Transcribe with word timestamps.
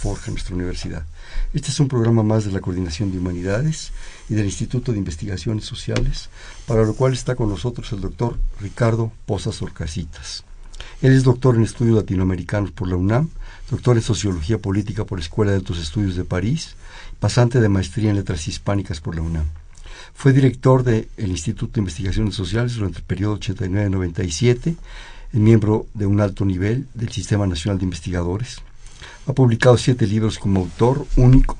forjan 0.00 0.34
nuestra 0.34 0.54
universidad. 0.54 1.04
Este 1.52 1.68
es 1.68 1.78
un 1.78 1.88
programa 1.88 2.22
más 2.22 2.44
de 2.44 2.52
la 2.52 2.60
Coordinación 2.60 3.12
de 3.12 3.18
Humanidades 3.18 3.92
y 4.30 4.34
del 4.34 4.46
Instituto 4.46 4.92
de 4.92 4.98
Investigaciones 4.98 5.66
Sociales, 5.66 6.30
para 6.66 6.84
lo 6.84 6.94
cual 6.94 7.12
está 7.12 7.34
con 7.34 7.50
nosotros 7.50 7.92
el 7.92 8.00
doctor 8.00 8.38
Ricardo 8.60 9.12
Pozas 9.26 9.60
Orcasitas. 9.60 10.44
Él 11.02 11.12
es 11.12 11.22
doctor 11.22 11.56
en 11.56 11.62
estudios 11.62 11.96
latinoamericanos 11.96 12.70
por 12.70 12.88
la 12.88 12.96
UNAM, 12.96 13.28
doctor 13.70 13.96
en 13.96 14.02
sociología 14.02 14.56
política 14.58 15.04
por 15.04 15.18
la 15.18 15.24
Escuela 15.24 15.50
de 15.50 15.58
Altos 15.58 15.78
Estudios 15.78 16.16
de 16.16 16.24
París, 16.24 16.76
pasante 17.18 17.60
de 17.60 17.68
maestría 17.68 18.08
en 18.08 18.16
letras 18.16 18.48
hispánicas 18.48 19.00
por 19.00 19.14
la 19.14 19.22
UNAM. 19.22 19.46
Fue 20.14 20.32
director 20.32 20.82
del 20.82 21.08
Instituto 21.18 21.74
de 21.74 21.80
Investigaciones 21.80 22.34
Sociales 22.34 22.74
durante 22.74 22.98
el 22.98 23.04
periodo 23.04 23.38
89-97 23.38 24.76
es 25.32 25.38
miembro 25.38 25.86
de 25.94 26.06
un 26.06 26.20
alto 26.20 26.44
nivel 26.44 26.88
del 26.94 27.10
Sistema 27.10 27.46
Nacional 27.46 27.78
de 27.78 27.84
Investigadores. 27.84 28.62
Ha 29.26 29.32
publicado 29.32 29.76
siete 29.76 30.06
libros 30.06 30.38
como 30.38 30.60
autor 30.60 31.06
único, 31.16 31.58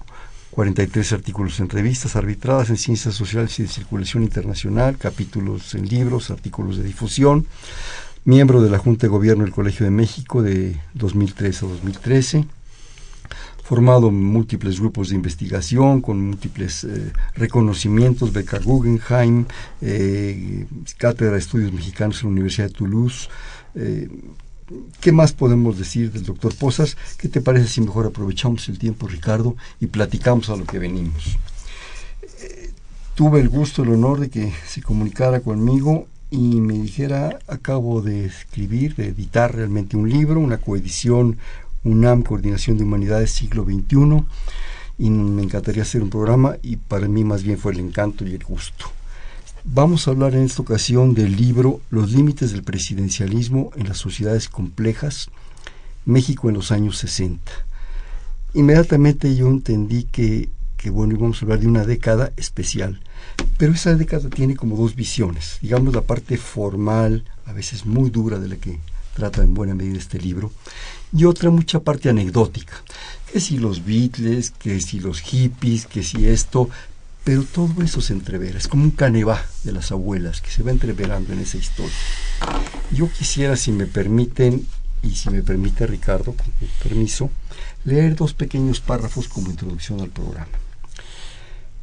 43 0.50 1.12
artículos 1.12 1.60
en 1.60 1.68
revistas 1.68 2.16
arbitradas 2.16 2.70
en 2.70 2.76
ciencias 2.76 3.14
sociales 3.14 3.58
y 3.58 3.62
de 3.62 3.68
circulación 3.68 4.22
internacional, 4.22 4.96
capítulos 4.98 5.74
en 5.74 5.86
libros, 5.88 6.30
artículos 6.30 6.78
de 6.78 6.84
difusión, 6.84 7.46
miembro 8.24 8.60
de 8.60 8.70
la 8.70 8.78
Junta 8.78 9.06
de 9.06 9.08
Gobierno 9.08 9.44
del 9.44 9.52
Colegio 9.52 9.84
de 9.84 9.90
México 9.90 10.42
de 10.42 10.80
2003 10.94 11.62
a 11.62 11.66
2013 11.66 12.46
formado 13.70 14.10
múltiples 14.10 14.80
grupos 14.80 15.10
de 15.10 15.14
investigación, 15.14 16.00
con 16.00 16.20
múltiples 16.20 16.82
eh, 16.82 17.12
reconocimientos, 17.36 18.32
beca 18.32 18.58
Guggenheim, 18.58 19.46
eh, 19.80 20.66
Cátedra 20.98 21.34
de 21.34 21.38
Estudios 21.38 21.72
Mexicanos 21.72 22.20
en 22.20 22.30
la 22.30 22.32
Universidad 22.32 22.66
de 22.66 22.72
Toulouse. 22.72 23.28
Eh, 23.76 24.08
¿Qué 25.00 25.12
más 25.12 25.32
podemos 25.32 25.78
decir 25.78 26.12
del 26.12 26.24
doctor 26.24 26.54
Posas? 26.54 26.96
¿Qué 27.18 27.28
te 27.28 27.40
parece 27.40 27.68
si 27.68 27.80
mejor 27.80 28.06
aprovechamos 28.06 28.68
el 28.68 28.78
tiempo, 28.78 29.08
Ricardo, 29.08 29.56
y 29.80 29.86
platicamos 29.86 30.48
a 30.50 30.56
lo 30.56 30.64
que 30.64 30.78
venimos? 30.78 31.36
tuve 33.20 33.40
el 33.40 33.50
gusto, 33.50 33.82
el 33.82 33.90
honor 33.90 34.18
de 34.18 34.30
que 34.30 34.50
se 34.66 34.80
comunicara 34.80 35.40
conmigo 35.40 36.06
y 36.30 36.62
me 36.62 36.72
dijera, 36.72 37.38
acabo 37.48 38.00
de 38.00 38.24
escribir, 38.24 38.94
de 38.94 39.08
editar 39.08 39.54
realmente 39.54 39.98
un 39.98 40.08
libro, 40.08 40.40
una 40.40 40.56
coedición 40.56 41.36
UNAM, 41.84 42.22
Coordinación 42.22 42.78
de 42.78 42.84
Humanidades 42.84 43.30
Siglo 43.30 43.64
XXI, 43.64 44.24
y 44.96 45.10
me 45.10 45.42
encantaría 45.42 45.82
hacer 45.82 46.02
un 46.02 46.08
programa 46.08 46.56
y 46.62 46.76
para 46.76 47.08
mí 47.08 47.22
más 47.22 47.42
bien 47.42 47.58
fue 47.58 47.72
el 47.72 47.80
encanto 47.80 48.26
y 48.26 48.32
el 48.32 48.42
gusto. 48.42 48.86
Vamos 49.64 50.08
a 50.08 50.12
hablar 50.12 50.34
en 50.34 50.44
esta 50.44 50.62
ocasión 50.62 51.12
del 51.12 51.36
libro 51.36 51.82
Los 51.90 52.12
límites 52.12 52.50
del 52.52 52.62
presidencialismo 52.62 53.72
en 53.76 53.88
las 53.88 53.98
sociedades 53.98 54.48
complejas, 54.48 55.28
México 56.06 56.48
en 56.48 56.54
los 56.54 56.72
años 56.72 56.96
60. 56.96 57.52
Inmediatamente 58.54 59.36
yo 59.36 59.48
entendí 59.48 60.04
que, 60.04 60.48
que 60.78 60.88
bueno, 60.88 61.12
íbamos 61.14 61.36
a 61.36 61.44
hablar 61.44 61.60
de 61.60 61.66
una 61.66 61.84
década 61.84 62.32
especial, 62.38 63.00
pero 63.58 63.74
esa 63.74 63.94
década 63.94 64.30
tiene 64.30 64.56
como 64.56 64.78
dos 64.78 64.96
visiones, 64.96 65.58
digamos 65.60 65.94
la 65.94 66.00
parte 66.00 66.38
formal, 66.38 67.24
a 67.44 67.52
veces 67.52 67.84
muy 67.84 68.08
dura 68.08 68.38
de 68.38 68.48
la 68.48 68.56
que 68.56 68.80
trata 69.14 69.42
en 69.42 69.52
buena 69.52 69.74
medida 69.74 69.98
este 69.98 70.18
libro, 70.18 70.52
y 71.12 71.26
otra 71.26 71.50
mucha 71.50 71.80
parte 71.80 72.08
anecdótica, 72.08 72.82
que 73.30 73.40
si 73.40 73.58
los 73.58 73.84
Beatles, 73.84 74.52
que 74.52 74.80
si 74.80 75.00
los 75.00 75.20
hippies, 75.20 75.86
que 75.86 76.02
si 76.02 76.26
esto, 76.26 76.70
pero 77.24 77.44
todo 77.44 77.82
eso 77.82 78.00
se 78.00 78.12
entrevera, 78.12 78.58
es 78.58 78.68
como 78.68 78.84
un 78.84 78.90
canevá 78.90 79.44
de 79.64 79.72
las 79.72 79.92
abuelas 79.92 80.40
que 80.40 80.50
se 80.50 80.62
va 80.62 80.70
entreverando 80.70 81.32
en 81.32 81.40
esa 81.40 81.58
historia. 81.58 81.94
Yo 82.92 83.10
quisiera, 83.10 83.56
si 83.56 83.72
me 83.72 83.86
permiten, 83.86 84.66
y 85.02 85.14
si 85.14 85.30
me 85.30 85.42
permite 85.42 85.86
Ricardo, 85.86 86.32
con 86.32 86.46
permiso, 86.82 87.30
leer 87.84 88.16
dos 88.16 88.34
pequeños 88.34 88.80
párrafos 88.80 89.28
como 89.28 89.50
introducción 89.50 90.00
al 90.00 90.08
programa. 90.08 90.48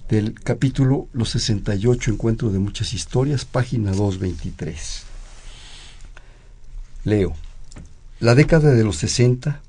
Del 0.09 0.33
capítulo 0.33 1.07
Los 1.13 1.29
68 1.31 2.11
Encuentro 2.11 2.49
de 2.49 2.59
Muchas 2.59 2.93
Historias, 2.93 3.45
página 3.45 3.91
223. 3.91 5.03
Leo. 7.03 7.35
La 8.19 8.33
década 8.33 8.71
de 8.71 8.83
los 8.83 8.97
60, 8.97 9.61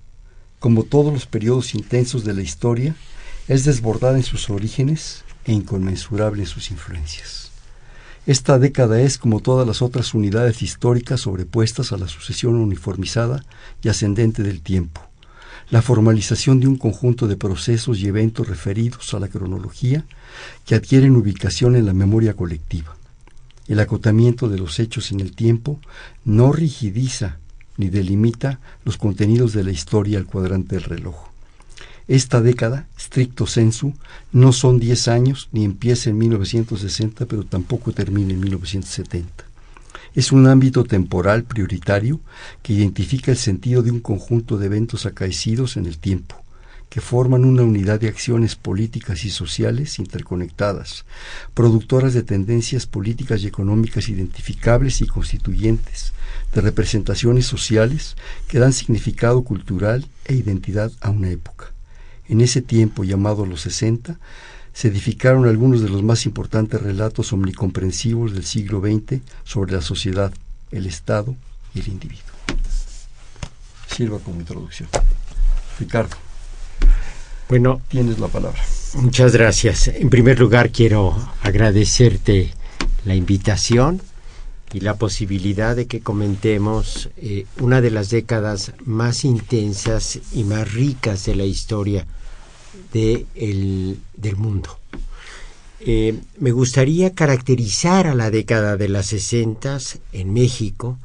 como 0.60 0.84
todos 0.84 1.12
los 1.12 1.26
periodos 1.26 1.74
intensos 1.74 2.24
de 2.24 2.34
la 2.34 2.42
historia, 2.42 2.94
es 3.48 3.64
desbordada 3.64 4.16
en 4.16 4.22
sus 4.22 4.48
orígenes 4.48 5.24
e 5.48 5.52
inconmensurable 5.52 6.42
en 6.42 6.46
sus 6.46 6.70
influencias. 6.70 7.50
Esta 8.26 8.58
década 8.58 9.00
es, 9.00 9.16
como 9.16 9.40
todas 9.40 9.66
las 9.66 9.80
otras 9.80 10.12
unidades 10.12 10.60
históricas 10.60 11.22
sobrepuestas 11.22 11.92
a 11.92 11.96
la 11.96 12.06
sucesión 12.06 12.56
uniformizada 12.56 13.42
y 13.82 13.88
ascendente 13.88 14.42
del 14.42 14.60
tiempo, 14.60 15.00
la 15.70 15.80
formalización 15.80 16.60
de 16.60 16.68
un 16.68 16.76
conjunto 16.76 17.26
de 17.26 17.38
procesos 17.38 17.98
y 17.98 18.06
eventos 18.06 18.46
referidos 18.46 19.14
a 19.14 19.18
la 19.18 19.28
cronología 19.28 20.04
que 20.66 20.74
adquieren 20.74 21.16
ubicación 21.16 21.74
en 21.74 21.86
la 21.86 21.94
memoria 21.94 22.34
colectiva. 22.34 22.94
El 23.66 23.80
acotamiento 23.80 24.50
de 24.50 24.58
los 24.58 24.78
hechos 24.78 25.10
en 25.10 25.20
el 25.20 25.34
tiempo 25.34 25.80
no 26.26 26.52
rigidiza 26.52 27.38
ni 27.78 27.88
delimita 27.88 28.60
los 28.84 28.98
contenidos 28.98 29.54
de 29.54 29.64
la 29.64 29.70
historia 29.70 30.18
al 30.18 30.26
cuadrante 30.26 30.74
del 30.74 30.84
reloj. 30.84 31.27
Esta 32.08 32.40
década, 32.40 32.88
stricto 32.98 33.46
sensu, 33.46 33.92
no 34.32 34.54
son 34.54 34.80
10 34.80 35.08
años 35.08 35.50
ni 35.52 35.66
empieza 35.66 36.08
en 36.08 36.16
1960, 36.16 37.26
pero 37.26 37.44
tampoco 37.44 37.92
termina 37.92 38.32
en 38.32 38.40
1970. 38.40 39.44
Es 40.14 40.32
un 40.32 40.46
ámbito 40.46 40.84
temporal 40.84 41.44
prioritario 41.44 42.18
que 42.62 42.72
identifica 42.72 43.30
el 43.30 43.36
sentido 43.36 43.82
de 43.82 43.90
un 43.90 44.00
conjunto 44.00 44.56
de 44.56 44.64
eventos 44.64 45.04
acaecidos 45.04 45.76
en 45.76 45.84
el 45.84 45.98
tiempo, 45.98 46.42
que 46.88 47.02
forman 47.02 47.44
una 47.44 47.62
unidad 47.62 48.00
de 48.00 48.08
acciones 48.08 48.56
políticas 48.56 49.26
y 49.26 49.30
sociales 49.30 49.98
interconectadas, 49.98 51.04
productoras 51.52 52.14
de 52.14 52.22
tendencias 52.22 52.86
políticas 52.86 53.42
y 53.42 53.48
económicas 53.48 54.08
identificables 54.08 55.02
y 55.02 55.06
constituyentes, 55.06 56.14
de 56.54 56.62
representaciones 56.62 57.44
sociales 57.44 58.16
que 58.48 58.58
dan 58.58 58.72
significado 58.72 59.44
cultural 59.44 60.06
e 60.24 60.32
identidad 60.32 60.90
a 61.02 61.10
una 61.10 61.28
época. 61.28 61.74
En 62.28 62.40
ese 62.40 62.62
tiempo 62.62 63.04
llamado 63.04 63.46
los 63.46 63.62
60, 63.62 64.18
se 64.72 64.88
edificaron 64.88 65.46
algunos 65.46 65.80
de 65.80 65.88
los 65.88 66.02
más 66.02 66.26
importantes 66.26 66.80
relatos 66.80 67.32
omnicomprensivos 67.32 68.32
del 68.32 68.44
siglo 68.44 68.80
XX 68.80 69.20
sobre 69.44 69.72
la 69.72 69.80
sociedad, 69.80 70.32
el 70.70 70.86
Estado 70.86 71.34
y 71.74 71.80
el 71.80 71.88
individuo. 71.88 72.24
Sirva 73.88 74.18
como 74.18 74.40
introducción. 74.40 74.88
Ricardo. 75.78 76.16
Bueno, 77.48 77.80
tienes 77.88 78.18
la 78.18 78.28
palabra. 78.28 78.60
Muchas 78.94 79.32
gracias. 79.32 79.88
En 79.88 80.10
primer 80.10 80.38
lugar, 80.38 80.70
quiero 80.70 81.16
agradecerte 81.42 82.52
la 83.04 83.14
invitación 83.14 84.02
y 84.72 84.80
la 84.80 84.96
posibilidad 84.96 85.76
de 85.76 85.86
que 85.86 86.00
comentemos 86.00 87.10
eh, 87.16 87.46
una 87.60 87.80
de 87.80 87.90
las 87.90 88.10
décadas 88.10 88.72
más 88.84 89.24
intensas 89.24 90.18
y 90.32 90.44
más 90.44 90.72
ricas 90.72 91.24
de 91.24 91.36
la 91.36 91.44
historia 91.44 92.06
de 92.92 93.26
del 94.16 94.36
mundo. 94.36 94.78
Eh, 95.80 96.18
me 96.38 96.50
gustaría 96.50 97.14
caracterizar 97.14 98.06
a 98.06 98.14
la 98.14 98.30
década 98.30 98.76
de 98.76 98.88
las 98.88 99.06
sesentas 99.06 100.00
en 100.12 100.32
México 100.32 100.98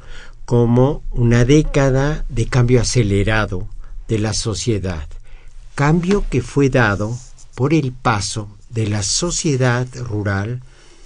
como 0.46 1.04
una 1.12 1.46
década 1.46 2.26
de 2.30 2.48
cambio 2.48 2.82
acelerado 2.82 3.68
de 4.08 4.20
la 4.20 4.34
sociedad, 4.34 5.08
cambio 5.76 6.26
que 6.30 6.42
fue 6.42 6.70
dado 6.70 7.18
por 7.56 7.74
el 7.74 7.92
paso 7.92 8.50
de 8.70 8.88
la 8.88 9.04
sociedad 9.04 9.88
rural 9.96 10.62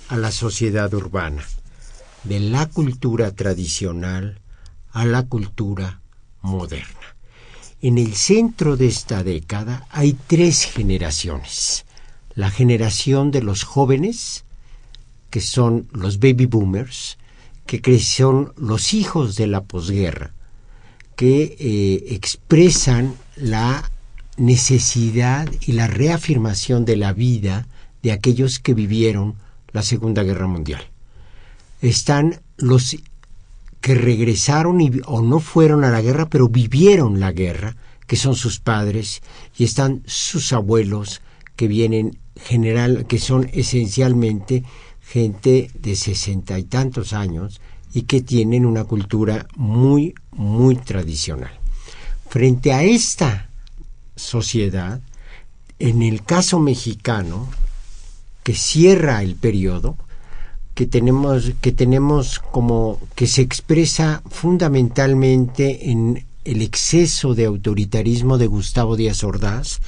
a 0.07 0.17
la 0.17 0.31
sociedad 0.31 0.93
urbana 0.93 1.43
de 2.23 2.39
la 2.39 2.65
cultura 2.67 3.31
tradicional 3.31 4.39
a 4.91 5.05
la 5.05 5.23
cultura 5.23 6.01
moderna. 6.41 7.15
En 7.81 7.97
el 7.97 8.15
centro 8.15 8.75
de 8.77 8.87
esta 8.87 9.23
década 9.23 9.87
hay 9.91 10.17
tres 10.27 10.63
generaciones. 10.63 11.85
La 12.33 12.49
generación 12.49 13.31
de 13.31 13.41
los 13.43 13.63
jóvenes, 13.63 14.43
que 15.29 15.41
son 15.41 15.87
los 15.91 16.19
baby 16.19 16.45
boomers, 16.45 17.17
que 17.65 17.99
son 17.99 18.53
los 18.57 18.93
hijos 18.93 19.35
de 19.35 19.47
la 19.47 19.63
posguerra, 19.63 20.33
que 21.15 21.55
eh, 21.59 22.13
expresan 22.15 23.15
la 23.35 23.91
necesidad 24.37 25.49
y 25.61 25.73
la 25.73 25.87
reafirmación 25.87 26.85
de 26.85 26.95
la 26.95 27.11
vida 27.13 27.67
de 28.03 28.11
aquellos 28.11 28.59
que 28.59 28.73
vivieron 28.73 29.35
la 29.71 29.81
Segunda 29.81 30.23
Guerra 30.23 30.47
Mundial. 30.47 30.81
Están 31.87 32.41
los 32.57 32.97
que 33.79 33.95
regresaron 33.95 34.79
o 35.05 35.21
no 35.21 35.39
fueron 35.39 35.83
a 35.83 35.89
la 35.89 36.01
guerra, 36.01 36.29
pero 36.29 36.49
vivieron 36.49 37.19
la 37.19 37.31
guerra, 37.31 37.75
que 38.05 38.15
son 38.15 38.35
sus 38.35 38.59
padres, 38.59 39.21
y 39.57 39.63
están 39.63 40.03
sus 40.05 40.51
abuelos, 40.53 41.21
que 41.55 41.67
vienen 41.67 42.17
general, 42.35 43.05
que 43.07 43.19
son 43.19 43.49
esencialmente 43.53 44.63
gente 45.01 45.71
de 45.73 45.95
sesenta 45.95 46.59
y 46.59 46.63
tantos 46.63 47.13
años 47.13 47.61
y 47.93 48.01
que 48.03 48.21
tienen 48.21 48.65
una 48.65 48.83
cultura 48.83 49.47
muy, 49.55 50.13
muy 50.31 50.75
tradicional. 50.75 51.57
Frente 52.29 52.73
a 52.73 52.83
esta 52.83 53.49
sociedad, 54.15 54.99
en 55.79 56.01
el 56.01 56.23
caso 56.23 56.59
mexicano, 56.59 57.47
que 58.43 58.53
cierra 58.53 59.23
el 59.23 59.35
periodo, 59.35 59.97
que 60.77 60.85
tenemos, 60.85 61.53
que 61.59 61.71
tenemos 61.71 62.37
como 62.37 62.99
que 63.15 63.25
se 63.25 63.41
expresa 63.41 64.21
fundamentalmente 64.29 65.89
en 65.89 66.27
el 66.45 66.61
exceso 66.61 67.33
de 67.33 67.45
autoritarismo 67.45 68.37
de 68.37 68.45
Gustavo 68.45 68.95
Díaz 68.95 69.23
Ordaz, 69.23 69.79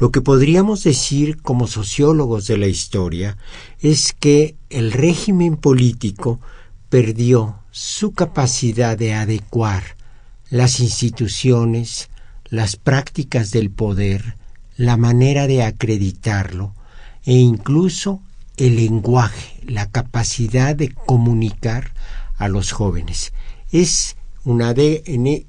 lo 0.00 0.10
que 0.10 0.20
podríamos 0.20 0.82
decir 0.82 1.40
como 1.40 1.68
sociólogos 1.68 2.48
de 2.48 2.58
la 2.58 2.66
historia 2.66 3.38
es 3.78 4.12
que 4.18 4.56
el 4.68 4.90
régimen 4.90 5.56
político 5.56 6.40
perdió 6.88 7.60
su 7.70 8.10
capacidad 8.10 8.98
de 8.98 9.14
adecuar 9.14 9.94
las 10.50 10.80
instituciones, 10.80 12.10
las 12.46 12.74
prácticas 12.74 13.52
del 13.52 13.70
poder, 13.70 14.34
la 14.76 14.96
manera 14.96 15.46
de 15.46 15.62
acreditarlo 15.62 16.74
e 17.24 17.34
incluso 17.34 18.20
el 18.56 18.76
lenguaje, 18.76 19.60
la 19.66 19.88
capacidad 19.90 20.76
de 20.76 20.92
comunicar 20.92 21.92
a 22.36 22.48
los 22.48 22.72
jóvenes. 22.72 23.32
Es 23.70 24.16
una 24.44 24.74
de 24.74 25.02
en, 25.06 25.44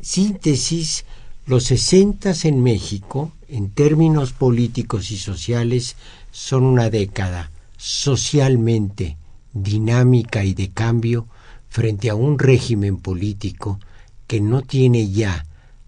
síntesis 0.00 1.04
los 1.46 1.64
sesentas 1.64 2.44
en 2.44 2.62
México 2.62 3.32
en 3.48 3.70
términos 3.70 4.32
políticos 4.32 5.10
y 5.10 5.18
sociales 5.18 5.96
son 6.30 6.64
una 6.64 6.88
década 6.88 7.50
socialmente 7.76 9.16
dinámica 9.52 10.44
y 10.44 10.54
de 10.54 10.70
cambio 10.70 11.26
frente 11.68 12.10
a 12.10 12.14
un 12.14 12.38
régimen 12.38 12.96
político 12.96 13.80
que 14.26 14.40
no 14.40 14.62
tiene 14.62 15.10
ya 15.10 15.44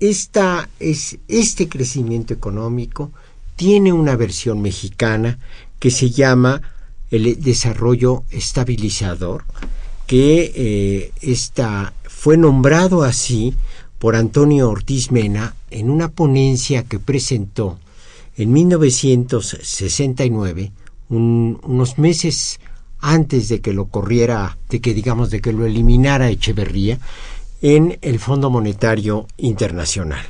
esta, 0.00 0.68
es, 0.78 1.18
este 1.28 1.68
crecimiento 1.68 2.32
económico 2.32 3.10
tiene 3.56 3.92
una 3.92 4.16
versión 4.16 4.62
mexicana 4.62 5.38
que 5.78 5.90
se 5.90 6.10
llama 6.10 6.62
el 7.10 7.42
desarrollo 7.42 8.24
estabilizador, 8.30 9.44
que 10.06 10.52
eh, 11.22 11.36
fue 12.04 12.36
nombrado 12.36 13.02
así 13.02 13.54
por 13.98 14.16
Antonio 14.16 14.70
Ortiz 14.70 15.10
Mena 15.10 15.54
en 15.70 15.90
una 15.90 16.08
ponencia 16.08 16.84
que 16.84 16.98
presentó 16.98 17.78
en 18.36 18.52
1969, 18.52 20.72
unos 21.08 21.98
meses 21.98 22.60
antes 23.00 23.48
de 23.48 23.60
que 23.60 23.72
lo 23.72 23.86
corriera, 23.86 24.56
de 24.70 24.80
que 24.80 24.94
digamos, 24.94 25.30
de 25.30 25.40
que 25.40 25.52
lo 25.52 25.66
eliminara 25.66 26.30
Echeverría, 26.30 26.98
en 27.60 27.98
el 28.00 28.18
Fondo 28.18 28.48
Monetario 28.48 29.26
Internacional. 29.36 30.24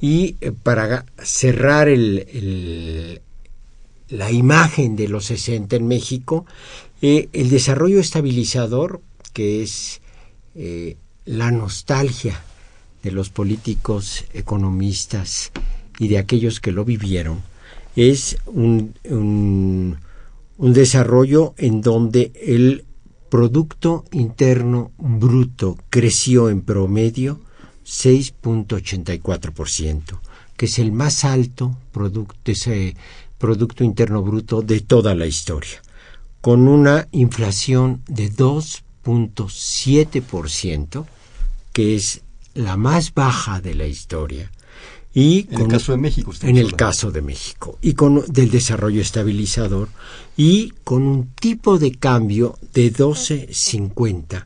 Y 0.00 0.36
eh, 0.40 0.52
para 0.52 1.06
cerrar 1.22 1.88
el, 1.88 3.20
la 4.08 4.30
imagen 4.30 4.96
de 4.96 5.08
los 5.08 5.26
60 5.26 5.76
en 5.76 5.88
México, 5.88 6.46
eh, 7.02 7.28
el 7.32 7.50
desarrollo 7.50 8.00
estabilizador, 8.00 9.00
que 9.32 9.62
es 9.62 10.00
eh, 10.54 10.96
la 11.24 11.50
nostalgia 11.50 12.40
de 13.02 13.10
los 13.10 13.30
políticos 13.30 14.24
economistas 14.32 15.52
y 15.98 16.08
de 16.08 16.18
aquellos 16.18 16.60
que 16.60 16.72
lo 16.72 16.84
vivieron, 16.84 17.40
es 17.94 18.36
un, 18.46 18.94
un, 19.08 19.96
desarrollo 20.58 21.54
en 21.56 21.80
donde 21.80 22.32
el 22.34 22.84
Producto 23.30 24.04
Interno 24.12 24.90
Bruto 24.98 25.78
creció 25.90 26.50
en 26.50 26.62
promedio 26.62 27.40
6.84%, 27.84 30.20
que 30.56 30.66
es 30.66 30.78
el 30.78 30.92
más 30.92 31.24
alto 31.24 31.76
producto, 31.92 32.36
ese 32.44 32.94
Producto 33.38 33.82
Interno 33.84 34.22
Bruto 34.22 34.62
de 34.62 34.80
toda 34.80 35.14
la 35.14 35.26
historia, 35.26 35.82
con 36.40 36.68
una 36.68 37.06
inflación 37.12 38.02
de 38.08 38.32
2.7%, 38.32 41.04
que 41.72 41.96
es 41.96 42.22
la 42.54 42.78
más 42.78 43.12
baja 43.12 43.60
de 43.60 43.74
la 43.74 43.86
historia, 43.86 44.50
y 45.18 45.48
en 45.50 45.62
el 45.62 45.68
caso 45.68 45.92
de 45.92 45.98
México. 45.98 46.32
En 46.42 46.58
el 46.58 46.76
caso 46.76 47.10
de 47.10 47.22
México. 47.22 47.78
Y 47.80 47.94
con 47.94 48.22
del 48.26 48.50
desarrollo 48.50 49.00
estabilizador 49.00 49.88
y 50.36 50.74
con 50.84 51.04
un 51.04 51.30
tipo 51.30 51.78
de 51.78 51.92
cambio 51.92 52.58
de 52.74 52.92
12.50 52.92 54.44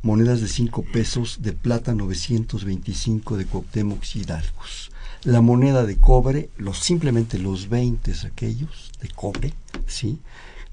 monedas 0.00 0.40
de 0.40 0.48
5 0.48 0.86
pesos 0.90 1.42
de 1.42 1.52
plata 1.52 1.94
925 1.94 3.36
de 3.36 3.44
Cuauhtémoc 3.44 4.02
Hidalgos. 4.14 4.90
La 5.24 5.42
moneda 5.42 5.84
de 5.84 5.98
cobre, 5.98 6.48
los 6.56 6.78
simplemente 6.78 7.38
los 7.38 7.68
20 7.68 8.14
aquellos 8.24 8.92
de 9.02 9.08
cobre, 9.10 9.52
¿sí? 9.86 10.18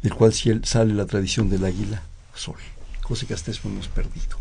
del 0.02 0.14
cual 0.14 0.34
sale 0.34 0.94
la 0.94 1.08
tradición 1.08 1.50
del 1.50 1.66
águila 1.66 2.04
sol, 2.34 2.56
cosa 3.02 3.28
que 3.28 3.34
hasta 3.34 3.52
eso 3.52 3.68
hemos 3.68 3.90
perdido. 3.90 4.38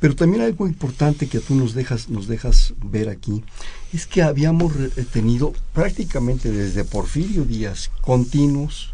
Pero 0.00 0.16
también 0.16 0.42
algo 0.42 0.66
importante 0.66 1.28
que 1.28 1.38
tú 1.38 1.54
nos 1.54 1.72
dejas, 1.72 2.08
nos 2.08 2.26
dejas 2.26 2.74
ver 2.82 3.08
aquí 3.08 3.44
es 3.92 4.08
que 4.08 4.22
habíamos 4.22 4.74
eh, 4.74 5.06
tenido 5.12 5.52
prácticamente 5.72 6.50
desde 6.50 6.82
Porfirio 6.82 7.44
Díaz 7.44 7.92
continuos 8.00 8.91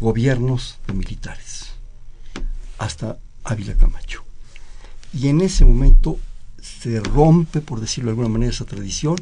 gobiernos 0.00 0.78
de 0.86 0.94
militares 0.94 1.72
hasta 2.78 3.18
Ávila 3.44 3.74
Camacho. 3.74 4.22
Y 5.12 5.28
en 5.28 5.40
ese 5.40 5.64
momento 5.64 6.18
se 6.62 7.00
rompe, 7.00 7.60
por 7.60 7.80
decirlo 7.80 8.08
de 8.08 8.12
alguna 8.12 8.28
manera, 8.28 8.52
esa 8.52 8.64
tradición, 8.64 9.16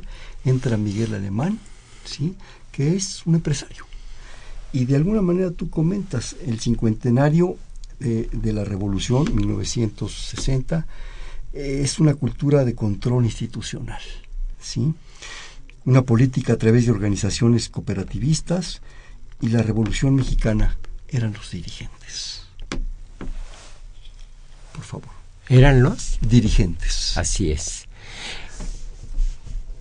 entra 0.45 0.77
Miguel 0.77 1.15
Alemán, 1.15 1.59
¿sí? 2.05 2.35
que 2.73 2.97
es 2.97 3.25
un 3.25 3.37
empresario. 3.37 3.87
Y 4.73 4.85
de 4.85 4.97
alguna 4.97 5.23
manera 5.23 5.51
tú 5.51 5.71
comentas 5.71 6.37
el 6.45 6.61
cincuentenario 6.61 7.57
de, 7.99 8.29
de 8.33 8.53
la 8.53 8.65
Revolución, 8.65 9.35
1960, 9.35 10.87
es 11.53 11.99
una 11.99 12.15
cultura 12.15 12.65
de 12.65 12.75
control 12.75 13.25
institucional, 13.25 14.03
¿sí? 14.61 14.93
una 15.87 16.03
política 16.03 16.55
a 16.55 16.59
través 16.59 16.85
de 16.85 16.93
organizaciones 16.93 17.71
cooperativistas 17.71 18.83
y 19.41 19.49
la 19.49 19.63
Revolución 19.63 20.15
Mexicana 20.15 20.77
eran 21.09 21.33
los 21.33 21.51
dirigentes. 21.51 22.43
Por 24.73 24.85
favor. 24.85 25.11
¿Eran 25.49 25.83
los? 25.83 26.19
Dirigentes. 26.21 27.17
Así 27.17 27.51
es. 27.51 27.87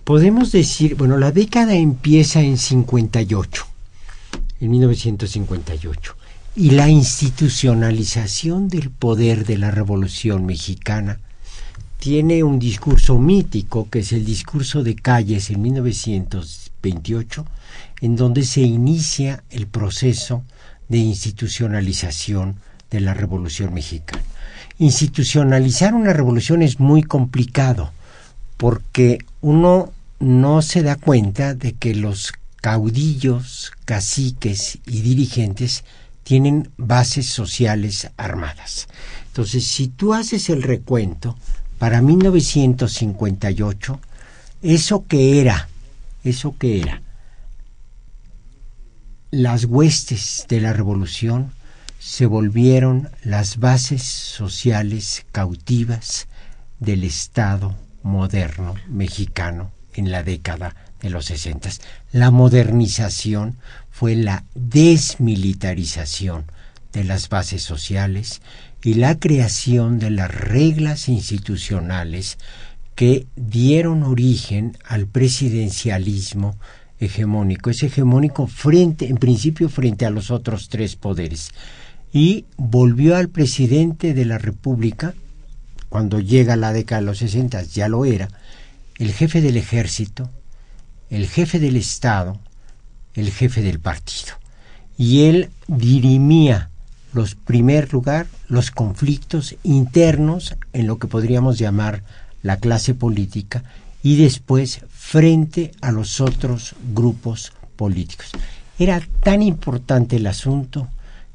Podemos 0.04 0.52
decir, 0.52 0.94
bueno, 0.94 1.16
la 1.16 1.32
década 1.32 1.74
empieza 1.74 2.40
en 2.40 2.58
58, 2.58 3.66
en 4.60 4.70
1958, 4.70 6.16
y 6.54 6.70
la 6.70 6.88
institucionalización 6.88 8.68
del 8.68 8.90
poder 8.90 9.44
de 9.44 9.58
la 9.58 9.72
Revolución 9.72 10.46
Mexicana 10.46 11.18
tiene 11.98 12.44
un 12.44 12.60
discurso 12.60 13.18
mítico, 13.18 13.90
que 13.90 13.98
es 13.98 14.12
el 14.12 14.24
discurso 14.24 14.84
de 14.84 14.94
Calles 14.94 15.50
en 15.50 15.60
1928, 15.62 17.44
en 18.00 18.16
donde 18.16 18.44
se 18.44 18.60
inicia 18.60 19.42
el 19.50 19.66
proceso 19.66 20.44
de 20.88 20.98
institucionalización 20.98 22.56
de 22.90 23.00
la 23.00 23.14
Revolución 23.14 23.74
Mexicana 23.74 24.22
institucionalizar 24.78 25.94
una 25.94 26.12
revolución 26.12 26.60
es 26.62 26.80
muy 26.80 27.02
complicado 27.02 27.92
porque 28.56 29.18
uno 29.40 29.92
no 30.18 30.62
se 30.62 30.82
da 30.82 30.96
cuenta 30.96 31.54
de 31.54 31.74
que 31.74 31.94
los 31.94 32.32
caudillos, 32.60 33.70
caciques 33.84 34.78
y 34.86 35.02
dirigentes 35.02 35.84
tienen 36.24 36.70
bases 36.76 37.26
sociales 37.26 38.10
armadas. 38.16 38.88
Entonces, 39.28 39.64
si 39.66 39.86
tú 39.88 40.14
haces 40.14 40.48
el 40.48 40.62
recuento, 40.62 41.36
para 41.78 42.00
1958, 42.00 44.00
eso 44.62 45.04
que 45.06 45.40
era, 45.40 45.68
eso 46.24 46.56
que 46.58 46.80
era, 46.80 47.02
las 49.30 49.64
huestes 49.64 50.46
de 50.48 50.60
la 50.60 50.72
revolución 50.72 51.52
se 51.98 52.26
volvieron 52.26 53.10
las 53.24 53.58
bases 53.58 54.02
sociales 54.02 55.26
cautivas 55.32 56.28
del 56.78 57.02
Estado 57.04 57.74
moderno 58.02 58.74
mexicano 58.88 59.72
en 59.94 60.12
la 60.12 60.22
década 60.22 60.76
de 61.00 61.10
los 61.10 61.26
sesentas. 61.26 61.80
La 62.12 62.30
modernización 62.30 63.58
fue 63.90 64.14
la 64.14 64.44
desmilitarización 64.54 66.44
de 66.92 67.04
las 67.04 67.28
bases 67.28 67.62
sociales 67.62 68.40
y 68.82 68.94
la 68.94 69.18
creación 69.18 69.98
de 69.98 70.10
las 70.10 70.30
reglas 70.30 71.08
institucionales 71.08 72.38
que 72.94 73.26
dieron 73.34 74.04
origen 74.04 74.78
al 74.84 75.06
presidencialismo 75.06 76.56
hegemónico. 77.00 77.70
Es 77.70 77.82
hegemónico 77.82 78.46
frente, 78.46 79.08
en 79.08 79.16
principio, 79.16 79.68
frente 79.68 80.06
a 80.06 80.10
los 80.10 80.30
otros 80.30 80.68
tres 80.68 80.96
poderes 80.96 81.52
y 82.12 82.46
volvió 82.56 83.16
al 83.16 83.28
presidente 83.28 84.14
de 84.14 84.24
la 84.24 84.38
República, 84.38 85.14
cuando 85.90 86.18
llega 86.18 86.56
la 86.56 86.72
década 86.72 87.00
de 87.00 87.06
los 87.06 87.18
60, 87.18 87.62
ya 87.64 87.88
lo 87.88 88.06
era, 88.06 88.28
el 88.98 89.12
jefe 89.12 89.42
del 89.42 89.58
ejército, 89.58 90.30
el 91.10 91.28
jefe 91.28 91.58
del 91.58 91.76
Estado, 91.76 92.38
el 93.14 93.30
jefe 93.30 93.60
del 93.60 93.80
partido. 93.80 94.34
Y 94.96 95.24
él 95.24 95.50
dirimía 95.66 96.70
los 97.12 97.34
primer 97.34 97.92
lugar 97.92 98.26
los 98.48 98.70
conflictos 98.70 99.56
internos 99.62 100.56
en 100.72 100.86
lo 100.86 100.98
que 100.98 101.08
podríamos 101.08 101.58
llamar 101.58 102.02
la 102.42 102.56
clase 102.58 102.94
política 102.94 103.62
y 104.02 104.16
después 104.16 104.80
frente 105.06 105.70
a 105.82 105.92
los 105.92 106.20
otros 106.20 106.74
grupos 106.92 107.52
políticos. 107.76 108.32
Era 108.76 109.00
tan 109.22 109.40
importante 109.40 110.16
el 110.16 110.26
asunto 110.26 110.88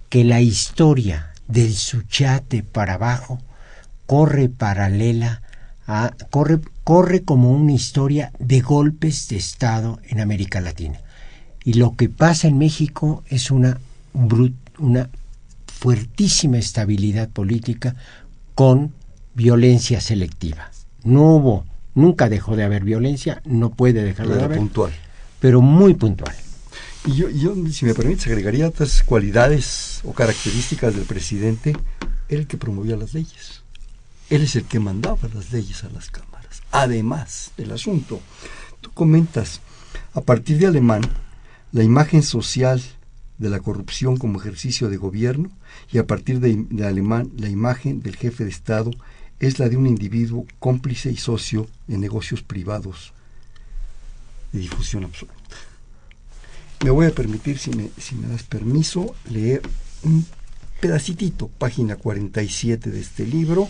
que 0.09 0.25
la 0.25 0.41
historia 0.41 1.31
del 1.47 1.73
Suchate 1.73 2.63
para 2.63 2.95
abajo 2.95 3.39
corre 4.05 4.49
paralela 4.49 5.41
a, 5.87 6.11
corre, 6.31 6.59
corre 6.83 7.23
como 7.23 7.51
una 7.51 7.71
historia 7.71 8.33
de 8.39 8.59
golpes 8.59 9.29
de 9.29 9.37
Estado 9.37 10.01
en 10.03 10.19
América 10.19 10.59
Latina. 10.59 10.99
Y 11.63 11.75
lo 11.75 11.95
que 11.95 12.09
pasa 12.09 12.49
en 12.49 12.57
México 12.57 13.23
es 13.29 13.51
una, 13.51 13.79
una 14.79 15.09
fuertísima 15.67 16.57
estabilidad 16.57 17.29
política 17.29 17.95
con 18.53 18.93
violencia 19.33 20.01
selectiva. 20.01 20.69
No 21.05 21.35
hubo, 21.35 21.70
nunca 21.95 22.29
dejó 22.29 22.55
de 22.55 22.63
haber 22.63 22.83
violencia, 22.83 23.41
no 23.45 23.71
puede 23.71 24.03
dejar 24.03 24.27
de 24.27 24.43
haber. 24.43 24.57
puntual. 24.57 24.91
Pero 25.39 25.61
muy 25.61 25.93
puntual. 25.93 26.35
Y 27.05 27.15
yo, 27.15 27.29
yo, 27.29 27.55
si 27.71 27.85
me 27.85 27.95
permites, 27.95 28.27
agregaría 28.27 28.67
otras 28.67 29.01
cualidades 29.03 30.01
o 30.03 30.13
características 30.13 30.95
del 30.95 31.05
presidente. 31.05 31.75
el 32.29 32.47
que 32.47 32.57
promovía 32.57 32.95
las 32.95 33.13
leyes. 33.13 33.63
Él 34.29 34.43
es 34.43 34.55
el 34.55 34.63
que 34.63 34.79
mandaba 34.79 35.27
las 35.33 35.51
leyes 35.51 35.83
a 35.83 35.89
las 35.89 36.09
cámaras. 36.09 36.61
Además 36.71 37.51
del 37.57 37.71
asunto, 37.71 38.21
tú 38.79 38.89
comentas, 38.93 39.59
a 40.13 40.21
partir 40.21 40.57
de 40.57 40.67
Alemán, 40.67 41.01
la 41.73 41.83
imagen 41.83 42.23
social 42.23 42.81
de 43.37 43.49
la 43.49 43.59
corrupción 43.59 44.15
como 44.15 44.39
ejercicio 44.39 44.89
de 44.89 44.95
gobierno 44.95 45.49
y 45.91 45.97
a 45.97 46.07
partir 46.07 46.39
de, 46.39 46.65
de 46.69 46.87
Alemán, 46.87 47.31
la 47.37 47.49
imagen 47.49 48.01
del 48.01 48.15
jefe 48.15 48.45
de 48.45 48.51
Estado 48.51 48.91
es 49.41 49.57
la 49.57 49.67
de 49.69 49.75
un 49.75 49.87
individuo 49.87 50.45
cómplice 50.59 51.11
y 51.11 51.17
socio 51.17 51.67
de 51.87 51.97
negocios 51.97 52.43
privados 52.43 53.11
de 54.51 54.59
difusión 54.59 55.03
absoluta. 55.03 55.35
Me 56.83 56.91
voy 56.91 57.07
a 57.07 57.11
permitir, 57.11 57.57
si 57.57 57.71
me, 57.71 57.89
si 57.97 58.15
me 58.15 58.27
das 58.27 58.43
permiso, 58.43 59.15
leer 59.29 59.63
un 60.03 60.25
pedacitito, 60.79 61.47
página 61.47 61.95
47 61.95 62.91
de 62.91 62.99
este 62.99 63.25
libro. 63.25 63.67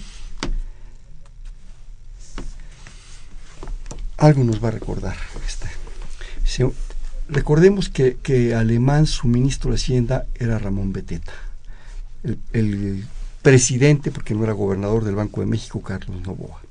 Algo 4.17 4.43
nos 4.43 4.61
va 4.61 4.67
a 4.67 4.71
recordar. 4.71 5.15
Este. 5.47 6.69
recordemos 7.29 7.87
que, 7.87 8.17
que, 8.21 8.55
alemán 8.55 9.07
su 9.07 9.29
ministro 9.29 9.71
de 9.71 9.77
Hacienda 9.77 10.27
era 10.35 10.59
Ramón 10.59 10.91
Beteta. 10.91 11.33
El, 12.51 13.05
presidente, 13.41 14.11
porque 14.11 14.33
no 14.33 14.43
era 14.43 14.53
gobernador 14.53 15.03
del 15.03 15.15
Banco 15.15 15.41
de 15.41 15.47
México, 15.47 15.81
Carlos 15.81 16.21
Novoa. 16.21 16.61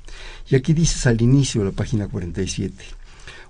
Y 0.49 0.57
aquí 0.57 0.73
dices 0.73 1.07
al 1.07 1.21
inicio 1.21 1.61
de 1.61 1.71
la 1.71 1.77
página 1.77 2.09
47. 2.09 2.85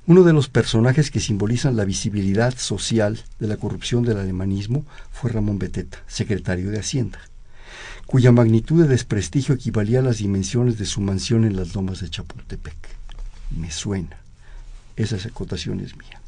Uno 0.06 0.22
de 0.24 0.32
los 0.32 0.48
personajes 0.48 1.10
que 1.10 1.20
simbolizan 1.20 1.76
la 1.76 1.84
visibilidad 1.84 2.56
social 2.56 3.22
de 3.38 3.46
la 3.46 3.56
corrupción 3.56 4.02
del 4.02 4.18
alemanismo 4.18 4.84
fue 5.12 5.30
Ramón 5.30 5.58
Beteta, 5.58 6.02
secretario 6.06 6.70
de 6.70 6.78
Hacienda, 6.78 7.20
cuya 8.06 8.32
magnitud 8.32 8.82
de 8.82 8.88
desprestigio 8.88 9.54
equivalía 9.54 10.00
a 10.00 10.02
las 10.02 10.18
dimensiones 10.18 10.78
de 10.78 10.86
su 10.86 11.00
mansión 11.00 11.44
en 11.44 11.56
las 11.56 11.74
lomas 11.74 12.00
de 12.00 12.10
Chapultepec. 12.10 12.76
Me 13.56 13.70
suena. 13.70 14.16
Esa 14.96 15.16
acotación 15.16 15.80
es 15.80 15.96
mía. 15.96 16.20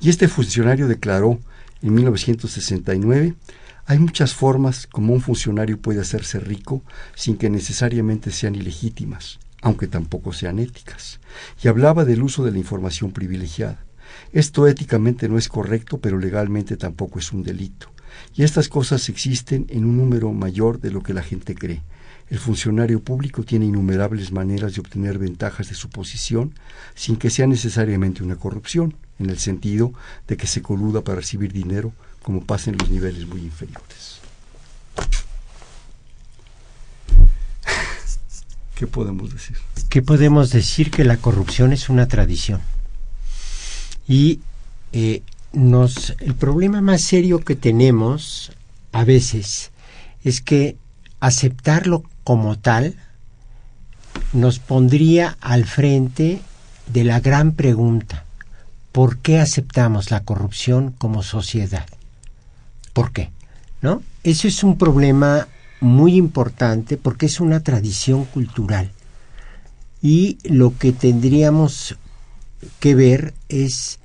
Y 0.00 0.10
este 0.10 0.28
funcionario 0.28 0.86
declaró 0.86 1.40
en 1.82 1.94
1969 1.94 3.34
hay 3.86 3.98
muchas 3.98 4.34
formas 4.34 4.86
como 4.86 5.14
un 5.14 5.20
funcionario 5.20 5.80
puede 5.80 6.00
hacerse 6.00 6.40
rico 6.40 6.82
sin 7.14 7.36
que 7.36 7.50
necesariamente 7.50 8.30
sean 8.30 8.54
ilegítimas 8.54 9.38
aunque 9.66 9.88
tampoco 9.88 10.32
sean 10.32 10.60
éticas, 10.60 11.18
y 11.60 11.66
hablaba 11.66 12.04
del 12.04 12.22
uso 12.22 12.44
de 12.44 12.52
la 12.52 12.58
información 12.58 13.10
privilegiada. 13.10 13.84
Esto 14.32 14.68
éticamente 14.68 15.28
no 15.28 15.38
es 15.38 15.48
correcto, 15.48 15.98
pero 15.98 16.18
legalmente 16.18 16.76
tampoco 16.76 17.18
es 17.18 17.32
un 17.32 17.42
delito. 17.42 17.90
Y 18.34 18.44
estas 18.44 18.68
cosas 18.68 19.08
existen 19.08 19.66
en 19.68 19.84
un 19.84 19.96
número 19.96 20.32
mayor 20.32 20.80
de 20.80 20.92
lo 20.92 21.02
que 21.02 21.14
la 21.14 21.22
gente 21.22 21.56
cree. 21.56 21.82
El 22.28 22.38
funcionario 22.38 23.02
público 23.02 23.42
tiene 23.42 23.66
innumerables 23.66 24.32
maneras 24.32 24.74
de 24.74 24.80
obtener 24.80 25.18
ventajas 25.18 25.68
de 25.68 25.74
su 25.74 25.90
posición 25.90 26.54
sin 26.94 27.16
que 27.16 27.30
sea 27.30 27.48
necesariamente 27.48 28.22
una 28.22 28.36
corrupción, 28.36 28.94
en 29.18 29.30
el 29.30 29.38
sentido 29.38 29.92
de 30.28 30.36
que 30.36 30.46
se 30.46 30.62
coluda 30.62 31.02
para 31.02 31.16
recibir 31.16 31.52
dinero 31.52 31.92
como 32.26 32.40
pasa 32.40 32.70
en 32.70 32.78
los 32.78 32.90
niveles 32.90 33.24
muy 33.28 33.40
inferiores. 33.40 34.18
¿Qué 38.74 38.88
podemos 38.88 39.32
decir? 39.32 39.56
¿Qué 39.88 40.02
podemos 40.02 40.50
decir? 40.50 40.90
Que 40.90 41.04
la 41.04 41.18
corrupción 41.18 41.72
es 41.72 41.88
una 41.88 42.08
tradición. 42.08 42.60
Y 44.08 44.40
eh, 44.92 45.22
nos, 45.52 46.16
el 46.18 46.34
problema 46.34 46.80
más 46.80 47.02
serio 47.02 47.44
que 47.44 47.54
tenemos 47.54 48.50
a 48.90 49.04
veces 49.04 49.70
es 50.24 50.40
que 50.40 50.76
aceptarlo 51.20 52.02
como 52.24 52.58
tal 52.58 52.96
nos 54.32 54.58
pondría 54.58 55.38
al 55.40 55.64
frente 55.64 56.40
de 56.88 57.04
la 57.04 57.20
gran 57.20 57.52
pregunta, 57.52 58.24
¿por 58.90 59.18
qué 59.18 59.38
aceptamos 59.38 60.10
la 60.10 60.24
corrupción 60.24 60.90
como 60.90 61.22
sociedad? 61.22 61.86
¿Por 62.96 63.12
qué? 63.12 63.28
¿No? 63.82 64.02
Eso 64.24 64.48
es 64.48 64.64
un 64.64 64.78
problema 64.78 65.48
muy 65.80 66.16
importante 66.16 66.96
porque 66.96 67.26
es 67.26 67.40
una 67.40 67.60
tradición 67.60 68.24
cultural. 68.24 68.90
Y 70.00 70.38
lo 70.44 70.78
que 70.78 70.92
tendríamos 70.92 71.98
que 72.80 72.94
ver 72.94 73.34
es 73.50 73.98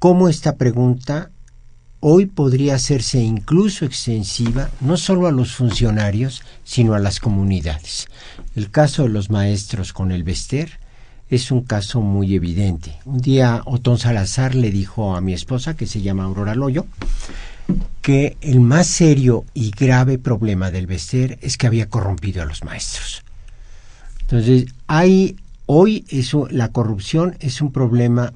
cómo 0.00 0.28
esta 0.28 0.56
pregunta 0.56 1.30
hoy 2.00 2.26
podría 2.26 2.74
hacerse 2.74 3.20
incluso 3.20 3.84
extensiva 3.84 4.68
no 4.80 4.96
solo 4.96 5.28
a 5.28 5.30
los 5.30 5.54
funcionarios, 5.54 6.42
sino 6.64 6.94
a 6.94 6.98
las 6.98 7.20
comunidades. 7.20 8.08
El 8.56 8.72
caso 8.72 9.04
de 9.04 9.10
los 9.10 9.30
maestros 9.30 9.92
con 9.92 10.10
el 10.10 10.24
Bester 10.24 10.80
es 11.30 11.52
un 11.52 11.62
caso 11.62 12.00
muy 12.00 12.34
evidente. 12.34 12.98
Un 13.04 13.20
día 13.20 13.62
Otón 13.64 13.98
Salazar 13.98 14.56
le 14.56 14.72
dijo 14.72 15.14
a 15.14 15.20
mi 15.20 15.34
esposa, 15.34 15.76
que 15.76 15.86
se 15.86 16.02
llama 16.02 16.24
Aurora 16.24 16.56
Loyo, 16.56 16.84
que 18.00 18.36
el 18.40 18.60
más 18.60 18.86
serio 18.86 19.44
y 19.54 19.70
grave 19.70 20.18
problema 20.18 20.70
del 20.70 20.86
Bester 20.86 21.38
es 21.42 21.56
que 21.56 21.66
había 21.66 21.88
corrompido 21.88 22.42
a 22.42 22.46
los 22.46 22.64
maestros. 22.64 23.22
Entonces, 24.22 24.66
hay 24.86 25.36
hoy 25.66 26.04
eso, 26.08 26.48
la 26.50 26.68
corrupción 26.68 27.36
es 27.40 27.60
un 27.60 27.72
problema 27.72 28.32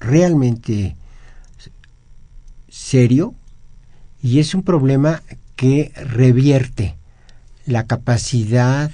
realmente 0.00 0.96
serio 2.68 3.34
y 4.22 4.38
es 4.38 4.54
un 4.54 4.62
problema 4.62 5.22
que 5.56 5.92
revierte 5.96 6.96
la 7.66 7.86
capacidad 7.86 8.90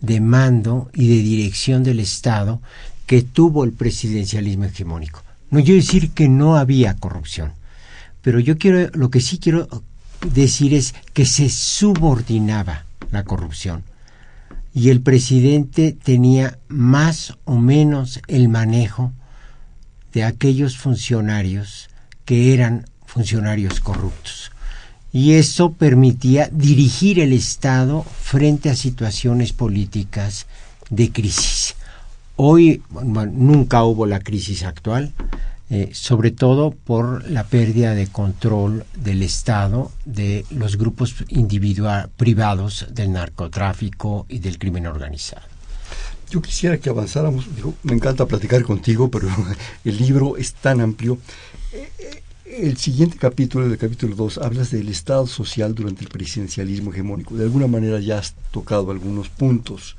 de 0.00 0.20
mando 0.20 0.90
y 0.94 1.08
de 1.08 1.22
dirección 1.22 1.82
del 1.82 2.00
Estado 2.00 2.60
que 3.06 3.22
tuvo 3.22 3.64
el 3.64 3.72
presidencialismo 3.72 4.64
hegemónico. 4.64 5.22
No 5.50 5.62
quiero 5.62 5.76
decir 5.76 6.10
que 6.10 6.28
no 6.28 6.56
había 6.56 6.94
corrupción, 6.94 7.52
pero 8.26 8.40
yo 8.40 8.58
quiero, 8.58 8.90
lo 8.94 9.08
que 9.08 9.20
sí 9.20 9.38
quiero 9.38 9.68
decir 10.34 10.74
es 10.74 10.96
que 11.12 11.24
se 11.24 11.48
subordinaba 11.48 12.84
la 13.12 13.22
corrupción 13.22 13.84
y 14.74 14.90
el 14.90 15.00
presidente 15.00 15.92
tenía 15.92 16.58
más 16.66 17.38
o 17.44 17.54
menos 17.54 18.20
el 18.26 18.48
manejo 18.48 19.12
de 20.12 20.24
aquellos 20.24 20.76
funcionarios 20.76 21.88
que 22.24 22.52
eran 22.52 22.86
funcionarios 23.04 23.78
corruptos. 23.78 24.50
Y 25.12 25.34
eso 25.34 25.74
permitía 25.74 26.48
dirigir 26.50 27.20
el 27.20 27.32
Estado 27.32 28.02
frente 28.02 28.70
a 28.70 28.74
situaciones 28.74 29.52
políticas 29.52 30.48
de 30.90 31.12
crisis. 31.12 31.76
Hoy 32.34 32.82
nunca 32.90 33.84
hubo 33.84 34.04
la 34.04 34.18
crisis 34.18 34.64
actual, 34.64 35.12
eh, 35.68 35.90
sobre 35.92 36.30
todo 36.30 36.70
por 36.70 37.28
la 37.28 37.44
pérdida 37.44 37.94
de 37.94 38.06
control 38.06 38.84
del 38.94 39.22
Estado 39.22 39.90
de 40.04 40.44
los 40.50 40.76
grupos 40.76 41.14
individual, 41.28 42.08
privados 42.16 42.86
del 42.92 43.12
narcotráfico 43.12 44.26
y 44.28 44.38
del 44.38 44.58
crimen 44.58 44.86
organizado. 44.86 45.42
Yo 46.30 46.40
quisiera 46.40 46.78
que 46.78 46.88
avanzáramos, 46.88 47.54
digo, 47.56 47.74
me 47.82 47.94
encanta 47.94 48.26
platicar 48.26 48.62
contigo, 48.62 49.10
pero 49.10 49.28
el 49.84 49.96
libro 49.96 50.36
es 50.36 50.54
tan 50.54 50.80
amplio. 50.80 51.18
Eh, 51.72 51.88
eh, 51.98 52.22
el 52.46 52.76
siguiente 52.76 53.18
capítulo, 53.18 53.66
el 53.66 53.76
capítulo 53.76 54.14
2, 54.14 54.38
hablas 54.38 54.70
del 54.70 54.88
Estado 54.88 55.26
social 55.26 55.74
durante 55.74 56.02
el 56.02 56.10
presidencialismo 56.10 56.92
hegemónico. 56.92 57.34
De 57.34 57.42
alguna 57.42 57.66
manera 57.66 57.98
ya 57.98 58.18
has 58.18 58.34
tocado 58.52 58.92
algunos 58.92 59.28
puntos. 59.28 59.96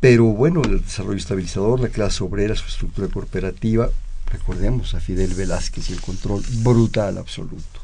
Pero 0.00 0.24
bueno, 0.24 0.62
el 0.64 0.82
desarrollo 0.82 1.18
estabilizador, 1.18 1.80
la 1.80 1.88
clase 1.88 2.22
obrera, 2.22 2.56
su 2.56 2.66
estructura 2.66 3.08
cooperativa, 3.08 3.90
recordemos 4.30 4.94
a 4.94 5.00
Fidel 5.00 5.34
Velázquez 5.34 5.90
y 5.90 5.92
el 5.92 6.00
control 6.00 6.44
brutal 6.62 7.18
absoluto. 7.18 7.80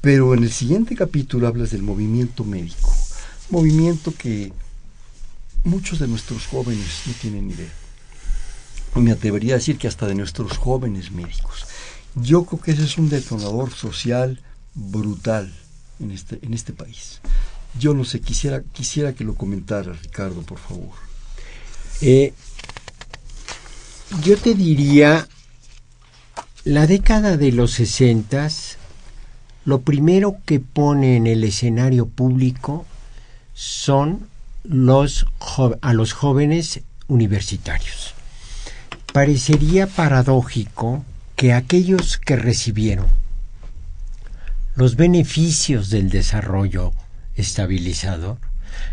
Pero 0.00 0.34
en 0.34 0.42
el 0.42 0.52
siguiente 0.52 0.94
capítulo 0.96 1.48
hablas 1.48 1.70
del 1.70 1.82
movimiento 1.82 2.44
médico, 2.44 2.92
movimiento 3.50 4.12
que 4.14 4.52
muchos 5.64 5.98
de 5.98 6.08
nuestros 6.08 6.46
jóvenes 6.46 7.02
no 7.06 7.12
tienen 7.14 7.50
idea. 7.50 7.72
Me 8.96 9.10
atrevería 9.10 9.54
a 9.54 9.58
decir 9.58 9.78
que 9.78 9.88
hasta 9.88 10.06
de 10.06 10.14
nuestros 10.14 10.58
jóvenes 10.58 11.10
médicos. 11.10 11.66
Yo 12.14 12.44
creo 12.44 12.60
que 12.60 12.72
ese 12.72 12.84
es 12.84 12.96
un 12.96 13.08
detonador 13.08 13.72
social 13.72 14.40
brutal 14.74 15.52
en 15.98 16.10
este, 16.10 16.38
en 16.42 16.54
este 16.54 16.72
país. 16.72 17.20
Yo 17.78 17.92
no 17.92 18.04
sé, 18.04 18.20
quisiera, 18.20 18.62
quisiera 18.62 19.14
que 19.14 19.24
lo 19.24 19.34
comentara 19.34 19.94
Ricardo, 19.94 20.42
por 20.42 20.58
favor. 20.58 20.92
Eh, 22.00 22.32
yo 24.22 24.36
te 24.36 24.54
diría, 24.54 25.26
la 26.64 26.86
década 26.86 27.36
de 27.36 27.52
los 27.52 27.72
sesentas, 27.72 28.78
lo 29.64 29.80
primero 29.80 30.36
que 30.44 30.60
pone 30.60 31.16
en 31.16 31.26
el 31.26 31.44
escenario 31.44 32.06
público 32.06 32.86
son 33.54 34.26
los 34.62 35.26
a 35.80 35.92
los 35.92 36.12
jóvenes 36.12 36.80
universitarios. 37.08 38.14
Parecería 39.12 39.86
paradójico 39.86 41.04
que 41.36 41.52
aquellos 41.52 42.18
que 42.18 42.36
recibieron 42.36 43.06
los 44.74 44.96
beneficios 44.96 45.90
del 45.90 46.10
desarrollo 46.10 46.92
estabilizador 47.36 48.38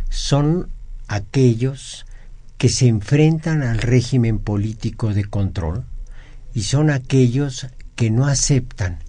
son 0.10 0.69
aquellos 1.07 2.05
que 2.62 2.69
se 2.69 2.88
enfrentan 2.88 3.63
al 3.63 3.80
régimen 3.80 4.38
político 4.38 5.15
de 5.15 5.26
control 5.26 5.84
y 6.54 6.62
son 6.62 6.91
aquellos 6.91 7.65
que 7.95 8.12
no 8.12 8.28
aceptan 8.28 9.00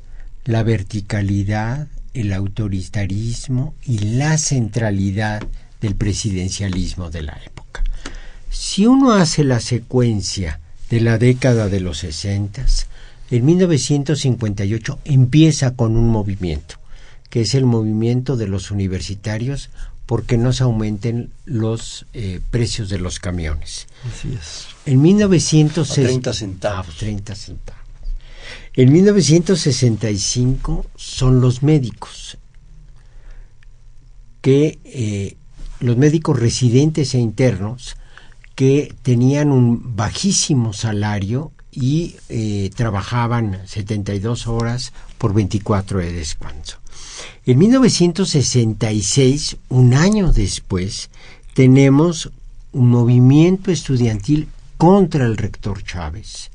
la 0.47 0.63
verticalidad, 0.63 1.87
el 2.15 2.33
autoritarismo 2.33 3.75
y 3.85 3.99
la 3.99 4.39
centralidad 4.39 5.43
del 5.83 5.97
presidencialismo 5.97 7.11
de 7.11 7.25
la 7.25 7.39
época. 7.45 7.85
Si 8.49 8.87
uno 8.87 9.13
hace 9.13 9.45
la 9.45 9.61
secuencia 9.61 10.59
de 10.89 11.03
la 11.03 11.19
década 11.19 11.69
de 11.69 11.81
los 11.81 11.99
sesentas, 11.99 12.87
en 13.31 13.45
1958 13.45 14.99
empieza 15.05 15.77
con 15.77 15.99
un 15.99 16.09
movimiento, 16.09 16.77
que 17.29 17.43
es 17.43 17.55
el 17.55 17.67
movimiento 17.67 18.39
de 18.39 18.49
los 18.49 18.71
universitarios 18.71 19.69
porque 20.07 20.37
no 20.37 20.53
se 20.53 20.65
aumenten 20.65 21.33
los 21.45 22.07
eh, 22.13 22.41
precios 22.51 22.89
de 22.89 22.99
los 22.99 23.19
camiones. 23.19 23.87
Así 24.11 24.33
es. 24.33 24.67
En 24.85 25.01
1960 25.01 26.33
centavos. 26.33 26.97
30 26.97 27.35
centavos. 27.35 27.83
En 28.75 28.93
1965 28.93 30.87
son 30.97 31.41
los 31.41 31.63
médicos 31.63 32.39
que 34.41 34.79
eh, 34.85 35.37
los 35.81 35.97
médicos 35.97 36.39
residentes 36.39 37.15
e 37.15 37.19
internos 37.19 37.97
que 38.55 38.95
tenían 39.03 39.51
un 39.51 39.97
bajísimo 39.97 40.73
salario 40.73 41.53
y 41.71 42.17
eh, 42.29 42.71
trabajaban 42.75 43.61
72 43.67 44.47
horas 44.47 44.93
por 45.19 45.33
24 45.33 46.01
de 46.01 46.13
descanso. 46.13 46.82
En 47.45 47.59
1966, 47.59 49.57
un 49.69 49.95
año 49.95 50.33
después, 50.33 51.11
tenemos 51.55 52.31
un 52.73 52.89
movimiento 52.89 53.71
estudiantil 53.71 54.49
contra 54.79 55.27
el 55.27 55.37
rector 55.37 55.83
Chávez 55.85 56.51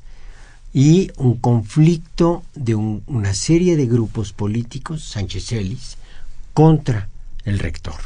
y 0.72 1.10
un 1.16 1.36
conflicto 1.36 2.42
de 2.54 2.74
una 2.74 3.34
serie 3.34 3.76
de 3.76 3.86
grupos 3.86 4.32
políticos, 4.32 5.02
Sánchez 5.02 5.52
Ellis, 5.52 5.96
contra 6.54 7.08
el 7.44 7.58
rector. 7.58 8.00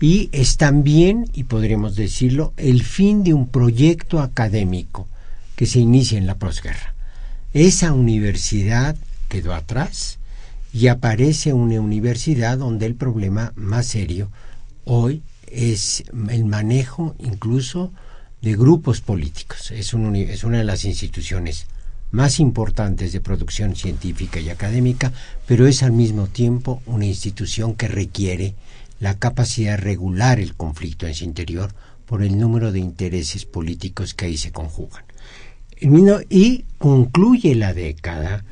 Y 0.00 0.28
es 0.32 0.56
también, 0.56 1.30
y 1.32 1.44
podríamos 1.44 1.96
decirlo, 1.96 2.52
el 2.56 2.82
fin 2.82 3.24
de 3.24 3.32
un 3.32 3.48
proyecto 3.48 4.20
académico 4.20 5.06
que 5.56 5.66
se 5.66 5.78
inicia 5.78 6.18
en 6.18 6.26
la 6.26 6.34
posguerra. 6.34 6.94
Esa 7.52 7.92
universidad 7.92 8.96
quedó 9.28 9.54
atrás 9.54 10.18
y 10.74 10.88
aparece 10.88 11.52
una 11.52 11.80
universidad 11.80 12.58
donde 12.58 12.86
el 12.86 12.96
problema 12.96 13.52
más 13.54 13.86
serio 13.86 14.32
hoy 14.84 15.22
es 15.46 16.02
el 16.28 16.44
manejo 16.44 17.14
incluso 17.20 17.92
de 18.42 18.56
grupos 18.56 19.00
políticos. 19.00 19.70
Es, 19.70 19.94
es 19.94 20.44
una 20.44 20.58
de 20.58 20.64
las 20.64 20.84
instituciones 20.84 21.68
más 22.10 22.40
importantes 22.40 23.12
de 23.12 23.20
producción 23.20 23.76
científica 23.76 24.40
y 24.40 24.50
académica, 24.50 25.12
pero 25.46 25.68
es 25.68 25.84
al 25.84 25.92
mismo 25.92 26.26
tiempo 26.26 26.82
una 26.86 27.06
institución 27.06 27.76
que 27.76 27.86
requiere 27.86 28.56
la 28.98 29.16
capacidad 29.16 29.76
de 29.76 29.84
regular 29.84 30.40
el 30.40 30.56
conflicto 30.56 31.06
en 31.06 31.14
su 31.14 31.22
interior 31.22 31.72
por 32.04 32.20
el 32.24 32.36
número 32.36 32.72
de 32.72 32.80
intereses 32.80 33.44
políticos 33.44 34.12
que 34.12 34.24
ahí 34.24 34.36
se 34.36 34.50
conjugan. 34.50 35.04
Y 36.30 36.64
concluye 36.78 37.54
la 37.54 37.74
década 37.74 38.44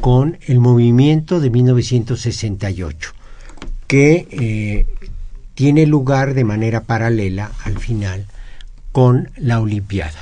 con 0.00 0.38
el 0.46 0.60
movimiento 0.60 1.40
de 1.40 1.50
1968, 1.50 3.12
que 3.86 4.26
eh, 4.30 4.86
tiene 5.54 5.86
lugar 5.86 6.34
de 6.34 6.44
manera 6.44 6.82
paralela 6.82 7.52
al 7.64 7.78
final 7.78 8.26
con 8.92 9.30
la 9.36 9.60
Olimpiada. 9.60 10.18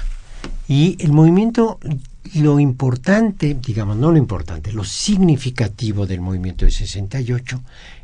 Y 0.69 0.97
el 1.01 1.13
movimiento 1.13 1.79
lo 2.35 2.61
importante, 2.61 3.57
digamos, 3.61 3.97
no 3.97 4.13
lo 4.13 4.19
importante, 4.19 4.73
lo 4.73 4.85
significativo 4.85 6.07
del 6.07 6.21
movimiento 6.21 6.65
de 6.65 6.71
68 6.71 7.63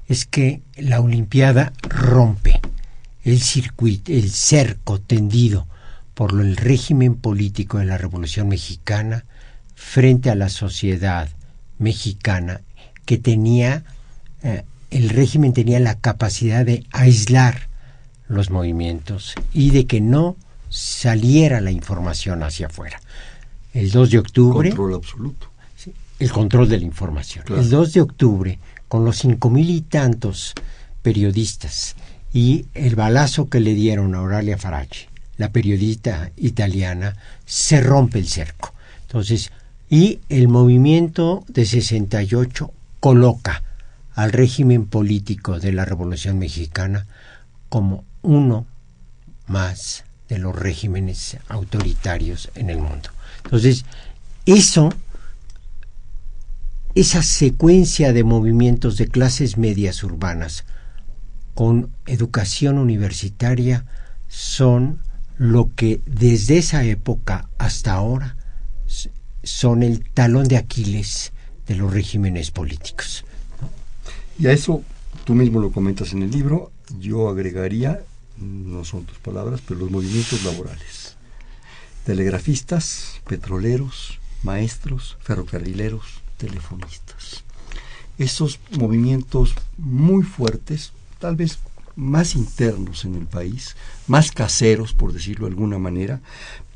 es 0.09 0.25
que 0.25 0.63
la 0.77 1.01
Olimpiada 1.01 1.73
rompe 1.83 2.61
el 3.25 3.41
circuito, 3.41 4.13
el 4.13 4.31
cerco 4.31 5.01
tendido 5.01 5.67
por 6.15 6.33
el 6.41 6.57
régimen 6.57 7.17
político 7.17 7.79
de 7.79 7.85
la 7.85 7.99
Revolución 7.99 8.49
Mexicana 8.49 9.25
frente 9.75 10.31
a 10.31 10.35
la 10.35 10.49
sociedad 10.49 11.29
mexicana 11.79 12.61
que 13.05 13.19
tenía, 13.19 13.85
eh, 14.43 14.65
el 14.91 15.11
régimen 15.11 15.53
tenía 15.53 15.81
la 15.81 15.99
capacidad 15.99 16.65
de 16.65 16.85
aislar 16.93 17.69
los 18.29 18.51
movimientos 18.51 19.35
y 19.53 19.71
de 19.71 19.87
que 19.87 20.01
no 20.01 20.37
saliera 20.69 21.61
la 21.61 21.71
información 21.71 22.43
hacia 22.43 22.67
afuera 22.67 23.01
el 23.77 23.91
2 23.91 24.11
de 24.11 24.19
octubre. 24.19 24.71
Control 24.71 24.95
absoluto. 24.95 25.51
el 26.19 26.33
control 26.33 26.69
de 26.69 26.79
la 26.79 26.85
información. 26.85 27.45
El 27.49 27.69
2 27.69 27.93
de 27.93 28.01
octubre, 28.01 28.59
con 28.89 29.05
los 29.05 29.19
cinco 29.19 29.51
mil 29.51 29.69
y 29.69 29.83
tantos 29.83 30.55
periodistas 31.03 31.95
y 32.33 32.67
el 32.73 32.97
balazo 32.97 33.51
que 33.51 33.61
le 33.61 33.75
dieron 33.75 34.15
a 34.15 34.19
Auralia 34.19 34.57
Faraci, 34.57 35.07
la 35.37 35.51
periodista 35.51 36.31
italiana, 36.37 37.17
se 37.45 37.83
rompe 37.83 38.19
el 38.19 38.29
cerco. 38.29 38.73
Entonces, 39.03 39.53
y 39.89 40.21
el 40.29 40.49
movimiento 40.49 41.45
de 41.49 41.65
68 41.65 42.73
coloca 43.01 43.63
al 44.15 44.33
régimen 44.33 44.87
político 44.87 45.61
de 45.61 45.73
la 45.73 45.85
Revolución 45.85 46.39
Mexicana 46.39 47.07
como 47.69 48.05
uno 48.23 48.67
más 49.47 50.05
de 50.29 50.39
los 50.39 50.57
regímenes 50.57 51.37
autoritarios 51.49 52.51
en 52.55 52.71
el 52.71 52.79
mundo. 52.79 53.11
Entonces, 53.45 53.85
eso, 54.47 54.93
esa 56.95 57.23
secuencia 57.23 58.13
de 58.13 58.25
movimientos 58.25 58.97
de 58.97 59.07
clases 59.07 59.57
medias 59.57 60.03
urbanas 60.03 60.65
con 61.55 61.91
educación 62.07 62.79
universitaria 62.79 63.85
son 64.29 64.99
lo 65.37 65.71
que 65.75 66.01
desde 66.07 66.59
esa 66.59 66.85
época 66.85 67.49
hasta 67.59 67.93
ahora 67.93 68.37
son 69.47 69.83
el 69.83 70.05
talón 70.11 70.49
de 70.49 70.59
Aquiles 70.59 71.33
de 71.67 71.77
los 71.77 71.93
regímenes 71.93 72.51
políticos. 72.51 73.25
Y 74.39 74.47
a 74.47 74.53
eso 74.53 74.83
tú 75.25 75.35
mismo 75.35 75.61
lo 75.61 75.73
comentas 75.73 76.13
en 76.13 76.23
el 76.23 76.31
libro, 76.31 76.71
yo 77.01 77.29
agregaría, 77.31 78.03
no 78.39 78.85
son 78.85 79.05
tus 79.05 79.19
palabras, 79.19 79.61
pero 79.67 79.81
los 79.81 79.91
movimientos 79.91 80.45
laborales 80.45 81.17
telegrafistas, 82.07 83.21
petroleros, 83.29 84.21
maestros, 84.45 85.19
ferrocarrileros, 85.23 86.23
telefonistas. 86.37 87.43
Esos 88.17 88.61
movimientos 88.79 89.57
muy 89.77 90.23
fuertes, 90.23 90.93
tal 91.19 91.35
vez 91.35 91.59
más 91.97 92.37
internos 92.37 93.05
en 93.05 93.17
el 93.17 93.27
país, 93.27 93.75
más 94.07 94.31
caseros, 94.31 94.93
por 94.93 95.13
decirlo 95.13 95.47
de 95.47 95.53
alguna 95.53 95.79
manera, 95.79 96.21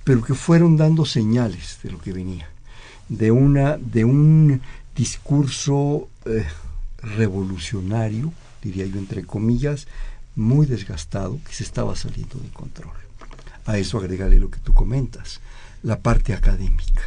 pero 0.03 0.21
que 0.21 0.35
fueron 0.35 0.77
dando 0.77 1.05
señales 1.05 1.79
de 1.85 1.93
lo 1.93 2.01
que 2.01 2.13
venía, 2.13 2.51
de, 3.11 3.31
una, 3.31 3.77
de 3.77 4.07
un 4.07 4.63
discurso 4.97 6.09
eh, 6.25 6.47
revolucionario, 7.03 8.33
diría 8.63 8.87
yo 8.87 8.99
entre 8.99 9.25
comillas, 9.25 9.87
muy 10.35 10.65
desgastado, 10.65 11.39
que 11.47 11.53
se 11.53 11.65
estaba 11.65 11.95
saliendo 11.97 12.39
de 12.39 12.49
control 12.49 12.93
a 13.67 13.79
eso 13.79 13.99
agregarle 13.99 14.41
lo 14.41 14.51
que 14.51 14.59
tú 14.59 14.73
comentas, 14.75 15.41
la 15.83 16.01
parte 16.01 16.35
académica. 16.35 17.03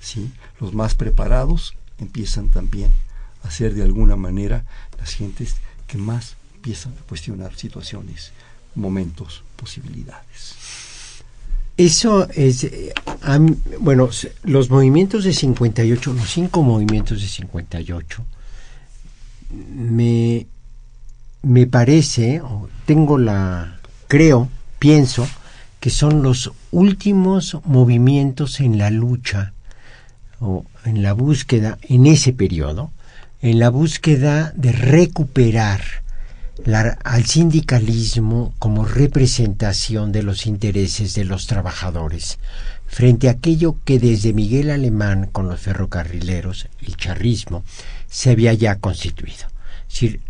¿sí? 0.00 0.32
Los 0.60 0.74
más 0.74 0.94
preparados 0.94 1.74
empiezan 1.98 2.48
también 2.48 2.92
a 3.42 3.50
ser 3.50 3.74
de 3.74 3.82
alguna 3.82 4.16
manera 4.16 4.64
las 4.98 5.14
gentes 5.14 5.56
que 5.86 5.98
más 5.98 6.36
empiezan 6.56 6.92
a 6.92 7.02
cuestionar 7.08 7.54
situaciones, 7.56 8.32
momentos, 8.74 9.42
posibilidades. 9.56 10.54
Eso 11.76 12.28
es, 12.30 12.64
eh, 12.64 12.92
bueno, 13.80 14.08
los 14.44 14.70
movimientos 14.70 15.24
de 15.24 15.32
58, 15.32 16.12
los 16.12 16.30
cinco 16.30 16.62
movimientos 16.62 17.20
de 17.20 17.26
58, 17.26 18.24
me, 19.50 20.46
me 21.42 21.66
parece, 21.66 22.40
o 22.40 22.68
tengo 22.86 23.18
la, 23.18 23.80
creo, 24.06 24.48
pienso, 24.78 25.26
que 25.80 25.90
son 25.90 26.22
los 26.22 26.52
últimos 26.70 27.58
movimientos 27.64 28.60
en 28.60 28.78
la 28.78 28.90
lucha 28.90 29.52
o 30.40 30.64
en 30.84 31.02
la 31.02 31.12
búsqueda 31.12 31.78
en 31.82 32.06
ese 32.06 32.32
periodo, 32.32 32.92
en 33.42 33.58
la 33.58 33.68
búsqueda 33.68 34.52
de 34.56 34.70
recuperar 34.70 36.03
al 36.72 37.24
sindicalismo 37.26 38.54
como 38.58 38.84
representación 38.84 40.12
de 40.12 40.22
los 40.22 40.46
intereses 40.46 41.14
de 41.14 41.24
los 41.24 41.46
trabajadores, 41.46 42.38
frente 42.86 43.28
a 43.28 43.32
aquello 43.32 43.76
que 43.84 43.98
desde 43.98 44.32
Miguel 44.32 44.70
Alemán 44.70 45.28
con 45.30 45.48
los 45.48 45.60
ferrocarrileros, 45.60 46.68
el 46.80 46.96
charrismo, 46.96 47.64
se 48.08 48.30
había 48.30 48.54
ya 48.54 48.76
constituido. 48.76 49.46
Es 49.88 49.94
decir, 49.94 50.20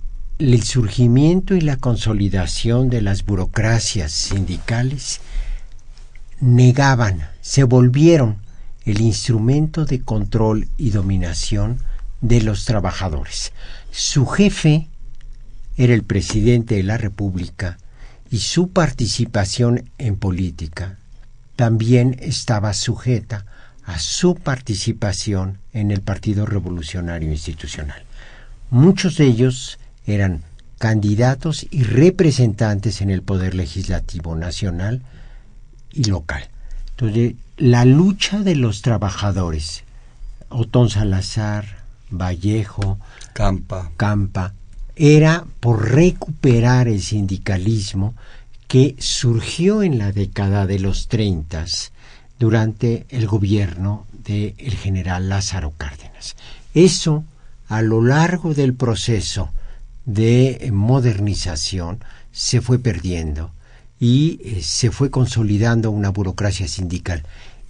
el 0.40 0.62
surgimiento 0.64 1.54
y 1.54 1.60
la 1.60 1.76
consolidación 1.76 2.90
de 2.90 3.00
las 3.00 3.24
burocracias 3.24 4.10
sindicales 4.10 5.20
negaban, 6.40 7.28
se 7.42 7.62
volvieron 7.62 8.38
el 8.84 9.00
instrumento 9.00 9.84
de 9.84 10.00
control 10.00 10.66
y 10.76 10.90
dominación 10.90 11.78
de 12.20 12.42
los 12.42 12.64
trabajadores. 12.64 13.52
Su 13.92 14.26
jefe 14.26 14.88
era 15.76 15.94
el 15.94 16.04
presidente 16.04 16.76
de 16.76 16.82
la 16.82 16.98
República 16.98 17.78
y 18.30 18.38
su 18.38 18.70
participación 18.70 19.90
en 19.98 20.16
política 20.16 20.98
también 21.56 22.16
estaba 22.20 22.72
sujeta 22.72 23.46
a 23.84 23.98
su 23.98 24.34
participación 24.34 25.58
en 25.72 25.90
el 25.90 26.00
Partido 26.00 26.46
Revolucionario 26.46 27.30
Institucional. 27.30 28.02
Muchos 28.70 29.18
de 29.18 29.26
ellos 29.26 29.78
eran 30.06 30.42
candidatos 30.78 31.66
y 31.70 31.84
representantes 31.84 33.00
en 33.00 33.10
el 33.10 33.22
Poder 33.22 33.54
Legislativo 33.54 34.34
Nacional 34.36 35.02
y 35.92 36.04
local. 36.04 36.48
Entonces, 36.90 37.34
la 37.56 37.84
lucha 37.84 38.40
de 38.40 38.56
los 38.56 38.82
trabajadores, 38.82 39.84
Otón 40.48 40.90
Salazar, 40.90 41.84
Vallejo, 42.10 42.98
Campa, 43.32 43.92
Campa, 43.96 44.54
era 44.96 45.44
por 45.60 45.90
recuperar 45.92 46.88
el 46.88 47.00
sindicalismo 47.00 48.14
que 48.68 48.96
surgió 48.98 49.82
en 49.82 49.98
la 49.98 50.12
década 50.12 50.66
de 50.66 50.78
los 50.78 51.08
30 51.08 51.64
durante 52.38 53.06
el 53.08 53.26
gobierno 53.26 54.06
del 54.24 54.74
general 54.76 55.28
Lázaro 55.28 55.72
Cárdenas. 55.76 56.36
Eso, 56.74 57.24
a 57.68 57.82
lo 57.82 58.02
largo 58.02 58.54
del 58.54 58.74
proceso 58.74 59.50
de 60.04 60.70
modernización, 60.72 62.00
se 62.32 62.60
fue 62.60 62.78
perdiendo 62.78 63.52
y 64.00 64.40
eh, 64.44 64.62
se 64.62 64.90
fue 64.90 65.10
consolidando 65.10 65.90
una 65.90 66.10
burocracia 66.10 66.66
sindical. 66.68 67.22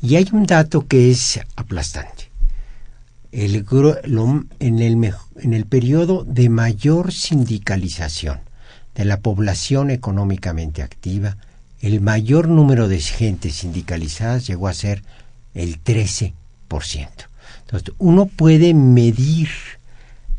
Y 0.02 0.16
hay 0.16 0.26
un 0.32 0.46
dato 0.46 0.86
que 0.86 1.10
es 1.10 1.40
aplastante. 1.56 2.23
En, 3.36 4.78
el, 4.80 5.66
periodo 5.66 6.22
de 6.22 6.48
mayor 6.48 7.12
sindicalización 7.12 8.38
de 8.94 9.04
la 9.04 9.18
población 9.18 9.90
económicamente 9.90 10.82
activa, 10.82 11.36
el 11.80 12.00
mayor 12.00 12.46
número 12.46 12.86
de 12.86 13.00
gente 13.00 13.50
sindicalizadas 13.50 14.46
llegó 14.46 14.68
a 14.68 14.72
ser 14.72 15.02
el 15.52 15.82
13%. 15.82 16.32
Entonces, 17.62 17.92
uno 17.98 18.26
puede 18.26 18.72
medir 18.72 19.48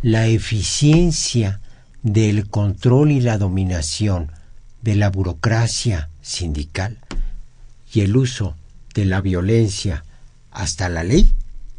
la 0.02 0.28
eficiencia 0.28 1.60
del 2.02 2.48
control 2.50 3.12
y 3.12 3.20
la 3.20 3.38
dominación 3.38 4.32
de 4.84 4.96
la 4.96 5.10
burocracia 5.10 6.08
sindical 6.22 6.98
y 7.94 8.02
el 8.02 8.16
uso 8.16 8.56
de 8.94 9.04
la 9.04 9.20
violencia 9.20 10.06
hasta 10.50 10.88
la 10.88 11.04
ley, 11.04 11.34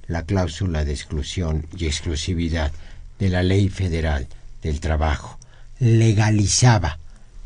la 0.08 0.24
cláusula 0.24 0.84
de 0.84 0.92
exclusión 0.92 1.66
y 1.76 1.86
exclusividad 1.86 2.72
de 3.18 3.28
la 3.28 3.42
ley 3.42 3.68
federal 3.68 4.28
del 4.62 4.80
trabajo, 4.80 5.38
legalizaba 5.78 6.98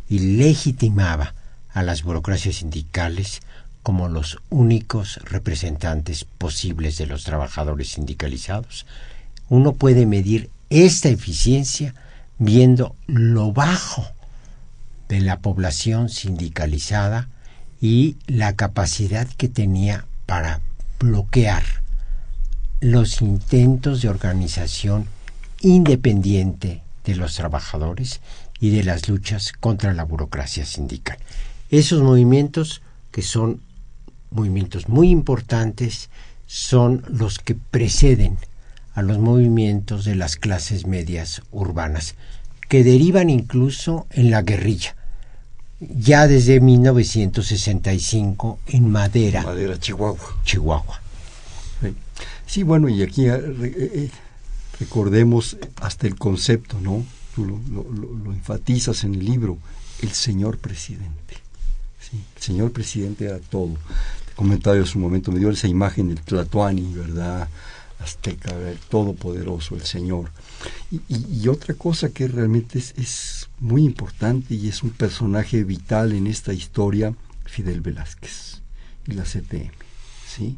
y 0.09 0.37
legitimaba 0.37 1.35
a 1.73 1.83
las 1.83 2.03
burocracias 2.03 2.57
sindicales 2.57 3.41
como 3.83 4.09
los 4.09 4.39
únicos 4.51 5.21
representantes 5.25 6.25
posibles 6.25 6.99
de 6.99 7.07
los 7.07 7.25
trabajadores 7.25 7.91
sindicalizados. 7.91 8.87
Uno 9.49 9.73
puede 9.73 10.07
medir 10.07 10.51
esta 10.69 11.09
eficiencia 11.09 11.95
viendo 12.39 12.95
lo 13.07 13.53
bajo 13.53 14.07
de 15.09 15.21
la 15.21 15.41
población 15.41 16.09
sindicalizada 16.09 17.29
y 17.81 18.17
la 18.27 18.55
capacidad 18.55 19.27
que 19.27 19.49
tenía 19.49 20.05
para 20.27 20.61
bloquear 20.99 21.80
los 22.81 23.21
intentos 23.21 24.01
de 24.01 24.09
organización 24.09 25.07
independiente 25.61 26.83
de 27.05 27.15
los 27.15 27.35
trabajadores 27.35 28.21
y 28.59 28.71
de 28.71 28.83
las 28.85 29.09
luchas 29.09 29.53
contra 29.53 29.93
la 29.93 30.05
burocracia 30.05 30.65
sindical. 30.65 31.19
Esos 31.71 32.03
movimientos, 32.03 32.81
que 33.11 33.23
son 33.23 33.61
movimientos 34.31 34.89
muy 34.89 35.11
importantes, 35.11 36.09
son 36.47 37.05
los 37.09 37.39
que 37.39 37.55
preceden 37.55 38.39
a 38.95 39.03
los 39.03 39.19
movimientos 39.19 40.05
de 40.05 40.15
las 40.15 40.37
clases 40.37 40.87
medias 40.87 41.43
urbanas, 41.53 42.15
que 42.69 42.83
derivan 42.83 43.31
incluso 43.31 44.07
en 44.11 44.31
la 44.31 44.43
guerrilla, 44.43 44.97
ya 45.81 46.27
desde 46.27 46.61
1965 46.61 48.59
en 48.67 48.91
Madera. 48.91 49.43
Madera, 49.43 49.79
Chihuahua. 49.79 50.39
Chihuahua. 50.45 51.00
Sí, 52.51 52.65
bueno, 52.65 52.89
y 52.89 53.01
aquí 53.05 53.29
eh, 53.29 53.41
eh, 53.63 54.11
recordemos 54.81 55.57
hasta 55.77 56.09
el 56.09 56.17
concepto, 56.17 56.81
¿no? 56.81 57.07
Tú 57.37 57.47
lo, 57.47 58.33
enfatizas 58.33 59.05
en 59.05 59.15
el 59.15 59.25
libro, 59.25 59.57
el 60.03 60.11
señor 60.11 60.59
presidente. 60.59 61.37
¿sí? 62.01 62.21
El 62.35 62.43
señor 62.43 62.73
presidente 62.73 63.27
era 63.27 63.39
todo. 63.39 63.77
Te 64.27 64.35
comentaba 64.35 64.77
yo 64.77 64.83
un 64.97 65.01
momento, 65.01 65.31
me 65.31 65.39
dio 65.39 65.49
esa 65.49 65.69
imagen 65.69 66.09
del 66.09 66.23
Tlatuani, 66.23 66.93
¿verdad? 66.93 67.49
Azteca, 68.01 68.51
el 68.69 68.79
todopoderoso, 68.79 69.77
el 69.77 69.85
señor. 69.85 70.33
Y, 71.09 71.47
otra 71.47 71.75
cosa 71.75 72.09
que 72.09 72.27
realmente 72.27 72.81
es, 72.81 72.95
es, 72.97 73.49
muy 73.61 73.85
importante 73.85 74.55
y 74.57 74.67
es 74.67 74.83
un 74.83 74.91
personaje 74.91 75.63
vital 75.63 76.15
en 76.15 76.27
esta 76.27 76.53
historia, 76.53 77.15
Fidel 77.45 77.81
Velázquez 77.81 78.61
y 79.07 79.13
la 79.13 79.23
CTM, 79.23 79.71
¿sí? 80.27 80.57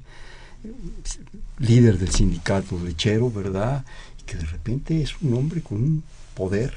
Líder 1.58 1.98
del 1.98 2.10
sindicato 2.10 2.78
lechero, 2.82 3.30
¿verdad? 3.30 3.84
Y 4.20 4.24
que 4.24 4.36
de 4.36 4.46
repente 4.46 5.02
es 5.02 5.20
un 5.20 5.34
hombre 5.34 5.62
con 5.62 5.82
un 5.82 6.04
poder 6.34 6.74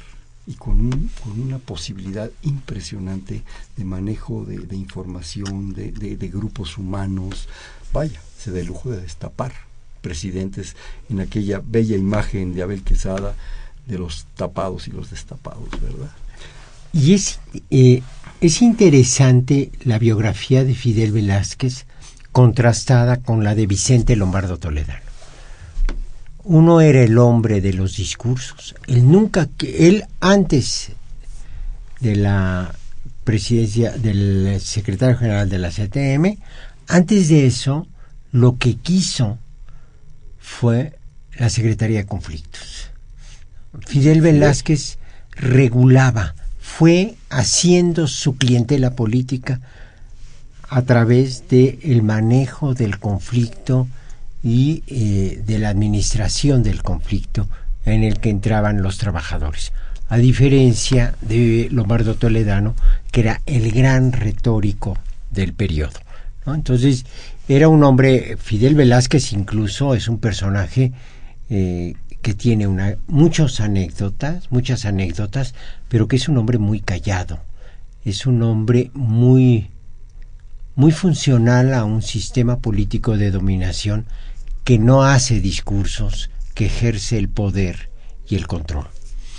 y 0.47 0.53
con, 0.53 0.79
un, 0.79 1.09
con 1.23 1.39
una 1.39 1.57
posibilidad 1.57 2.29
impresionante 2.43 3.43
de 3.75 3.85
manejo 3.85 4.45
de, 4.45 4.75
información, 4.75 5.73
de, 5.73 6.29
grupos 6.31 6.77
humanos. 6.77 7.47
Vaya, 7.91 8.21
se 8.37 8.51
da 8.51 8.59
el 8.59 8.67
lujo 8.67 8.91
de 8.91 9.01
destapar 9.01 9.53
presidentes 10.01 10.75
en 11.09 11.19
aquella 11.19 11.61
bella 11.65 11.97
imagen 11.97 12.53
de 12.53 12.61
Abel 12.61 12.83
Quesada 12.83 13.35
de 13.87 13.97
los 13.97 14.25
tapados 14.35 14.87
y 14.87 14.91
los 14.91 15.09
destapados, 15.09 15.69
¿verdad? 15.81 16.11
Y 16.93 17.13
es, 17.13 17.39
eh, 17.71 18.03
es 18.41 18.61
interesante 18.61 19.71
la 19.83 19.97
biografía 19.99 20.63
de 20.63 20.75
Fidel 20.75 21.11
Velázquez 21.11 21.85
contrastada 22.35 23.21
con 23.21 23.45
la 23.45 23.55
de 23.55 23.65
Vicente 23.65 24.17
Lombardo 24.17 24.57
Toledano. 24.57 24.99
Uno 26.43 26.81
era 26.81 27.01
el 27.01 27.17
hombre 27.17 27.61
de 27.61 27.71
los 27.71 27.95
discursos. 27.95 28.75
Él 28.87 29.09
nunca, 29.09 29.47
él 29.61 30.03
antes 30.19 30.91
de 32.01 32.17
la 32.17 32.75
presidencia 33.23 33.91
del 33.91 34.59
secretario 34.59 35.17
general 35.17 35.47
de 35.47 35.59
la 35.59 35.69
CTM, 35.69 36.37
antes 36.89 37.29
de 37.29 37.45
eso, 37.45 37.87
lo 38.33 38.57
que 38.57 38.75
quiso 38.75 39.37
fue 40.37 40.99
la 41.37 41.49
Secretaría 41.49 41.99
de 41.99 42.05
Conflictos. 42.05 42.89
Fidel 43.87 44.19
Velázquez 44.19 44.97
regulaba, 45.37 46.35
fue 46.59 47.15
haciendo 47.29 48.07
su 48.07 48.35
clientela 48.35 48.93
política 48.93 49.61
a 50.75 50.81
través 50.81 51.47
del 51.47 51.79
el 51.83 52.03
manejo 52.03 52.73
del 52.73 52.99
conflicto 52.99 53.87
y 54.43 54.83
eh, 54.87 55.41
de 55.47 55.57
la 55.57 55.69
administración 55.69 56.63
del 56.63 56.83
conflicto 56.83 57.47
en 57.85 58.03
el 58.03 58.19
que 58.19 58.29
entraban 58.29 58.81
los 58.81 58.97
trabajadores, 58.97 59.71
a 60.09 60.17
diferencia 60.17 61.15
de 61.21 61.69
Lombardo 61.71 62.15
Toledano, 62.15 62.75
que 63.13 63.21
era 63.21 63.41
el 63.45 63.71
gran 63.71 64.11
retórico 64.11 64.97
del 65.31 65.53
periodo. 65.53 65.97
Entonces, 66.45 67.05
era 67.47 67.69
un 67.69 67.81
hombre, 67.85 68.35
Fidel 68.35 68.75
Velázquez 68.75 69.31
incluso 69.31 69.95
es 69.95 70.09
un 70.09 70.17
personaje 70.17 70.91
eh, 71.49 71.93
que 72.21 72.33
tiene 72.33 72.67
una, 72.67 72.97
muchas 73.07 73.61
anécdotas, 73.61 74.51
muchas 74.51 74.83
anécdotas, 74.83 75.55
pero 75.87 76.09
que 76.09 76.17
es 76.17 76.27
un 76.27 76.37
hombre 76.37 76.57
muy 76.57 76.81
callado, 76.81 77.39
es 78.03 78.25
un 78.25 78.43
hombre 78.43 78.91
muy 78.93 79.69
muy 80.75 80.91
funcional 80.91 81.73
a 81.73 81.85
un 81.85 82.01
sistema 82.01 82.59
político 82.59 83.17
de 83.17 83.31
dominación 83.31 84.05
que 84.63 84.77
no 84.77 85.03
hace 85.03 85.39
discursos, 85.39 86.29
que 86.53 86.65
ejerce 86.65 87.17
el 87.17 87.29
poder 87.29 87.89
y 88.27 88.35
el 88.35 88.47
control. 88.47 88.87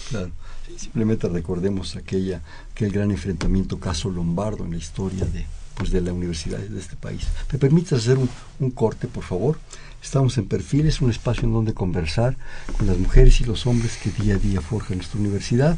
Claro. 0.09 0.31
Simplemente 0.77 1.29
recordemos 1.29 1.97
aquella, 1.97 2.43
aquel 2.73 2.91
gran 2.91 3.11
enfrentamiento 3.11 3.81
caso 3.81 4.11
Lombardo 4.11 4.65
en 4.65 4.73
la 4.73 4.77
historia 4.77 5.25
de, 5.25 5.47
pues, 5.75 5.91
de 5.91 6.01
la 6.01 6.13
universidad 6.13 6.59
de 6.59 6.79
este 6.79 6.97
país. 6.97 7.27
¿Me 7.51 7.59
permites 7.59 7.95
hacer 7.95 8.19
un, 8.19 8.71
corte, 8.71 9.07
por 9.07 9.25
favor? 9.25 9.59
Estamos 10.03 10.37
en 10.39 10.47
Perfiles, 10.47 11.01
un 11.01 11.11
espacio 11.11 11.45
en 11.45 11.53
donde 11.53 11.75
conversar 11.75 12.37
con 12.77 12.87
las 12.87 12.99
mujeres 12.99 13.41
y 13.41 13.45
los 13.45 13.67
hombres 13.67 13.97
que 13.97 14.11
día 14.11 14.35
a 14.35 14.39
día 14.39 14.61
forjan 14.61 14.99
nuestra 14.99 15.19
universidad 15.19 15.77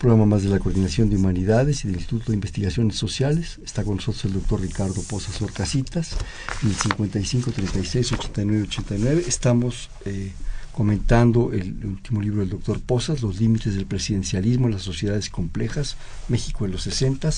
programa 0.00 0.24
más 0.24 0.42
de 0.42 0.48
la 0.48 0.58
Coordinación 0.58 1.10
de 1.10 1.16
Humanidades 1.16 1.84
y 1.84 1.88
del 1.88 1.98
Instituto 1.98 2.32
de 2.32 2.36
Investigaciones 2.36 2.96
Sociales. 2.96 3.60
Está 3.62 3.84
con 3.84 3.96
nosotros 3.96 4.24
el 4.24 4.32
doctor 4.32 4.62
Ricardo 4.62 5.02
Pozas 5.02 5.42
Orcasitas, 5.42 6.16
en 6.62 6.70
el 6.70 6.74
55 6.74 7.52
36 7.52 8.12
89 8.12 8.62
89. 8.62 9.24
Estamos 9.28 9.90
eh, 10.06 10.32
comentando 10.72 11.52
el 11.52 11.84
último 11.84 12.22
libro 12.22 12.40
del 12.40 12.48
doctor 12.48 12.80
Pozas, 12.80 13.20
Los 13.20 13.38
límites 13.38 13.74
del 13.74 13.84
presidencialismo 13.84 14.68
en 14.68 14.72
las 14.72 14.82
sociedades 14.82 15.28
complejas, 15.28 15.96
México 16.28 16.64
en 16.64 16.72
los 16.72 16.82
60, 16.84 17.28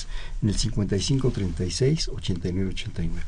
en 0.42 0.48
el 0.48 0.54
55 0.54 1.30
36 1.32 2.10
89 2.10 2.70
89. 2.70 3.22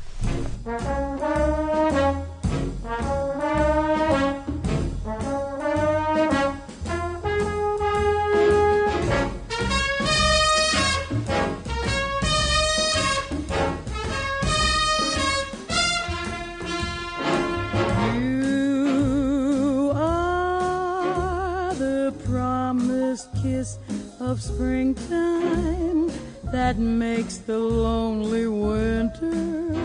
Of 24.25 24.41
springtime 24.41 26.09
that 26.51 26.77
makes 26.77 27.37
the 27.45 27.57
lonely 27.57 28.47
winter 28.47 29.75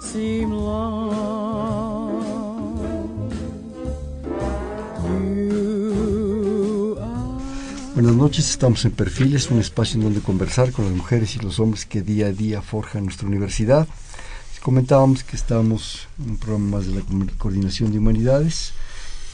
seem 0.00 0.52
long. 0.52 1.48
Buenas 7.94 8.14
noches, 8.14 8.50
estamos 8.50 8.84
en 8.84 8.92
Perfiles, 8.92 9.50
un 9.50 9.58
espacio 9.58 9.96
en 9.96 10.04
donde 10.04 10.20
conversar 10.20 10.70
con 10.70 10.84
las 10.84 10.94
mujeres 10.94 11.34
y 11.34 11.38
los 11.40 11.58
hombres 11.58 11.86
que 11.86 12.02
día 12.02 12.26
a 12.26 12.32
día 12.32 12.60
forjan 12.62 13.06
nuestra 13.06 13.26
universidad. 13.26 13.88
Comentábamos 14.62 15.24
que 15.24 15.34
estamos 15.34 16.06
en 16.22 16.30
un 16.32 16.36
programa 16.36 16.76
más 16.76 16.86
de 16.86 16.94
la 16.94 17.02
Coordinación 17.38 17.90
de 17.90 17.98
Humanidades 17.98 18.72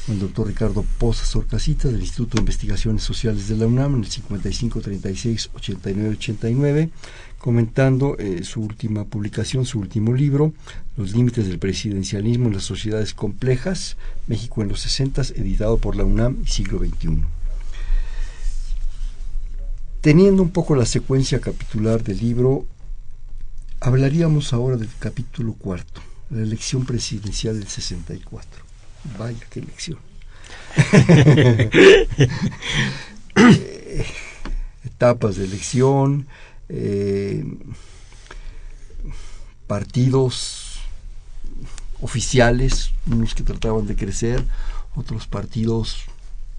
el 0.09 0.19
doctor 0.19 0.49
Ricardo 0.49 0.85
Pozas 0.99 1.35
Orcasitas 1.35 1.91
del 1.91 2.03
Instituto 2.03 2.37
de 2.37 2.43
Investigaciones 2.43 3.03
Sociales 3.03 3.49
de 3.49 3.57
la 3.57 3.67
UNAM 3.67 3.95
en 3.95 4.05
el 4.05 4.11
5536-8989, 4.11 6.91
comentando 7.39 8.19
eh, 8.19 8.45
su 8.45 8.61
última 8.61 9.05
publicación, 9.05 9.65
su 9.65 9.79
último 9.79 10.13
libro, 10.13 10.53
Los 10.97 11.13
límites 11.13 11.49
del 11.49 11.59
presidencialismo 11.59 12.49
en 12.49 12.55
las 12.55 12.65
sociedades 12.65 13.15
complejas, 13.15 13.97
México 14.27 14.61
en 14.63 14.69
los 14.69 14.81
60, 14.81 15.23
editado 15.37 15.79
por 15.79 15.97
la 15.97 16.05
UNAM 16.05 16.45
siglo 16.47 16.79
XXI. 16.79 17.25
teniendo 20.03 20.43
un 20.43 20.51
poco 20.51 20.77
la 20.77 20.85
secuencia 20.85 21.41
capitular 21.41 22.03
del 22.03 22.19
libro, 22.19 22.67
hablaríamos 23.81 24.53
ahora 24.53 24.77
del 24.77 24.91
capítulo 24.99 25.55
cuarto, 25.55 26.03
la 26.29 26.43
elección 26.43 26.85
presidencial 26.85 27.59
del 27.59 27.69
64. 27.69 28.74
Vaya, 29.19 29.39
qué 29.51 29.61
elección. 29.61 29.99
Eh, 30.93 31.71
etapas 34.85 35.37
de 35.37 35.45
elección, 35.45 36.27
eh, 36.69 37.45
partidos 39.67 40.81
oficiales, 42.01 42.91
unos 43.07 43.35
que 43.35 43.43
trataban 43.43 43.87
de 43.87 43.97
crecer, 43.97 44.45
otros 44.95 45.27
partidos 45.27 46.05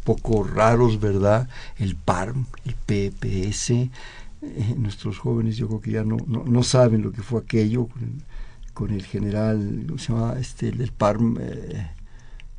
poco 0.04 0.44
raros, 0.44 1.00
¿verdad? 1.00 1.50
El 1.78 1.96
PARM, 1.96 2.46
el 2.66 2.76
PPS. 2.76 3.72
Eh, 3.72 3.90
nuestros 4.78 5.18
jóvenes 5.18 5.58
yo 5.58 5.68
creo 5.68 5.82
que 5.82 5.92
ya 5.92 6.04
no, 6.04 6.18
no, 6.28 6.64
saben 6.64 7.02
lo 7.02 7.12
que 7.12 7.24
fue 7.24 7.42
aquello 7.42 7.88
con, 8.74 8.92
el 8.92 9.06
general, 9.06 9.86
¿cómo 9.88 9.98
se 9.98 10.14
llama? 10.14 10.36
Este, 10.40 10.70
el 10.70 10.78
del 10.78 10.92
PARM, 10.92 11.38
eh, 11.42 11.90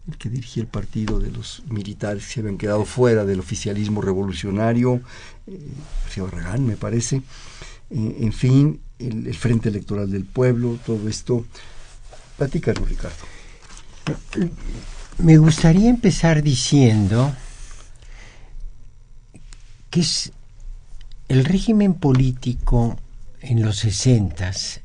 el 0.09 0.17
que 0.17 0.29
dirigía 0.29 0.63
el 0.63 0.69
partido 0.69 1.19
de 1.19 1.31
los 1.31 1.63
militares 1.69 2.27
que 2.27 2.35
se 2.35 2.41
habían 2.41 2.59
quedado 2.59 2.85
fuera 2.85 3.25
del 3.25 3.41
oficialismo 3.41 4.01
revolucionario, 4.01 5.01
eh, 5.47 5.59
Barragán 6.17 6.67
me 6.67 6.77
parece. 6.77 7.23
Eh, 7.91 8.17
en 8.21 8.33
fin, 8.33 8.81
el, 8.99 9.35
Frente 9.35 9.69
Electoral 9.69 10.11
del 10.11 10.25
Pueblo, 10.25 10.79
todo 10.85 11.09
esto. 11.09 11.45
Platícanos, 12.37 12.89
Ricardo. 12.89 13.17
Me 15.19 15.39
gustaría 15.39 15.89
empezar 15.89 16.43
diciendo 16.43 17.35
que 19.91 20.01
es 20.01 20.33
el 21.29 21.45
régimen 21.45 21.95
político 21.95 22.99
en 23.41 23.63
los 23.63 23.79
sesentas 23.79 24.81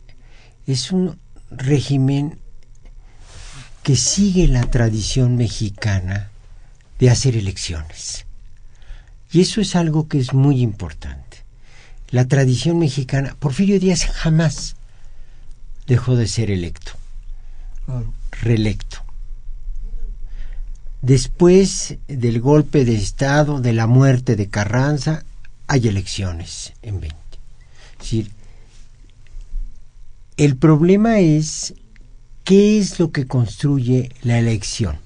es 0.68 0.92
un 0.92 1.18
régimen 1.50 2.40
que 3.84 3.96
sigue 3.96 4.48
la 4.48 4.70
tradición 4.70 5.36
mexicana 5.36 6.30
de 7.00 7.10
hacer 7.10 7.36
elecciones. 7.36 8.26
Y 9.32 9.42
eso 9.42 9.62
es 9.62 9.76
algo 9.76 10.08
que 10.08 10.20
es 10.20 10.34
muy 10.34 10.62
importante. 10.62 11.38
La 12.10 12.28
tradición 12.28 12.78
mexicana, 12.80 13.36
Porfirio 13.40 13.80
Díaz 13.80 14.06
jamás 14.06 14.76
dejó 15.88 16.16
de 16.16 16.28
ser 16.28 16.52
electo, 16.52 16.92
reelecto. 18.42 19.04
Después 21.02 21.98
del 22.08 22.42
golpe 22.42 22.86
de 22.86 22.96
Estado, 22.96 23.62
de 23.62 23.74
la 23.74 23.88
muerte 23.88 24.36
de 24.36 24.50
Carranza, 24.50 25.24
hay 25.68 25.88
elecciones 25.88 26.74
en 26.82 27.00
20. 27.00 27.18
Es 27.18 27.98
decir, 28.00 28.32
el 30.38 30.58
problema 30.58 31.20
es 31.20 31.74
qué 32.44 32.80
es 32.80 33.00
lo 33.00 33.12
que 33.12 33.28
construye 33.28 34.12
la 34.24 34.40
elección 34.40 34.98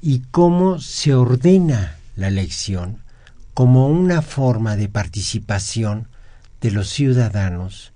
y 0.00 0.20
cómo 0.30 0.80
se 0.80 1.14
ordena 1.14 1.98
la 2.16 2.28
elección 2.28 3.02
como 3.54 3.88
una 3.88 4.22
forma 4.22 4.76
de 4.76 4.88
participación 4.88 6.08
de 6.60 6.70
los 6.70 6.88
ciudadanos, 6.88 7.92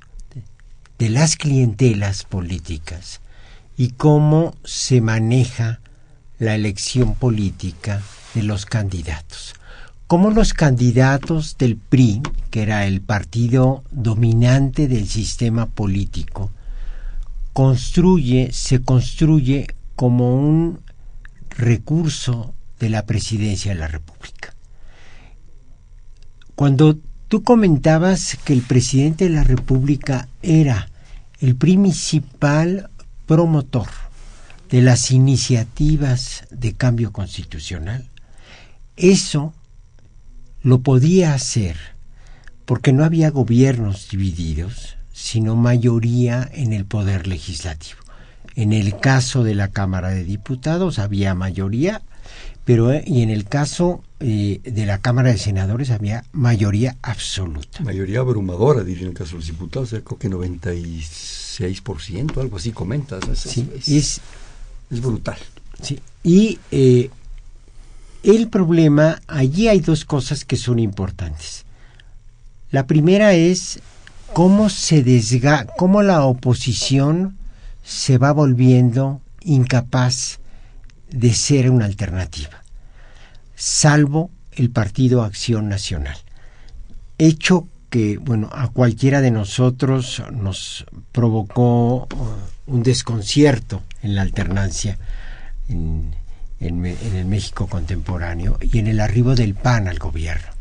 de, 0.98 1.08
las 1.08 1.36
clientelas 1.36 2.24
políticas 2.24 3.20
y 3.76 3.90
cómo 3.90 4.54
se 4.64 5.00
maneja 5.00 5.80
la 6.38 6.54
elección 6.54 7.14
política 7.14 8.02
de 8.34 8.42
los 8.42 8.66
candidatos. 8.66 9.54
Cómo 10.06 10.30
los 10.30 10.52
candidatos 10.52 11.56
del 11.58 11.76
PRI, 11.76 12.22
que 12.50 12.62
era 12.62 12.86
el 12.86 13.00
partido 13.00 13.82
dominante 13.90 14.86
del 14.86 15.08
sistema 15.08 15.66
político, 15.66 16.50
construye, 17.52 18.50
se 18.52 18.82
construye 18.82 19.66
como 19.96 20.34
un 20.34 20.80
recurso 21.50 22.54
de 22.80 22.88
la 22.88 23.06
presidencia 23.06 23.72
de 23.72 23.78
la 23.78 23.88
República. 23.88 24.54
Cuando 26.54 26.98
tú 27.28 27.42
comentabas 27.42 28.38
que 28.44 28.52
el 28.52 28.62
presidente 28.62 29.24
de 29.24 29.30
la 29.30 29.44
República 29.44 30.28
era 30.42 30.88
el 31.40 31.56
principal 31.56 32.90
promotor 33.26 33.88
de 34.70 34.82
las 34.82 35.10
iniciativas 35.10 36.44
de 36.50 36.72
cambio 36.72 37.12
constitucional, 37.12 38.08
eso 38.96 39.52
lo 40.62 40.80
podía 40.80 41.34
hacer 41.34 41.76
porque 42.64 42.92
no 42.92 43.04
había 43.04 43.30
gobiernos 43.30 44.08
divididos, 44.10 44.96
sino 45.22 45.54
mayoría 45.54 46.50
en 46.52 46.72
el 46.72 46.84
poder 46.84 47.28
legislativo. 47.28 48.00
En 48.56 48.72
el 48.72 48.98
caso 48.98 49.44
de 49.44 49.54
la 49.54 49.68
Cámara 49.68 50.10
de 50.10 50.24
Diputados 50.24 50.98
había 50.98 51.36
mayoría, 51.36 52.02
pero 52.64 52.92
eh, 52.92 53.04
y 53.06 53.22
en 53.22 53.30
el 53.30 53.44
caso 53.44 54.02
eh, 54.18 54.58
de 54.64 54.84
la 54.84 54.98
Cámara 54.98 55.30
de 55.30 55.38
Senadores 55.38 55.90
había 55.90 56.24
mayoría 56.32 56.96
absoluta. 57.02 57.84
Mayoría 57.84 58.18
abrumadora, 58.18 58.82
diría 58.82 59.04
en 59.04 59.10
el 59.10 59.14
caso 59.14 59.30
de 59.32 59.36
los 59.36 59.46
diputados, 59.46 59.90
creo 59.90 60.18
que 60.18 60.28
96%, 60.28 62.40
algo 62.40 62.56
así 62.56 62.72
comentas. 62.72 63.22
sí, 63.36 63.70
es, 63.86 64.20
es 64.90 65.00
brutal. 65.00 65.38
Sí. 65.80 66.00
Y 66.24 66.58
eh, 66.72 67.10
el 68.24 68.48
problema, 68.48 69.22
allí 69.28 69.68
hay 69.68 69.78
dos 69.78 70.04
cosas 70.04 70.44
que 70.44 70.56
son 70.56 70.80
importantes. 70.80 71.64
La 72.72 72.88
primera 72.88 73.34
es 73.34 73.78
cómo 74.32 74.68
se 74.68 75.02
desga, 75.02 75.66
cómo 75.76 76.02
la 76.02 76.24
oposición 76.24 77.36
se 77.84 78.18
va 78.18 78.32
volviendo 78.32 79.20
incapaz 79.40 80.40
de 81.10 81.34
ser 81.34 81.70
una 81.70 81.84
alternativa, 81.84 82.62
salvo 83.54 84.30
el 84.52 84.70
Partido 84.70 85.22
Acción 85.22 85.68
Nacional. 85.68 86.16
Hecho 87.18 87.68
que, 87.90 88.16
bueno, 88.16 88.48
a 88.52 88.68
cualquiera 88.68 89.20
de 89.20 89.30
nosotros 89.30 90.22
nos 90.32 90.86
provocó 91.12 92.04
uh, 92.04 92.08
un 92.66 92.82
desconcierto 92.82 93.82
en 94.02 94.14
la 94.14 94.22
alternancia 94.22 94.98
en, 95.68 96.14
el 96.58 97.24
México 97.26 97.66
contemporáneo 97.66 98.56
y 98.60 98.78
en 98.78 98.86
el 98.86 99.00
arribo 99.00 99.34
del 99.34 99.54
PAN 99.54 99.88
al 99.88 99.98
gobierno. 99.98 100.51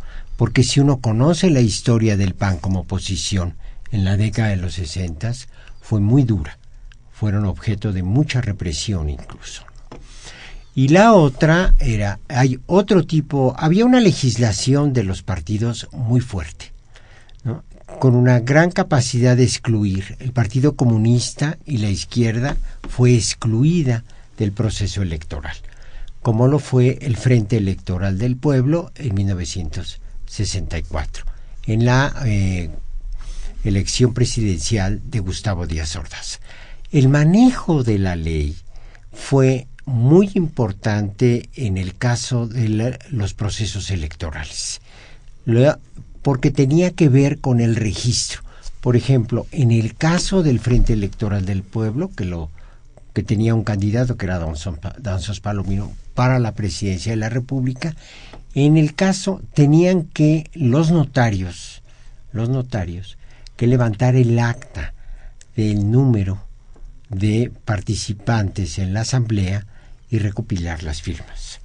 Porque 0.42 0.64
si 0.64 0.80
uno 0.80 1.02
conoce 1.02 1.52
la 1.52 1.60
historia 1.60 2.18
del 2.18 2.34
PAN 2.34 2.58
como 2.58 2.80
oposición 2.80 3.54
en 3.92 4.04
la 4.04 4.18
década 4.18 4.50
de 4.50 4.56
los 4.56 4.74
sesentas, 4.74 5.50
fue 5.82 6.00
muy 6.00 6.24
dura. 6.24 6.58
Fueron 7.12 7.46
objeto 7.46 7.94
de 7.94 8.02
mucha 8.02 8.42
represión 8.42 9.08
incluso. 9.12 9.66
Y 10.74 10.88
la 10.88 11.14
otra 11.14 11.76
era, 11.78 12.20
hay 12.28 12.60
otro 12.66 13.06
tipo, 13.06 13.54
había 13.56 13.86
una 13.86 14.00
legislación 14.00 14.94
de 14.94 15.04
los 15.04 15.22
partidos 15.22 15.88
muy 15.92 16.22
fuerte 16.22 16.74
con 18.00 18.16
una 18.16 18.40
gran 18.40 18.72
capacidad 18.72 19.38
de 19.38 19.44
excluir. 19.44 20.16
El 20.18 20.32
Partido 20.32 20.76
Comunista 20.76 21.60
y 21.68 21.78
la 21.78 21.92
izquierda 21.92 22.58
fue 22.90 23.14
excluida 23.14 24.04
del 24.40 24.54
proceso 24.54 25.04
electoral, 25.04 25.58
como 26.24 26.48
lo 26.48 26.58
fue 26.58 26.98
el 27.04 27.16
Frente 27.16 27.58
Electoral 27.58 28.18
del 28.18 28.38
Pueblo 28.38 28.92
en 28.96 29.14
1964, 30.32 31.26
en 31.68 31.86
la 31.86 32.14
eh, 32.26 32.70
elección 33.64 34.14
presidencial 34.14 35.02
de 35.10 35.20
Gustavo 35.20 35.68
Díaz 35.68 35.96
Ordaz. 35.96 36.40
El 36.92 37.10
manejo 37.10 37.84
de 37.84 38.00
la 38.00 38.16
ley 38.16 38.56
fue 39.12 39.68
muy 39.86 40.32
importante 40.36 41.50
en 41.56 41.78
el 41.78 41.96
caso 41.98 42.48
de 42.48 42.98
los 43.10 43.34
procesos 43.34 43.92
electorales 43.92 44.82
porque 46.22 46.52
tenía 46.52 46.92
que 46.92 47.10
ver 47.10 47.40
con 47.40 47.60
el 47.60 47.76
registro. 47.76 48.42
Por 48.80 48.96
ejemplo, 48.96 49.48
en 49.52 49.72
el 49.72 49.96
caso 49.96 50.44
del 50.44 50.60
Frente 50.60 50.94
Electoral 50.94 51.46
del 51.46 51.64
Pueblo, 51.64 52.10
que 52.16 52.26
lo 52.26 52.50
que 53.14 53.24
tenía 53.24 53.54
un 53.54 53.64
candidato 53.64 54.18
que 54.18 54.26
era 54.26 54.40
Danzos 54.40 55.40
Palomino 55.42 55.92
para 56.14 56.40
la 56.40 56.54
presidencia 56.54 57.12
de 57.12 57.18
la 57.18 57.30
República, 57.30 57.96
en 58.54 58.78
el 58.78 58.96
caso 58.96 59.42
tenían 59.54 60.04
que 60.04 60.50
los 60.54 60.92
notarios, 60.92 61.82
los 62.32 62.50
notarios, 62.50 63.18
que 63.56 63.68
levantar 63.68 64.16
el 64.16 64.38
acta 64.40 64.94
del 65.56 65.90
número 65.90 66.44
de 67.10 67.52
participantes 67.66 68.80
en 68.80 68.94
la 68.94 69.02
asamblea 69.02 69.66
y 70.10 70.20
recopilar 70.20 70.84
las 70.84 71.02
firmas. 71.02 71.60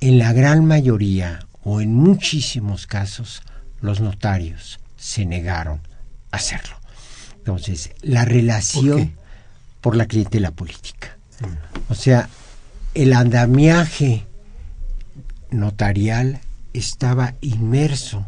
En 0.00 0.18
la 0.18 0.32
gran 0.32 0.64
mayoría 0.64 1.46
o 1.62 1.80
en 1.80 1.94
muchísimos 1.94 2.86
casos 2.86 3.42
los 3.80 4.00
notarios 4.00 4.80
se 4.96 5.24
negaron 5.24 5.80
a 6.30 6.36
hacerlo. 6.36 6.76
Entonces, 7.36 7.90
la 8.02 8.24
relación 8.24 9.14
¿Por, 9.80 9.94
la 9.94 10.06
clientela 10.06 10.50
política. 10.50 11.16
O 11.88 11.94
sea, 11.94 12.28
el 12.94 13.12
andamiaje 13.12 14.26
notarial 15.58 16.40
estaba 16.72 17.34
inmerso. 17.40 18.26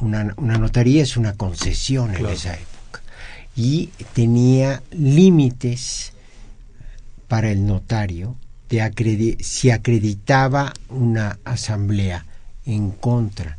Una, 0.00 0.34
una 0.36 0.58
notaría 0.58 1.02
es 1.02 1.16
una 1.16 1.34
concesión 1.34 2.14
en 2.14 2.26
esa 2.26 2.54
época. 2.54 3.02
Y 3.56 3.90
tenía 4.14 4.82
límites 4.90 6.12
para 7.28 7.50
el 7.50 7.66
notario 7.66 8.36
de 8.68 9.36
si 9.40 9.70
acreditaba 9.70 10.72
una 10.88 11.38
asamblea 11.44 12.24
en 12.64 12.92
contra 12.92 13.58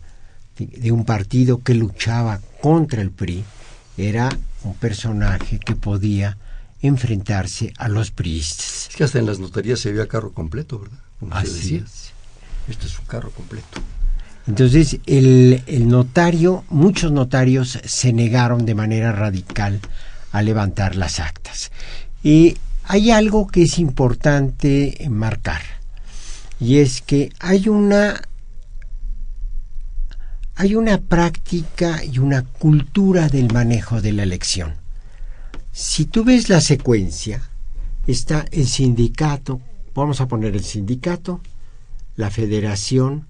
de 0.57 0.91
un 0.91 1.05
partido 1.05 1.61
que 1.63 1.73
luchaba 1.73 2.39
contra 2.61 3.01
el 3.01 3.11
PRI, 3.11 3.43
era 3.97 4.29
un 4.63 4.75
personaje 4.75 5.59
que 5.59 5.75
podía 5.75 6.37
enfrentarse 6.81 7.73
a 7.77 7.87
los 7.87 8.11
priistas. 8.11 8.87
Es 8.89 8.95
que 8.95 9.03
hasta 9.03 9.19
en 9.19 9.25
las 9.25 9.39
notarías 9.39 9.79
se 9.79 9.91
veía 9.91 10.07
carro 10.07 10.33
completo, 10.33 10.79
¿verdad? 10.79 10.99
Así 11.31 11.75
es. 11.75 12.10
Este 12.67 12.87
es 12.87 12.99
un 12.99 13.05
carro 13.05 13.31
completo. 13.31 13.81
Entonces, 14.47 14.99
el, 15.05 15.63
el, 15.67 15.87
notario, 15.87 16.63
muchos 16.69 17.11
notarios 17.11 17.79
se 17.83 18.13
negaron 18.13 18.65
de 18.65 18.75
manera 18.75 19.11
radical 19.11 19.79
a 20.31 20.41
levantar 20.41 20.95
las 20.95 21.19
actas. 21.19 21.71
Y 22.23 22.57
hay 22.85 23.11
algo 23.11 23.47
que 23.47 23.63
es 23.63 23.77
importante 23.77 24.97
marcar, 25.09 25.61
y 26.59 26.77
es 26.77 27.01
que 27.01 27.31
hay 27.39 27.69
una 27.69 28.21
hay 30.55 30.75
una 30.75 30.99
práctica 30.99 32.03
y 32.03 32.19
una 32.19 32.43
cultura 32.43 33.29
del 33.29 33.51
manejo 33.51 33.99
de 33.99 34.11
la 34.11 34.21
elección. 34.21 34.75
Si 35.71 36.05
tú 36.05 36.23
ves 36.23 36.49
la 36.49 36.61
secuencia, 36.61 37.41
está 38.05 38.45
el 38.51 38.67
sindicato, 38.67 39.59
vamos 39.95 40.21
a 40.21 40.27
poner 40.27 40.53
el 40.53 40.63
sindicato, 40.63 41.41
la 42.15 42.29
federación, 42.29 43.27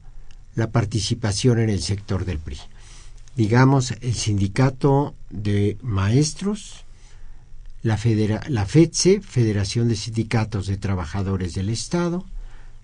la 0.55 0.71
participación 0.71 1.59
en 1.59 1.69
el 1.69 1.81
sector 1.81 2.25
del 2.25 2.39
PRI. 2.39 2.57
Digamos, 3.35 3.91
el 4.01 4.13
sindicato 4.13 5.15
de 5.29 5.77
maestros, 5.81 6.85
la, 7.81 7.99
la 8.49 8.65
FEDSE, 8.65 9.21
Federación 9.21 9.87
de 9.87 9.95
Sindicatos 9.95 10.67
de 10.67 10.77
Trabajadores 10.77 11.53
del 11.53 11.69
Estado, 11.69 12.25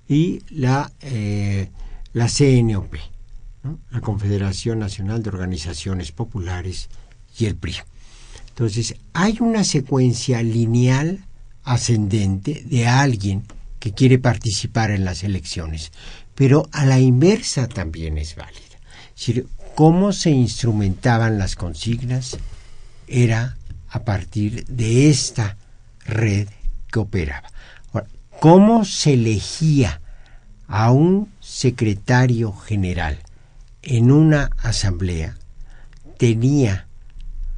y 0.08 0.42
la, 0.50 0.92
eh, 1.02 1.70
la 2.14 2.28
CNOP, 2.30 2.96
la 3.92 4.02
Confederación 4.02 4.80
Nacional 4.80 5.22
de 5.22 5.30
Organizaciones 5.30 6.12
Populares 6.12 6.90
y 7.38 7.46
el 7.46 7.56
PRI. 7.56 7.76
Entonces, 8.50 8.96
hay 9.14 9.38
una 9.40 9.64
secuencia 9.64 10.42
lineal 10.42 11.26
ascendente 11.64 12.64
de 12.66 12.88
alguien 12.88 13.44
que 13.80 13.94
quiere 13.94 14.20
participar 14.20 14.92
en 14.92 15.06
las 15.06 15.24
elecciones, 15.24 15.92
pero 16.36 16.68
a 16.72 16.86
la 16.86 17.00
inversa 17.00 17.68
también 17.68 18.18
es 18.18 18.36
válida. 18.36 18.60
Es 19.16 19.28
decir, 19.28 19.48
cómo 19.76 20.14
se 20.14 20.32
instrumentaban 20.32 21.38
las 21.38 21.56
consignas 21.56 22.38
era 23.08 23.58
a 23.90 24.04
partir 24.04 24.66
de 24.66 25.10
esta 25.10 25.58
red 26.06 26.48
que 26.92 27.00
operaba. 27.00 27.50
¿Cómo 28.40 28.86
se 28.86 29.14
elegía 29.14 30.00
a 30.68 30.92
un 30.92 31.32
secretario 31.40 32.54
general 32.54 33.18
en 33.82 34.12
una 34.12 34.52
asamblea? 34.58 35.36
Tenía 36.20 36.88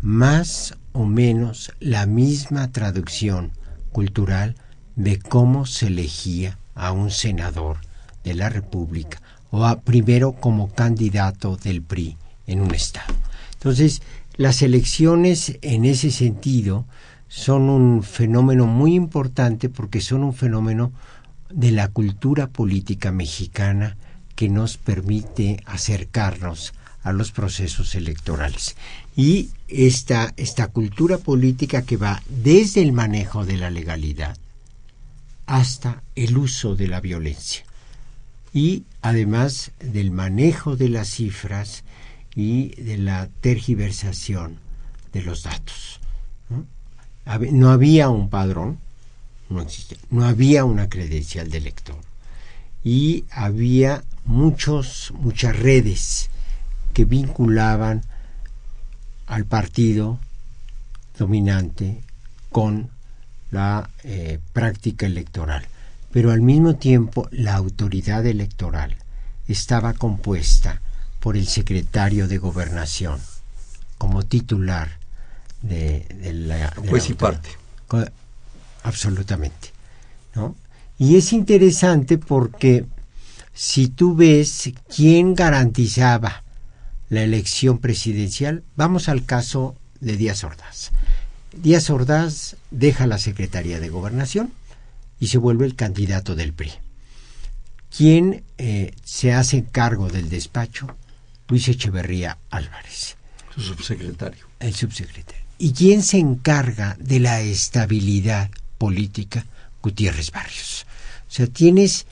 más 0.01 0.75
o 0.93 1.05
menos 1.05 1.73
la 1.81 2.05
misma 2.05 2.71
traducción 2.71 3.51
cultural 3.91 4.55
de 4.99 5.17
cómo 5.17 5.65
se 5.65 5.87
elegía 5.87 6.57
a 6.75 6.91
un 6.91 7.09
senador 7.09 7.77
de 8.25 8.35
la 8.35 8.49
República 8.49 9.21
o 9.49 9.65
a, 9.65 9.79
primero 9.79 10.33
como 10.33 10.73
candidato 10.73 11.55
del 11.55 11.81
PRI 11.81 12.17
en 12.47 12.59
un 12.59 12.75
estado. 12.75 13.13
Entonces, 13.53 14.01
las 14.35 14.61
elecciones 14.61 15.57
en 15.61 15.85
ese 15.85 16.11
sentido 16.11 16.85
son 17.29 17.69
un 17.69 18.03
fenómeno 18.03 18.67
muy 18.67 18.93
importante 18.93 19.69
porque 19.69 20.01
son 20.01 20.21
un 20.21 20.33
fenómeno 20.33 20.91
de 21.49 21.71
la 21.71 21.87
cultura 21.87 22.47
política 22.47 23.13
mexicana 23.13 23.95
que 24.35 24.49
nos 24.49 24.75
permite 24.75 25.63
acercarnos 25.65 26.73
a 27.03 27.13
los 27.13 27.31
procesos 27.31 27.95
electorales. 27.95 28.75
Y 29.15 29.49
esta, 29.69 30.33
esta 30.35 30.67
cultura 30.67 31.17
política 31.17 31.83
que 31.83 31.95
va 31.95 32.21
desde 32.27 32.81
el 32.81 32.91
manejo 32.91 33.45
de 33.45 33.55
la 33.55 33.69
legalidad 33.69 34.37
hasta 35.49 36.03
el 36.15 36.37
uso 36.37 36.75
de 36.75 36.87
la 36.87 37.01
violencia. 37.01 37.65
Y 38.53 38.83
además 39.01 39.71
del 39.79 40.11
manejo 40.11 40.75
de 40.75 40.89
las 40.89 41.09
cifras 41.09 41.83
y 42.35 42.69
de 42.81 42.99
la 42.99 43.29
tergiversación 43.41 44.59
de 45.11 45.23
los 45.23 45.41
datos. 45.41 45.99
No, 47.51 47.71
había 47.71 48.09
un 48.09 48.29
padrón, 48.29 48.77
no 50.11 50.25
había 50.25 50.65
una 50.65 50.87
credencial 50.87 51.49
de 51.49 51.61
lector 51.61 51.97
y 52.83 53.25
había 53.31 54.03
muchos, 54.25 55.11
muchas 55.17 55.57
redes 55.57 56.29
que 56.93 57.05
vinculaban 57.05 58.03
al 59.25 59.45
partido 59.45 60.19
dominante 61.17 62.01
con 62.51 62.91
la 63.51 63.89
eh, 64.03 64.39
práctica 64.53 65.05
electoral. 65.05 65.65
Pero 66.11 66.31
al 66.31 66.41
mismo 66.41 66.75
tiempo 66.75 67.27
la 67.31 67.55
autoridad 67.55 68.25
electoral 68.25 68.95
estaba 69.47 69.93
compuesta 69.93 70.81
por 71.19 71.37
el 71.37 71.47
secretario 71.47 72.27
de 72.27 72.37
gobernación 72.37 73.19
como 73.97 74.23
titular 74.23 74.99
de, 75.61 76.05
la... 76.33 76.73
pues 76.89 77.09
y 77.09 77.13
parte. 77.13 77.49
Absolutamente. 78.83 79.73
¿no? 80.35 80.55
Y 80.97 81.17
es 81.17 81.33
interesante 81.33 82.17
porque 82.17 82.85
si 83.53 83.87
tú 83.87 84.15
ves 84.15 84.71
quién 84.95 85.35
garantizaba 85.35 86.43
la 87.09 87.23
elección 87.23 87.79
presidencial, 87.79 88.63
vamos 88.75 89.09
al 89.09 89.25
caso 89.25 89.75
de 89.99 90.15
Díaz 90.15 90.43
Ordaz. 90.43 90.91
Díaz 91.53 91.89
Ordaz 91.89 92.55
deja 92.71 93.07
la 93.07 93.17
Secretaría 93.17 93.79
de 93.79 93.89
Gobernación 93.89 94.53
y 95.19 95.27
se 95.27 95.37
vuelve 95.37 95.65
el 95.65 95.75
candidato 95.75 96.35
del 96.35 96.53
PRI. 96.53 96.71
¿Quién 97.95 98.43
eh, 98.57 98.93
se 99.03 99.33
hace 99.33 99.65
cargo 99.65 100.09
del 100.09 100.29
despacho? 100.29 100.95
Luis 101.47 101.67
Echeverría 101.67 102.37
Álvarez. 102.51 103.17
Su 103.53 103.61
subsecretario. 103.61 104.45
El 104.59 104.75
subsecretario. 104.75 105.43
¿Y 105.57 105.73
quién 105.73 106.03
se 106.03 106.19
encarga 106.19 106.95
de 106.99 107.19
la 107.19 107.41
estabilidad 107.41 108.51
política? 108.77 109.45
Gutiérrez 109.81 110.31
Barrios. 110.31 110.85
O 111.27 111.31
sea, 111.31 111.47
tienes... 111.47 112.05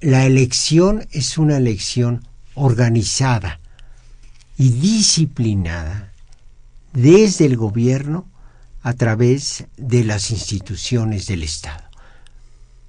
La 0.00 0.26
elección 0.26 1.08
es 1.12 1.38
una 1.38 1.56
elección 1.56 2.26
organizada 2.54 3.58
y 4.58 4.68
disciplinada 4.68 6.12
desde 6.92 7.46
el 7.46 7.56
gobierno 7.56 8.26
a 8.84 8.92
través 8.92 9.64
de 9.78 10.04
las 10.04 10.30
instituciones 10.30 11.26
del 11.26 11.42
Estado. 11.42 11.84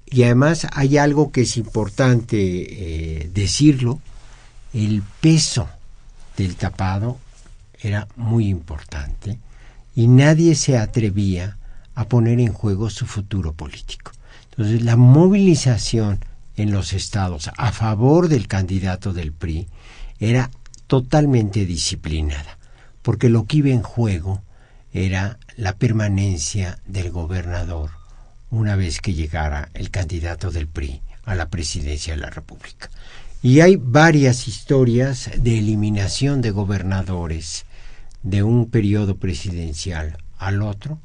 Y 0.04 0.24
además 0.24 0.66
hay 0.72 0.98
algo 0.98 1.32
que 1.32 1.40
es 1.40 1.56
importante 1.56 2.36
eh, 2.38 3.30
decirlo, 3.32 4.00
el 4.74 5.02
peso 5.22 5.68
del 6.36 6.54
tapado 6.56 7.18
era 7.80 8.06
muy 8.14 8.48
importante 8.48 9.38
y 9.94 10.06
nadie 10.06 10.54
se 10.54 10.76
atrevía 10.76 11.56
a 11.94 12.04
poner 12.04 12.40
en 12.40 12.52
juego 12.52 12.90
su 12.90 13.06
futuro 13.06 13.54
político. 13.54 14.12
Entonces 14.50 14.82
la 14.82 14.96
movilización 14.96 16.20
en 16.56 16.72
los 16.72 16.92
estados 16.92 17.50
a 17.56 17.72
favor 17.72 18.28
del 18.28 18.48
candidato 18.48 19.14
del 19.14 19.32
PRI 19.32 19.66
era 20.20 20.50
totalmente 20.86 21.64
disciplinada, 21.64 22.58
porque 23.00 23.30
lo 23.30 23.46
que 23.46 23.56
iba 23.58 23.70
en 23.70 23.82
juego 23.82 24.42
era 24.92 25.38
la 25.56 25.76
permanencia 25.76 26.78
del 26.86 27.10
gobernador 27.10 27.90
una 28.50 28.76
vez 28.76 29.00
que 29.00 29.14
llegara 29.14 29.70
el 29.74 29.90
candidato 29.90 30.50
del 30.50 30.68
PRI 30.68 31.00
a 31.24 31.34
la 31.34 31.48
presidencia 31.48 32.14
de 32.14 32.20
la 32.20 32.30
República. 32.30 32.90
Y 33.42 33.60
hay 33.60 33.76
varias 33.76 34.48
historias 34.48 35.30
de 35.36 35.58
eliminación 35.58 36.42
de 36.42 36.50
gobernadores 36.50 37.64
de 38.22 38.42
un 38.42 38.70
periodo 38.70 39.16
presidencial 39.16 40.18
al 40.38 40.62
otro, 40.62 41.00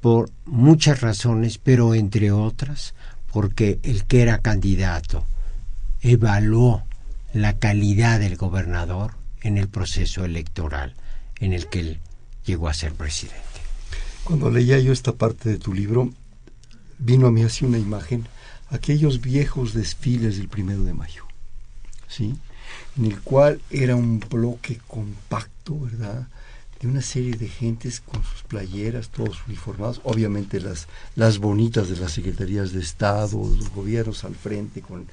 por 0.00 0.30
muchas 0.44 1.00
razones, 1.00 1.58
pero 1.58 1.94
entre 1.94 2.30
otras, 2.30 2.94
porque 3.32 3.80
el 3.82 4.04
que 4.04 4.22
era 4.22 4.38
candidato 4.38 5.26
evaluó 6.00 6.84
la 7.32 7.58
calidad 7.58 8.20
del 8.20 8.36
gobernador 8.36 9.14
en 9.42 9.58
el 9.58 9.68
proceso 9.68 10.24
electoral 10.24 10.94
en 11.40 11.52
el 11.52 11.68
que 11.68 11.80
él 11.80 12.00
llegó 12.44 12.68
a 12.68 12.74
ser 12.74 12.92
presidente. 12.92 13.47
Cuando 14.28 14.50
leía 14.50 14.78
yo 14.78 14.92
esta 14.92 15.14
parte 15.14 15.48
de 15.48 15.56
tu 15.56 15.72
libro, 15.72 16.10
vino 16.98 17.28
a 17.28 17.30
mí 17.30 17.44
así 17.44 17.64
una 17.64 17.78
imagen, 17.78 18.28
aquellos 18.68 19.22
viejos 19.22 19.72
desfiles 19.72 20.36
del 20.36 20.48
primero 20.48 20.84
de 20.84 20.92
mayo. 20.92 21.24
¿sí? 22.08 22.34
En 22.98 23.06
el 23.06 23.18
cual 23.22 23.58
era 23.70 23.96
un 23.96 24.20
bloque 24.20 24.82
compacto, 24.86 25.80
¿verdad? 25.80 26.28
de 26.78 26.88
una 26.88 27.00
serie 27.00 27.38
de 27.38 27.48
gentes 27.48 28.02
con 28.02 28.22
sus 28.22 28.42
playeras, 28.42 29.08
todos 29.08 29.38
uniformados, 29.46 30.02
obviamente 30.04 30.60
las, 30.60 30.88
las 31.16 31.38
bonitas 31.38 31.88
de 31.88 31.96
las 31.96 32.12
secretarías 32.12 32.72
de 32.72 32.80
Estado, 32.80 33.38
los 33.38 33.70
gobiernos 33.70 34.24
al 34.24 34.34
frente 34.34 34.82
con, 34.82 35.06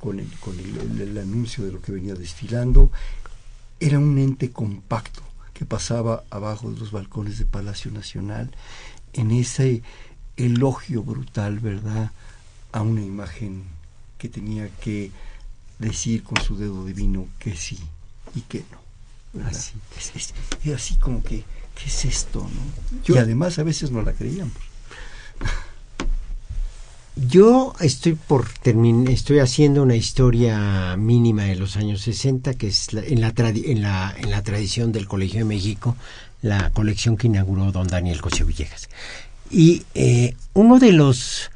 con, 0.00 0.18
el, 0.18 0.28
con 0.40 0.58
el, 0.58 1.18
anuncio 1.18 1.62
de 1.62 1.72
lo 1.72 1.82
que 1.82 1.92
venía 1.92 2.14
desfilando. 2.14 2.90
Era 3.78 3.98
un 3.98 4.16
ente 4.16 4.50
compacto 4.50 5.22
que 5.54 5.64
pasaba 5.64 6.24
abajo 6.30 6.70
de 6.70 6.78
los 6.78 6.92
balcones 6.92 7.38
de 7.38 7.44
Palacio 7.44 7.90
Nacional 7.90 8.50
en 9.12 9.30
ese 9.30 9.82
elogio 10.36 11.02
brutal, 11.02 11.60
¿verdad?, 11.60 12.10
a 12.72 12.82
una 12.82 13.02
imagen 13.02 13.64
que 14.18 14.28
tenía 14.28 14.68
que 14.68 15.10
decir 15.78 16.22
con 16.22 16.40
su 16.42 16.56
dedo 16.56 16.84
divino 16.84 17.26
que 17.38 17.56
sí 17.56 17.78
y 18.34 18.40
que 18.42 18.64
no. 18.70 19.44
Así. 19.46 19.74
Es, 20.14 20.34
así 20.72 20.96
como 20.96 21.22
que, 21.22 21.44
¿qué 21.74 21.86
es 21.86 22.04
esto? 22.04 22.40
No? 22.40 23.14
y 23.14 23.18
además 23.18 23.58
a 23.58 23.62
veces 23.62 23.90
no 23.90 24.02
la 24.02 24.12
creíamos. 24.12 24.54
Yo 27.14 27.74
estoy 27.80 28.14
por 28.14 28.48
terminar, 28.48 29.12
estoy 29.12 29.40
haciendo 29.40 29.82
una 29.82 29.96
historia 29.96 30.96
mínima 30.96 31.44
de 31.44 31.56
los 31.56 31.76
años 31.76 32.00
60, 32.00 32.54
que 32.54 32.68
es 32.68 32.88
en, 32.94 33.20
la 33.20 33.34
en, 33.36 33.82
la, 33.82 34.14
en 34.16 34.30
la 34.30 34.42
tradición 34.42 34.92
del 34.92 35.06
Colegio 35.06 35.40
de 35.40 35.44
México, 35.44 35.94
la 36.40 36.70
colección 36.70 37.18
que 37.18 37.26
inauguró 37.26 37.70
don 37.70 37.86
Daniel 37.86 38.22
Cosio 38.22 38.46
Villegas. 38.46 38.88
Y 39.50 39.84
eh, 39.94 40.36
uno 40.54 40.78
de 40.78 40.92
los, 40.92 41.50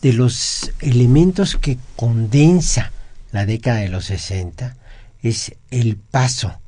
de 0.00 0.12
los 0.12 0.70
elementos 0.78 1.56
que 1.56 1.76
condensa 1.96 2.92
la 3.32 3.46
década 3.46 3.80
de 3.80 3.88
los 3.88 4.04
60 4.04 4.76
es 5.22 5.56
el 5.72 5.96
paso 5.96 6.60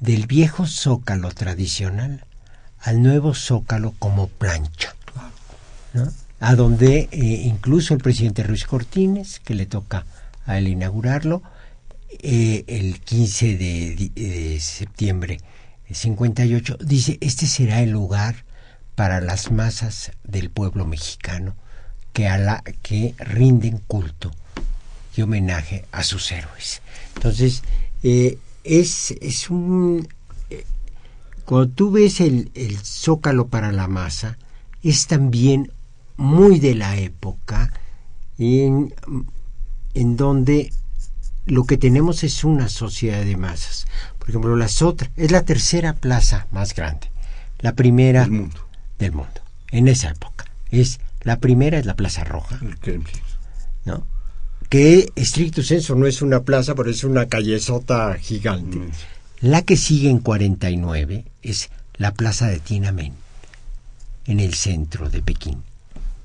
del 0.00 0.26
viejo 0.26 0.66
zócalo 0.66 1.30
tradicional 1.30 2.26
al 2.80 3.02
nuevo 3.02 3.34
zócalo 3.34 3.94
como 3.98 4.26
plancha, 4.26 4.94
a 6.44 6.56
donde 6.56 7.08
eh, 7.10 7.18
incluso 7.46 7.94
el 7.94 8.00
presidente 8.00 8.42
Ruiz 8.42 8.66
Cortines, 8.66 9.40
que 9.40 9.54
le 9.54 9.64
toca 9.64 10.04
a 10.44 10.58
él 10.58 10.68
inaugurarlo, 10.68 11.42
eh, 12.22 12.64
el 12.66 13.00
15 13.00 13.56
de, 13.56 14.10
de 14.14 14.60
septiembre 14.60 15.38
de 15.88 15.94
58, 15.94 16.76
dice, 16.84 17.16
este 17.22 17.46
será 17.46 17.80
el 17.80 17.92
lugar 17.92 18.44
para 18.94 19.22
las 19.22 19.52
masas 19.52 20.12
del 20.22 20.50
pueblo 20.50 20.84
mexicano 20.84 21.56
que, 22.12 22.28
a 22.28 22.36
la, 22.36 22.62
que 22.82 23.14
rinden 23.16 23.78
culto 23.78 24.30
y 25.16 25.22
homenaje 25.22 25.86
a 25.92 26.02
sus 26.02 26.30
héroes. 26.30 26.82
Entonces, 27.14 27.62
eh, 28.02 28.36
es, 28.64 29.12
es 29.22 29.48
un... 29.48 30.06
Eh, 30.50 30.66
cuando 31.46 31.68
tú 31.70 31.90
ves 31.90 32.20
el, 32.20 32.50
el 32.54 32.76
zócalo 32.84 33.46
para 33.46 33.72
la 33.72 33.88
masa, 33.88 34.36
es 34.82 35.06
también 35.06 35.72
muy 36.16 36.60
de 36.60 36.74
la 36.74 36.96
época 36.96 37.72
en, 38.38 38.94
en 39.94 40.16
donde 40.16 40.72
lo 41.46 41.64
que 41.64 41.76
tenemos 41.76 42.24
es 42.24 42.44
una 42.44 42.68
sociedad 42.68 43.24
de 43.24 43.36
masas. 43.36 43.86
Por 44.18 44.30
ejemplo, 44.30 44.56
la 44.56 44.68
Sotra 44.68 45.10
es 45.16 45.30
la 45.30 45.44
tercera 45.44 45.94
plaza 45.94 46.46
más 46.50 46.74
grande. 46.74 47.10
La 47.60 47.74
primera 47.74 48.22
del 48.22 48.30
mundo. 48.30 48.68
Del 48.98 49.12
mundo. 49.12 49.40
En 49.70 49.88
esa 49.88 50.10
época. 50.10 50.44
Es 50.70 51.00
la 51.22 51.38
primera 51.38 51.78
es 51.78 51.86
la 51.86 51.94
Plaza 51.94 52.24
Roja. 52.24 52.58
¿No? 53.84 54.06
que 54.74 55.12
estricto 55.14 55.62
senso 55.62 55.94
no 55.94 56.06
es 56.06 56.20
una 56.20 56.40
plaza, 56.42 56.74
pero 56.74 56.90
es 56.90 57.04
una 57.04 57.26
callezota 57.26 58.16
gigante. 58.18 58.80
La 59.40 59.62
que 59.62 59.76
sigue 59.76 60.10
en 60.10 60.18
49 60.18 61.24
es 61.42 61.70
la 61.96 62.12
plaza 62.12 62.48
de 62.48 62.58
Tiananmen, 62.58 63.12
en 64.26 64.40
el 64.40 64.54
centro 64.54 65.10
de 65.10 65.22
Pekín. 65.22 65.62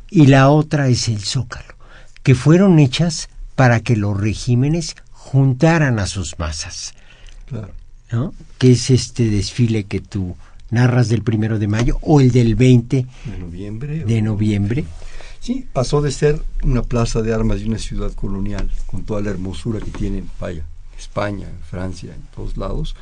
Y 0.09 0.27
la 0.27 0.49
otra 0.49 0.87
es 0.87 1.07
el 1.07 1.19
Zócalo, 1.19 1.75
que 2.23 2.35
fueron 2.35 2.79
hechas 2.79 3.29
para 3.55 3.81
que 3.81 3.95
los 3.95 4.19
regímenes 4.19 4.95
juntaran 5.11 5.99
a 5.99 6.07
sus 6.07 6.39
masas. 6.39 6.93
Claro. 7.45 7.73
¿no? 8.11 8.33
Que 8.57 8.71
es 8.71 8.89
este 8.89 9.29
desfile 9.29 9.83
que 9.83 9.99
tú 9.99 10.35
narras 10.71 11.09
del 11.09 11.23
primero 11.23 11.59
de 11.59 11.67
mayo 11.67 11.97
o 12.01 12.21
el 12.21 12.31
del 12.31 12.55
20 12.55 13.05
de 13.25 13.37
noviembre. 13.37 14.05
De 14.05 14.21
noviembre 14.21 14.85
Sí, 15.39 15.65
pasó 15.71 16.01
de 16.01 16.11
ser 16.11 16.43
una 16.63 16.81
plaza 16.81 17.21
de 17.21 17.33
armas 17.33 17.61
y 17.61 17.65
una 17.65 17.77
ciudad 17.77 18.11
colonial, 18.11 18.69
con 18.87 19.03
toda 19.03 19.21
la 19.21 19.29
hermosura 19.29 19.79
que 19.79 19.91
tiene 19.91 20.23
vaya, 20.39 20.65
España, 20.97 21.47
Francia, 21.69 22.13
en 22.13 22.21
todos 22.35 22.57
lados, 22.57 22.95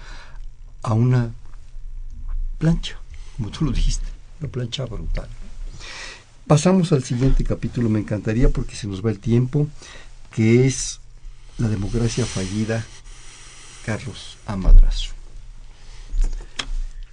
a 0.83 0.93
una 0.93 1.31
plancha, 2.59 2.97
como 3.35 3.49
tú 3.49 3.65
lo 3.65 3.71
dijiste, 3.71 4.05
una 4.39 4.51
plancha 4.51 4.85
brutal. 4.85 5.27
Pasamos 6.47 6.93
al 6.93 7.03
siguiente 7.03 7.43
capítulo, 7.43 7.89
me 7.89 7.99
encantaría 7.99 8.47
porque 8.47 8.73
se 8.73 8.87
nos 8.87 9.05
va 9.05 9.11
el 9.11 9.19
tiempo, 9.19 9.67
que 10.31 10.65
es 10.65 11.01
la 11.57 11.67
democracia 11.67 12.25
fallida, 12.25 12.85
Carlos 13.85 14.37
Amadrazo. 14.45 15.11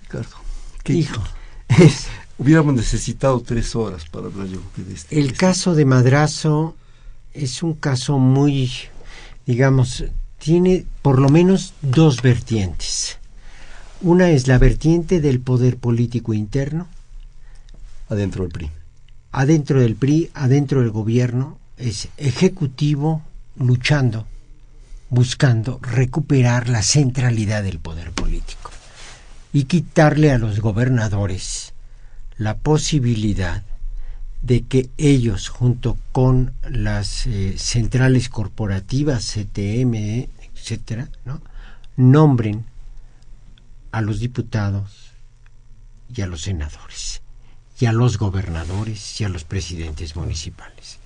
Ricardo, 0.02 0.36
¿qué 0.84 0.92
hijo? 0.92 1.20
Hubiéramos 2.38 2.74
necesitado 2.74 3.40
tres 3.40 3.74
horas 3.74 4.04
para 4.08 4.26
hablar 4.26 4.46
yo 4.46 4.60
de 4.76 4.94
este. 4.94 5.18
El 5.18 5.32
caso 5.32 5.74
de 5.74 5.84
Madrazo 5.84 6.76
es 7.32 7.64
un 7.64 7.74
caso 7.74 8.20
muy, 8.20 8.70
digamos, 9.46 10.04
tiene 10.38 10.86
por 11.02 11.18
lo 11.18 11.28
menos 11.28 11.74
dos 11.82 12.22
vertientes. 12.22 13.18
Una 14.00 14.30
es 14.30 14.46
la 14.46 14.58
vertiente 14.58 15.20
del 15.20 15.40
poder 15.40 15.76
político 15.76 16.34
interno. 16.34 16.86
Adentro 18.08 18.44
del 18.44 18.52
PRI. 18.52 18.83
Adentro 19.36 19.80
del 19.80 19.96
PRI, 19.96 20.30
adentro 20.32 20.80
del 20.80 20.92
gobierno, 20.92 21.58
es 21.76 22.08
ejecutivo 22.18 23.24
luchando, 23.56 24.28
buscando 25.10 25.80
recuperar 25.82 26.68
la 26.68 26.82
centralidad 26.82 27.64
del 27.64 27.80
poder 27.80 28.12
político 28.12 28.70
y 29.52 29.64
quitarle 29.64 30.30
a 30.30 30.38
los 30.38 30.60
gobernadores 30.60 31.74
la 32.36 32.58
posibilidad 32.58 33.64
de 34.40 34.62
que 34.62 34.88
ellos, 34.98 35.48
junto 35.48 35.98
con 36.12 36.52
las 36.70 37.26
eh, 37.26 37.56
centrales 37.58 38.28
corporativas, 38.28 39.34
CTM, 39.34 40.28
etcétera, 40.54 41.08
¿no? 41.24 41.42
nombren 41.96 42.66
a 43.90 44.00
los 44.00 44.20
diputados 44.20 45.10
y 46.14 46.20
a 46.20 46.28
los 46.28 46.42
senadores, 46.42 47.20
y 47.78 47.86
a 47.86 47.92
los 47.92 48.18
gobernadores 48.18 49.20
y 49.20 49.24
a 49.24 49.28
los 49.28 49.44
presidentes 49.44 50.16
municipales. 50.16 50.98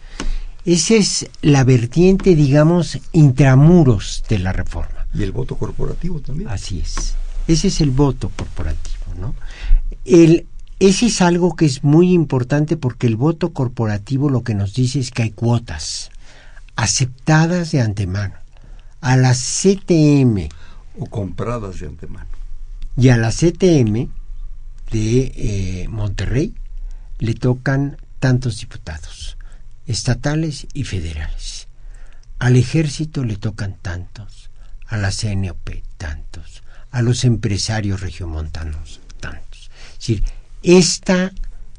Esa 0.64 0.94
es 0.94 1.30
la 1.40 1.64
vertiente, 1.64 2.34
digamos, 2.34 2.98
intramuros 3.12 4.24
de 4.28 4.38
la 4.38 4.52
reforma. 4.52 5.06
Y 5.14 5.22
el 5.22 5.32
voto 5.32 5.56
corporativo 5.56 6.20
también. 6.20 6.48
Así 6.50 6.80
es. 6.80 7.14
Ese 7.46 7.68
es 7.68 7.80
el 7.80 7.90
voto 7.90 8.30
corporativo, 8.36 9.14
¿no? 9.18 9.34
El 10.04 10.46
ese 10.80 11.06
es 11.06 11.22
algo 11.22 11.56
que 11.56 11.64
es 11.64 11.82
muy 11.82 12.12
importante 12.12 12.76
porque 12.76 13.08
el 13.08 13.16
voto 13.16 13.52
corporativo 13.52 14.30
lo 14.30 14.44
que 14.44 14.54
nos 14.54 14.74
dice 14.74 15.00
es 15.00 15.10
que 15.10 15.22
hay 15.22 15.30
cuotas 15.30 16.10
aceptadas 16.76 17.72
de 17.72 17.80
antemano. 17.80 18.34
A 19.00 19.16
la 19.16 19.34
CTM. 19.34 20.48
O 21.00 21.06
compradas 21.06 21.80
de 21.80 21.86
antemano. 21.86 22.28
Y 22.96 23.08
a 23.08 23.16
la 23.16 23.30
CTM 23.30 24.08
de 24.90 25.32
eh, 25.36 25.88
Monterrey 25.88 26.54
le 27.18 27.34
tocan 27.34 27.96
tantos 28.18 28.60
diputados, 28.60 29.36
estatales 29.86 30.66
y 30.72 30.84
federales. 30.84 31.68
Al 32.38 32.56
ejército 32.56 33.24
le 33.24 33.36
tocan 33.36 33.76
tantos, 33.80 34.50
a 34.86 34.96
la 34.96 35.10
CNOP 35.10 35.82
tantos, 35.96 36.62
a 36.90 37.02
los 37.02 37.24
empresarios 37.24 38.00
regiomontanos 38.00 39.00
tantos. 39.20 39.70
Es 39.92 39.98
decir, 39.98 40.22
esta 40.62 41.32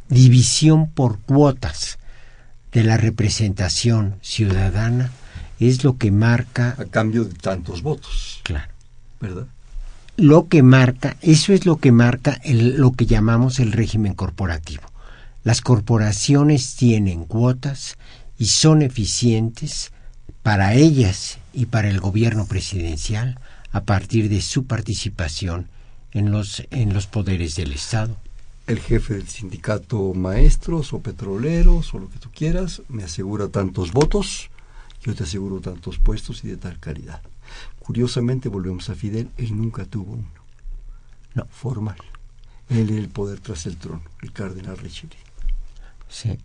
división 0.09 0.91
por 0.91 1.19
cuotas 1.19 1.99
de 2.71 2.83
la 2.83 2.97
representación 2.97 4.19
ciudadana 4.21 5.11
es 5.59 5.83
lo 5.83 5.97
que 5.97 6.11
marca... 6.11 6.75
A 6.77 6.85
cambio 6.85 7.25
de 7.25 7.33
tantos 7.33 7.81
votos. 7.81 8.41
Claro. 8.43 8.71
¿Verdad? 9.19 9.47
Lo 10.19 10.49
que 10.49 10.63
marca, 10.63 11.15
eso 11.21 11.53
es 11.53 11.65
lo 11.65 11.77
que 11.77 11.93
marca 11.93 12.41
lo 12.43 12.91
que 12.91 13.05
llamamos 13.05 13.59
el 13.59 13.71
régimen 13.71 14.13
corporativo. 14.13 14.83
Las 15.45 15.61
corporaciones 15.61 16.75
tienen 16.75 17.23
cuotas 17.23 17.97
y 18.37 18.47
son 18.47 18.81
eficientes 18.81 19.93
para 20.43 20.73
ellas 20.73 21.39
y 21.53 21.67
para 21.67 21.89
el 21.89 22.01
gobierno 22.01 22.45
presidencial 22.45 23.39
a 23.71 23.81
partir 23.81 24.27
de 24.27 24.41
su 24.41 24.65
participación 24.65 25.69
en 26.11 26.31
los, 26.31 26.63
en 26.69 26.93
los 26.93 27.07
poderes 27.07 27.55
del 27.55 27.71
Estado 27.71 28.17
el 28.67 28.79
jefe 28.79 29.15
del 29.15 29.27
sindicato 29.27 30.13
maestros 30.13 30.93
o 30.93 30.99
petroleros 30.99 31.91
o 31.93 31.99
lo 31.99 32.09
que 32.09 32.19
tú 32.19 32.29
quieras 32.29 32.83
me 32.87 33.03
asegura 33.03 33.47
tantos 33.47 33.93
votos, 33.93 34.51
yo 35.01 35.15
te 35.15 35.23
aseguro 35.23 35.59
tantos 35.59 35.97
puestos 35.97 36.43
y 36.43 36.49
de 36.49 36.57
tal 36.57 36.77
calidad. 36.77 37.19
Curiosamente, 37.89 38.49
volvemos 38.49 38.87
a 38.91 38.93
Fidel, 38.93 39.31
él 39.35 39.57
nunca 39.57 39.83
tuvo 39.83 40.13
uno. 40.13 40.27
No. 41.33 41.47
Formal. 41.49 41.95
Él 42.69 42.87
era 42.91 42.99
el 42.99 43.09
poder 43.09 43.39
tras 43.39 43.65
el 43.65 43.77
trono, 43.77 44.03
el 44.21 44.31
cardenal 44.31 44.77
Richelieu. 44.77 45.17
Sí. 46.07 46.37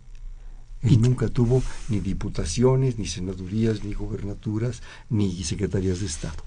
Él 0.81 1.01
nunca 1.01 1.27
tuvo 1.27 1.61
ni 1.87 1.99
diputaciones, 1.99 2.97
ni 2.97 3.05
senadurías, 3.05 3.83
ni 3.83 3.93
gobernaturas, 3.93 4.81
ni 5.11 5.43
secretarías 5.43 5.99
de 5.99 6.07
Estado. 6.07 6.43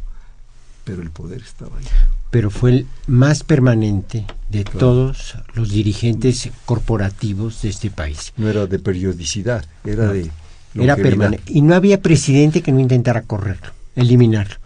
Pero 0.83 1.03
el 1.03 1.13
poder 1.13 1.43
estaba 1.43 1.79
ahí. 1.79 1.87
Pero 2.33 2.51
fue 2.51 2.71
el 2.71 2.87
más 3.07 3.45
permanente 3.45 4.27
de 4.51 4.65
todos 4.65 5.37
los 5.55 5.71
dirigentes 5.71 6.51
corporativos 6.65 7.63
de 7.63 7.69
este 7.69 7.93
país. 7.93 8.33
No 8.37 8.49
era 8.49 8.67
de 8.67 8.81
periodicidad, 8.81 9.65
era 9.85 10.09
de... 10.09 10.29
Era 10.75 10.97
permanente. 10.97 11.53
Y 11.53 11.63
no 11.63 11.77
había 11.77 12.03
presidente 12.03 12.63
que 12.63 12.73
no 12.73 12.81
intentara 12.81 13.23
correrlo, 13.23 13.78
eliminarlo. 14.01 14.57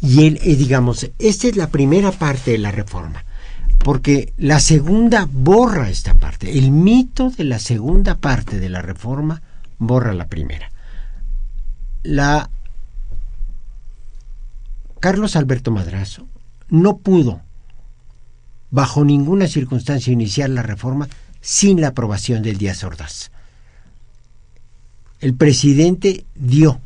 Y 0.00 0.26
él, 0.26 0.40
eh, 0.42 0.56
digamos, 0.56 1.10
esta 1.18 1.48
es 1.48 1.56
la 1.56 1.68
primera 1.68 2.12
parte 2.12 2.52
de 2.52 2.58
la 2.58 2.70
reforma 2.70 3.24
porque 3.82 4.32
la 4.36 4.60
segunda 4.60 5.28
borra 5.30 5.90
esta 5.90 6.14
parte. 6.14 6.58
El 6.58 6.70
mito 6.70 7.30
de 7.30 7.44
la 7.44 7.58
segunda 7.58 8.16
parte 8.16 8.60
de 8.60 8.68
la 8.68 8.80
reforma 8.80 9.42
borra 9.78 10.12
la 10.12 10.28
primera. 10.28 10.70
La 12.02 12.48
Carlos 15.00 15.34
Alberto 15.34 15.72
Madrazo 15.72 16.28
no 16.68 16.98
pudo 16.98 17.40
bajo 18.70 19.04
ninguna 19.04 19.48
circunstancia 19.48 20.12
iniciar 20.12 20.50
la 20.50 20.62
reforma 20.62 21.08
sin 21.40 21.80
la 21.80 21.88
aprobación 21.88 22.42
del 22.42 22.58
Díaz 22.58 22.84
Ordaz. 22.84 23.32
El 25.20 25.34
presidente 25.34 26.24
dio 26.36 26.80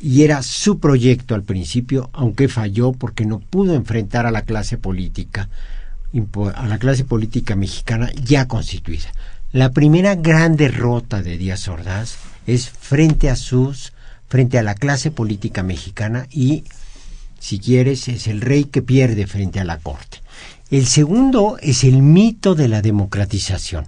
y 0.00 0.22
era 0.22 0.42
su 0.42 0.80
proyecto 0.80 1.34
al 1.34 1.42
principio, 1.42 2.08
aunque 2.14 2.48
falló 2.48 2.92
porque 2.92 3.26
no 3.26 3.38
pudo 3.38 3.74
enfrentar 3.74 4.24
a 4.24 4.30
la 4.30 4.42
clase 4.42 4.78
política, 4.78 5.50
a 6.54 6.66
la 6.66 6.78
clase 6.78 7.04
política 7.04 7.54
mexicana 7.54 8.10
ya 8.24 8.48
constituida. 8.48 9.12
La 9.52 9.72
primera 9.72 10.14
gran 10.14 10.56
derrota 10.56 11.22
de 11.22 11.36
Díaz 11.36 11.68
Ordaz 11.68 12.16
es 12.46 12.70
frente 12.70 13.28
a 13.28 13.36
sus, 13.36 13.92
frente 14.28 14.58
a 14.58 14.62
la 14.62 14.74
clase 14.74 15.10
política 15.10 15.62
mexicana 15.62 16.26
y, 16.30 16.64
si 17.38 17.58
quieres, 17.58 18.08
es 18.08 18.26
el 18.26 18.40
rey 18.40 18.64
que 18.64 18.80
pierde 18.80 19.26
frente 19.26 19.60
a 19.60 19.64
la 19.64 19.78
corte. 19.78 20.22
El 20.70 20.86
segundo 20.86 21.58
es 21.60 21.84
el 21.84 22.00
mito 22.00 22.54
de 22.54 22.68
la 22.68 22.80
democratización, 22.80 23.86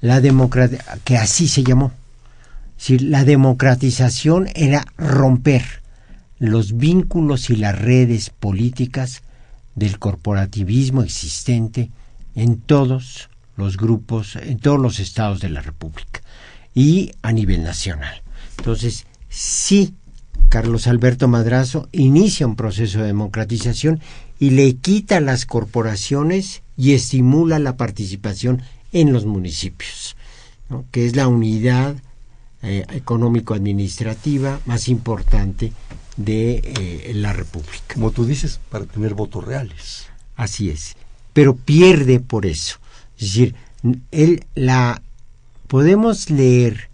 la 0.00 0.20
que 1.04 1.16
así 1.18 1.46
se 1.46 1.62
llamó 1.62 1.92
si 2.76 2.98
la 2.98 3.24
democratización 3.24 4.48
era 4.54 4.84
romper 4.96 5.64
los 6.38 6.76
vínculos 6.76 7.50
y 7.50 7.56
las 7.56 7.78
redes 7.78 8.30
políticas 8.30 9.22
del 9.74 9.98
corporativismo 9.98 11.02
existente 11.02 11.90
en 12.34 12.58
todos 12.60 13.30
los 13.56 13.76
grupos, 13.76 14.36
en 14.36 14.58
todos 14.58 14.78
los 14.78 15.00
estados 15.00 15.40
de 15.40 15.48
la 15.48 15.62
República 15.62 16.20
y 16.74 17.12
a 17.22 17.32
nivel 17.32 17.62
nacional. 17.62 18.22
Entonces, 18.58 19.06
sí, 19.28 19.94
Carlos 20.48 20.86
Alberto 20.86 21.28
Madrazo 21.28 21.88
inicia 21.92 22.46
un 22.46 22.56
proceso 22.56 23.00
de 23.00 23.06
democratización 23.06 24.00
y 24.38 24.50
le 24.50 24.76
quita 24.76 25.20
las 25.20 25.46
corporaciones 25.46 26.62
y 26.76 26.92
estimula 26.92 27.58
la 27.58 27.76
participación 27.76 28.62
en 28.92 29.12
los 29.12 29.24
municipios, 29.24 30.16
que 30.90 31.06
es 31.06 31.16
la 31.16 31.28
unidad 31.28 31.96
eh, 32.68 32.84
económico-administrativa 32.90 34.58
más 34.66 34.88
importante 34.88 35.72
de 36.16 36.56
eh, 36.64 37.12
la 37.14 37.32
República. 37.32 37.94
Como 37.94 38.10
tú 38.10 38.26
dices, 38.26 38.58
para 38.70 38.86
tener 38.86 39.14
votos 39.14 39.44
reales. 39.44 40.06
Así 40.34 40.68
es. 40.70 40.96
Pero 41.32 41.54
pierde 41.54 42.18
por 42.18 42.44
eso. 42.44 42.78
Es 43.18 43.26
decir, 43.26 43.54
él, 44.10 44.46
la, 44.56 45.00
podemos 45.68 46.28
leer 46.28 46.88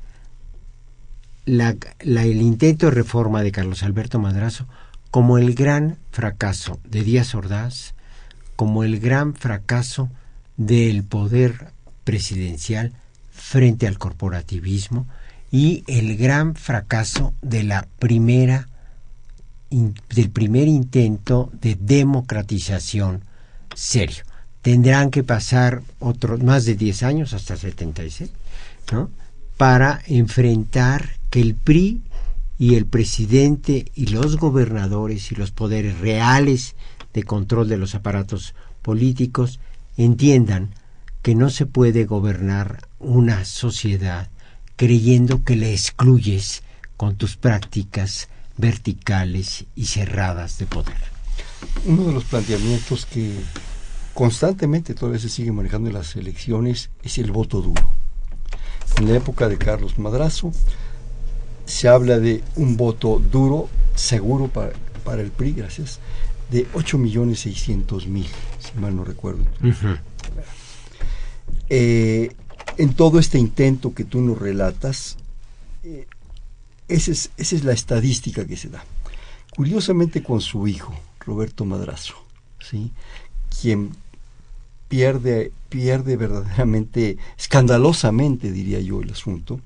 la, 1.47 1.75
el 2.01 2.43
intento 2.43 2.85
de 2.87 2.93
reforma 2.93 3.43
de 3.43 3.53
Carlos 3.53 3.83
Alberto 3.83 4.19
Madrazo 4.19 4.67
como 5.11 5.39
el 5.39 5.55
gran 5.55 5.97
fracaso 6.11 6.81
de 6.85 7.03
Díaz 7.03 7.35
Ordaz, 7.35 7.95
como 8.57 8.85
el 8.85 9.01
gran 9.01 9.33
fracaso 9.33 10.11
del 10.59 11.03
poder 11.03 11.73
presidencial 12.05 12.93
frente 13.31 13.87
al 13.87 13.97
corporativismo, 13.97 15.07
y 15.53 15.85
el 15.87 16.17
gran 16.17 16.57
fracaso 16.57 17.35
de 17.43 17.63
la 17.63 17.87
primera 17.99 18.69
del 19.71 20.31
primer 20.31 20.69
intento 20.69 21.51
de 21.61 21.77
democratización 21.77 23.25
serio. 23.75 24.25
Tendrán 24.61 25.11
que 25.11 25.25
pasar 25.25 25.83
otros 25.99 26.43
más 26.43 26.65
de 26.65 26.75
10 26.75 27.03
años 27.05 27.33
hasta 27.33 27.57
76, 27.57 28.31
¿no? 28.93 29.11
Para 29.57 30.03
enfrentar 30.07 31.11
que 31.31 31.41
el 31.41 31.55
PRI 31.55 32.03
y 32.59 32.75
el 32.75 32.87
presidente 32.87 33.87
y 33.95 34.07
los 34.07 34.37
gobernadores 34.37 35.33
y 35.33 35.35
los 35.35 35.53
poderes 35.53 35.99
reales 36.01 36.75
de 37.13 37.23
control 37.23 37.69
de 37.69 37.79
los 37.79 37.95
aparatos 37.95 38.55
políticos 38.83 39.59
entiendan 39.97 40.75
que 41.23 41.35
no 41.35 41.51
se 41.51 41.67
puede 41.67 42.05
gobernar 42.05 42.89
una 42.99 43.45
sociedad 43.45 44.32
creyendo 44.83 45.45
que 45.45 45.55
le 45.55 45.73
excluyes 45.73 46.65
con 46.97 47.15
tus 47.15 47.37
prácticas 47.37 48.29
verticales 48.57 49.67
y 49.77 49.85
cerradas 49.85 50.59
de 50.59 50.67
poder. 50.67 50.97
Uno 51.85 52.07
de 52.07 52.13
los 52.13 52.25
planteamientos 52.25 53.07
que 53.07 53.33
constantemente 54.13 54.95
todavía 54.95 55.21
se 55.21 55.29
sigue 55.29 55.53
manejando 55.53 55.89
en 55.89 55.95
las 55.95 56.17
elecciones 56.17 56.91
es 57.05 57.19
el 57.19 57.31
voto 57.31 57.63
duro. 57.63 57.93
En 58.97 59.09
la 59.09 59.19
época 59.19 59.49
de 59.49 59.57
Carlos 59.57 60.01
Madrazo 60.01 60.51
se 61.65 61.87
habla 61.87 62.19
de 62.19 62.43
un 62.57 62.77
voto 62.77 63.23
duro, 63.31 63.69
seguro 63.95 64.49
para, 64.49 64.73
para 65.05 65.23
el 65.23 65.31
PRI, 65.31 65.53
gracias, 65.53 66.01
de 66.51 66.67
8 66.75 66.99
millones 66.99 67.39
600 67.39 68.09
mil, 68.09 68.27
si 68.59 68.77
mal 68.81 68.97
no 68.97 69.05
recuerdo 69.05 69.45
en 72.79 72.95
todo 72.95 73.19
este 73.19 73.39
intento 73.39 73.95
que 73.95 74.05
tú 74.05 74.21
nos 74.21 74.39
relatas, 74.39 75.17
eh, 75.83 76.07
esa, 76.89 77.13
es, 77.13 77.31
esa 77.37 77.57
es 77.57 77.65
la 77.65 77.73
estadística 77.73 78.47
que 78.47 78.57
se 78.57 78.69
da. 78.69 78.85
Curiosamente 79.55 80.23
con 80.23 80.41
su 80.41 80.67
hijo, 80.67 80.95
Roberto 81.21 81.65
Madrazo, 81.65 82.15
¿sí? 82.59 82.91
quien 83.61 83.91
pierde, 84.89 85.53
pierde 85.69 86.17
verdaderamente, 86.17 87.19
escandalosamente 87.39 88.53
diría 88.53 88.81
yo 88.81 89.01
el 89.01 89.11
asunto, 89.11 89.61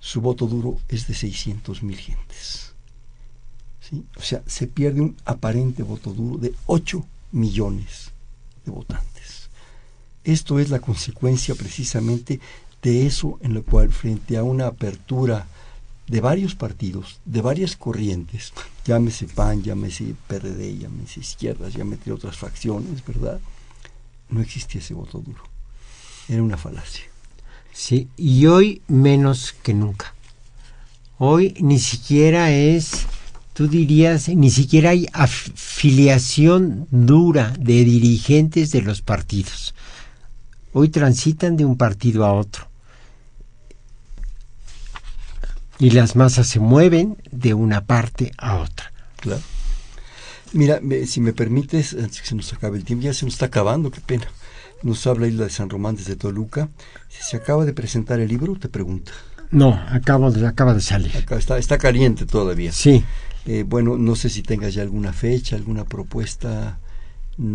su 0.00 0.20
voto 0.20 0.46
duro 0.46 0.78
es 0.88 1.06
de 1.08 1.14
600 1.14 1.82
mil 1.82 1.98
gentes. 1.98 2.72
¿sí? 3.80 4.04
O 4.16 4.22
sea, 4.22 4.42
se 4.46 4.66
pierde 4.66 5.00
un 5.00 5.16
aparente 5.24 5.82
voto 5.82 6.12
duro 6.12 6.38
de 6.38 6.54
8 6.66 7.04
millones 7.32 8.12
de 8.64 8.70
votantes. 8.72 9.45
Esto 10.26 10.58
es 10.58 10.70
la 10.70 10.80
consecuencia 10.80 11.54
precisamente 11.54 12.40
de 12.82 13.06
eso 13.06 13.38
en 13.42 13.54
lo 13.54 13.62
cual 13.62 13.92
frente 13.92 14.36
a 14.36 14.42
una 14.42 14.66
apertura 14.66 15.46
de 16.08 16.20
varios 16.20 16.56
partidos, 16.56 17.20
de 17.24 17.42
varias 17.42 17.76
corrientes, 17.76 18.52
llámese 18.84 19.28
PAN, 19.28 19.62
llámese 19.62 20.16
PRD, 20.26 20.78
llámese 20.78 21.20
izquierdas, 21.20 21.74
llámese 21.74 22.10
otras 22.10 22.36
facciones, 22.36 23.06
¿verdad? 23.06 23.38
No 24.28 24.40
existía 24.40 24.80
ese 24.80 24.94
voto 24.94 25.20
duro. 25.20 25.44
Era 26.28 26.42
una 26.42 26.56
falacia. 26.56 27.04
Sí, 27.72 28.08
y 28.16 28.46
hoy 28.46 28.82
menos 28.88 29.54
que 29.62 29.74
nunca. 29.74 30.12
Hoy 31.18 31.54
ni 31.60 31.78
siquiera 31.78 32.50
es, 32.50 33.06
tú 33.52 33.68
dirías, 33.68 34.28
ni 34.28 34.50
siquiera 34.50 34.90
hay 34.90 35.06
afiliación 35.12 36.88
dura 36.90 37.54
de 37.60 37.84
dirigentes 37.84 38.72
de 38.72 38.82
los 38.82 39.02
partidos 39.02 39.72
hoy 40.78 40.90
transitan 40.90 41.56
de 41.56 41.64
un 41.64 41.78
partido 41.78 42.26
a 42.26 42.34
otro. 42.34 42.68
Y 45.78 45.88
las 45.88 46.16
masas 46.16 46.46
se 46.48 46.60
mueven 46.60 47.16
de 47.30 47.54
una 47.54 47.86
parte 47.86 48.32
a 48.36 48.56
otra. 48.56 48.92
Claro. 49.16 49.40
Mira, 50.52 50.80
si 51.06 51.22
me 51.22 51.32
permites, 51.32 51.94
antes 51.94 52.20
que 52.20 52.26
se 52.26 52.34
nos 52.34 52.52
acabe 52.52 52.76
el 52.76 52.84
tiempo, 52.84 53.04
ya 53.04 53.14
se 53.14 53.24
nos 53.24 53.34
está 53.34 53.46
acabando, 53.46 53.90
qué 53.90 54.02
pena. 54.02 54.26
Nos 54.82 55.06
habla 55.06 55.26
Isla 55.26 55.44
de 55.44 55.50
San 55.50 55.70
Román 55.70 55.96
desde 55.96 56.14
Toluca. 56.14 56.68
Si 57.08 57.22
se 57.22 57.38
acaba 57.38 57.64
de 57.64 57.72
presentar 57.72 58.20
el 58.20 58.28
libro, 58.28 58.54
te 58.56 58.68
pregunta. 58.68 59.12
No, 59.50 59.82
acabo 59.88 60.30
de, 60.30 60.46
acaba 60.46 60.74
de 60.74 60.82
salir. 60.82 61.10
está, 61.30 61.56
está 61.56 61.78
caliente 61.78 62.26
todavía. 62.26 62.72
Sí. 62.72 63.02
Eh, 63.46 63.64
bueno, 63.66 63.96
no 63.96 64.14
sé 64.14 64.28
si 64.28 64.42
tengas 64.42 64.74
ya 64.74 64.82
alguna 64.82 65.14
fecha, 65.14 65.56
alguna 65.56 65.84
propuesta 65.84 66.78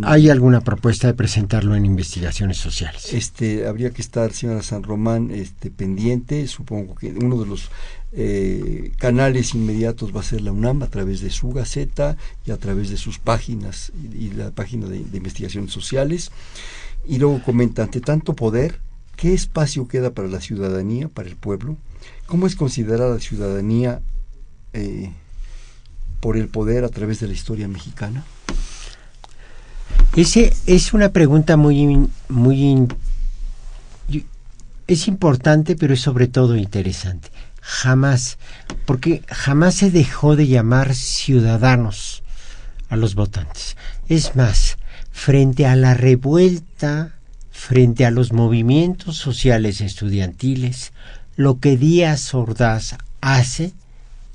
¿Hay 0.03 0.29
alguna 0.29 0.61
propuesta 0.61 1.07
de 1.07 1.15
presentarlo 1.15 1.75
en 1.75 1.87
investigaciones 1.87 2.57
sociales? 2.57 3.13
Este, 3.13 3.65
habría 3.65 3.89
que 3.89 4.03
estar, 4.03 4.31
señora 4.31 4.61
San 4.61 4.83
Román, 4.83 5.31
este, 5.31 5.71
pendiente. 5.71 6.47
Supongo 6.47 6.93
que 6.93 7.11
uno 7.13 7.39
de 7.39 7.47
los 7.47 7.71
eh, 8.11 8.91
canales 8.99 9.55
inmediatos 9.55 10.15
va 10.15 10.19
a 10.19 10.23
ser 10.23 10.41
la 10.41 10.51
UNAM 10.51 10.83
a 10.83 10.87
través 10.87 11.21
de 11.21 11.31
su 11.31 11.49
Gaceta 11.49 12.15
y 12.45 12.51
a 12.51 12.57
través 12.57 12.91
de 12.91 12.97
sus 12.97 13.17
páginas 13.17 13.91
y, 14.13 14.29
la 14.29 14.51
página 14.51 14.85
de, 14.85 14.97
investigaciones 14.97 15.71
sociales. 15.71 16.31
Y 17.07 17.17
luego 17.17 17.41
comenta, 17.41 17.81
ante 17.81 18.01
tanto 18.01 18.35
poder, 18.35 18.79
¿qué 19.15 19.33
espacio 19.33 19.87
queda 19.87 20.11
para 20.11 20.27
la 20.27 20.41
ciudadanía, 20.41 21.07
para 21.07 21.27
el 21.27 21.37
pueblo? 21.37 21.75
¿Cómo 22.27 22.45
es 22.45 22.55
considerada 22.55 23.15
la 23.15 23.19
ciudadanía 23.19 24.01
eh, 24.73 25.09
por 26.19 26.37
el 26.37 26.49
poder 26.49 26.83
a 26.83 26.89
través 26.89 27.19
de 27.19 27.25
la 27.25 27.33
historia 27.33 27.67
mexicana? 27.67 28.23
Ese 30.15 30.53
es 30.65 30.93
una 30.93 31.09
pregunta 31.09 31.55
muy, 31.57 32.09
muy, 32.27 32.87
es 34.87 35.07
importante, 35.07 35.75
pero 35.75 35.93
es 35.93 36.01
sobre 36.01 36.27
todo 36.27 36.57
interesante. 36.57 37.29
Jamás, 37.61 38.37
porque 38.85 39.23
jamás 39.27 39.75
se 39.75 39.91
dejó 39.91 40.35
de 40.35 40.47
llamar 40.47 40.93
ciudadanos 40.95 42.23
a 42.89 42.97
los 42.97 43.15
votantes. 43.15 43.77
Es 44.09 44.35
más, 44.35 44.77
frente 45.11 45.65
a 45.65 45.75
la 45.75 45.93
revuelta, 45.93 47.13
frente 47.51 48.05
a 48.05 48.11
los 48.11 48.33
movimientos 48.33 49.15
sociales 49.17 49.79
estudiantiles, 49.79 50.91
lo 51.37 51.59
que 51.59 51.77
Díaz 51.77 52.33
Ordaz 52.33 52.97
hace 53.21 53.73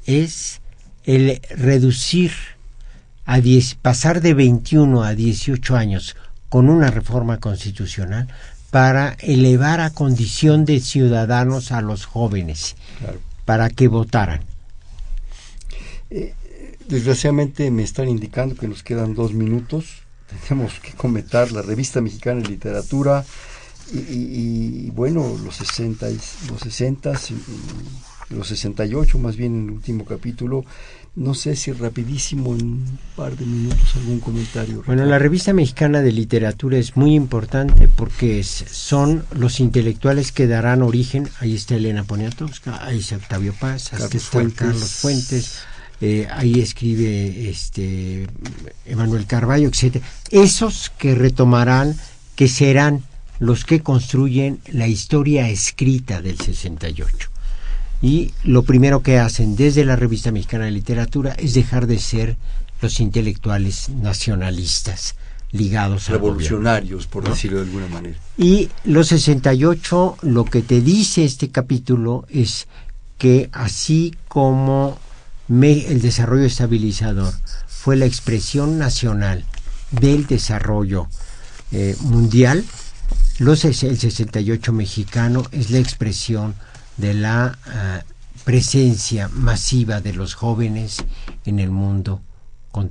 es 0.07 0.61
el 1.05 1.41
reducir 1.51 2.33
a 3.27 3.41
pasar 3.83 4.21
de 4.21 4.35
21 4.35 5.03
a 5.03 5.15
18 5.15 5.77
años 5.77 6.17
con 6.49 6.71
una 6.71 6.91
reforma 6.91 7.39
constitucional 7.39 8.29
para 8.71 9.17
elevar 9.21 9.81
a 9.81 9.91
condición 9.91 10.65
de 10.65 10.81
ciudadanos 10.81 11.73
a 11.73 11.83
los 11.83 12.05
jóvenes, 12.05 12.77
para 13.45 13.69
que 13.69 13.89
votaran. 13.89 14.41
Eh, 16.11 16.35
desgraciadamente 16.89 17.71
me 17.71 17.83
están 17.83 18.09
indicando 18.09 18.55
que 18.55 18.69
nos 18.69 18.83
quedan 18.83 19.15
dos 19.15 19.33
minutos. 19.33 20.03
Tenemos 20.49 20.79
que 20.79 20.93
comentar 20.93 21.51
la 21.51 21.63
revista 21.63 22.01
mexicana 22.01 22.43
de 22.43 22.49
literatura 22.49 23.25
y, 23.93 24.91
bueno, 24.91 25.37
los 25.45 25.57
60, 25.57 26.09
los 26.51 26.61
60, 26.61 27.13
los 28.31 28.49
68 28.49 29.19
más 29.19 29.37
bien 29.37 29.55
en 29.55 29.65
el 29.67 29.71
último 29.71 30.05
capítulo 30.05 30.65
no 31.17 31.33
sé 31.33 31.57
si 31.57 31.73
rapidísimo, 31.73 32.55
en 32.55 32.63
un 32.63 32.99
par 33.17 33.37
de 33.37 33.47
minutos, 33.47 33.97
algún 33.97 34.21
comentario. 34.21 34.83
Bueno, 34.87 35.07
la 35.07 35.19
revista 35.19 35.55
mexicana 35.55 36.03
de 36.03 36.13
literatura 36.13 36.77
es 36.77 36.95
muy 36.95 37.15
importante 37.15 37.89
porque 37.89 38.45
son 38.45 39.25
los 39.33 39.59
intelectuales 39.59 40.31
que 40.31 40.47
darán 40.47 40.83
origen. 40.83 41.27
Ahí 41.41 41.55
está 41.55 41.77
Elena 41.77 42.05
Poniatowska, 42.05 42.85
ahí 42.85 42.99
está 42.99 43.17
Octavio 43.17 43.55
Paz, 43.59 43.95
ahí 43.95 44.03
está 44.13 44.47
Carlos 44.55 44.91
Fuentes. 44.93 45.61
Eh, 46.03 46.29
ahí 46.31 46.61
escribe 46.61 47.49
este 47.49 48.27
Emanuel 48.85 49.25
Carballo, 49.25 49.69
etcétera. 49.69 50.05
Esos 50.31 50.93
que 50.99 51.15
retomarán, 51.15 51.97
que 52.35 52.49
serán 52.49 53.03
los 53.39 53.65
que 53.65 53.81
construyen 53.81 54.61
la 54.71 54.87
historia 54.87 55.49
escrita 55.49 56.21
del 56.21 56.39
68 56.39 57.31
y 58.03 58.33
lo 58.45 58.63
primero 58.63 59.03
que 59.03 59.19
hacen 59.19 59.57
desde 59.57 59.85
la 59.85 59.97
revista 59.97 60.31
mexicana 60.31 60.67
de 60.67 60.71
literatura 60.71 61.33
es 61.33 61.55
dejar 61.55 61.87
de 61.87 61.99
ser 61.99 62.37
los 62.83 63.01
intelectuales 63.01 63.89
nacionalistas 63.89 65.17
ligados 65.53 66.09
a 66.09 66.13
revolucionarios 66.13 67.07
por 67.07 67.29
decirlo 67.29 67.59
de 67.59 67.65
alguna 67.65 67.87
manera. 67.89 68.19
Y 68.37 68.69
los 68.85 69.09
68 69.09 70.19
lo 70.23 70.45
que 70.45 70.63
te 70.63 70.81
dice 70.81 71.25
este 71.25 71.51
capítulo 71.51 72.27
es 72.29 72.69
que 73.17 73.49
así 73.53 74.15
como 74.29 74.99
el 75.49 76.03
desarrollo 76.03 76.45
estabilizador 76.45 77.33
fue 77.67 77.97
la 77.97 78.05
expresión 78.05 78.79
nacional 78.79 79.45
del 79.93 80.27
desarrollo 80.27 81.09
eh, 81.71 81.97
mundial 82.01 82.65
los, 83.39 83.65
el 83.65 83.75
68 83.75 84.73
mexicano 84.73 85.45
es 85.53 85.71
la 85.71 85.79
expresión 85.79 86.55
de 86.97 87.15
la 87.15 87.59
eh, 87.67 88.03
presencia 88.45 89.29
masiva 89.29 90.01
de 90.01 90.13
los 90.13 90.35
jóvenes 90.35 91.05
en 91.45 91.59
el 91.59 91.71
mundo 91.71 92.23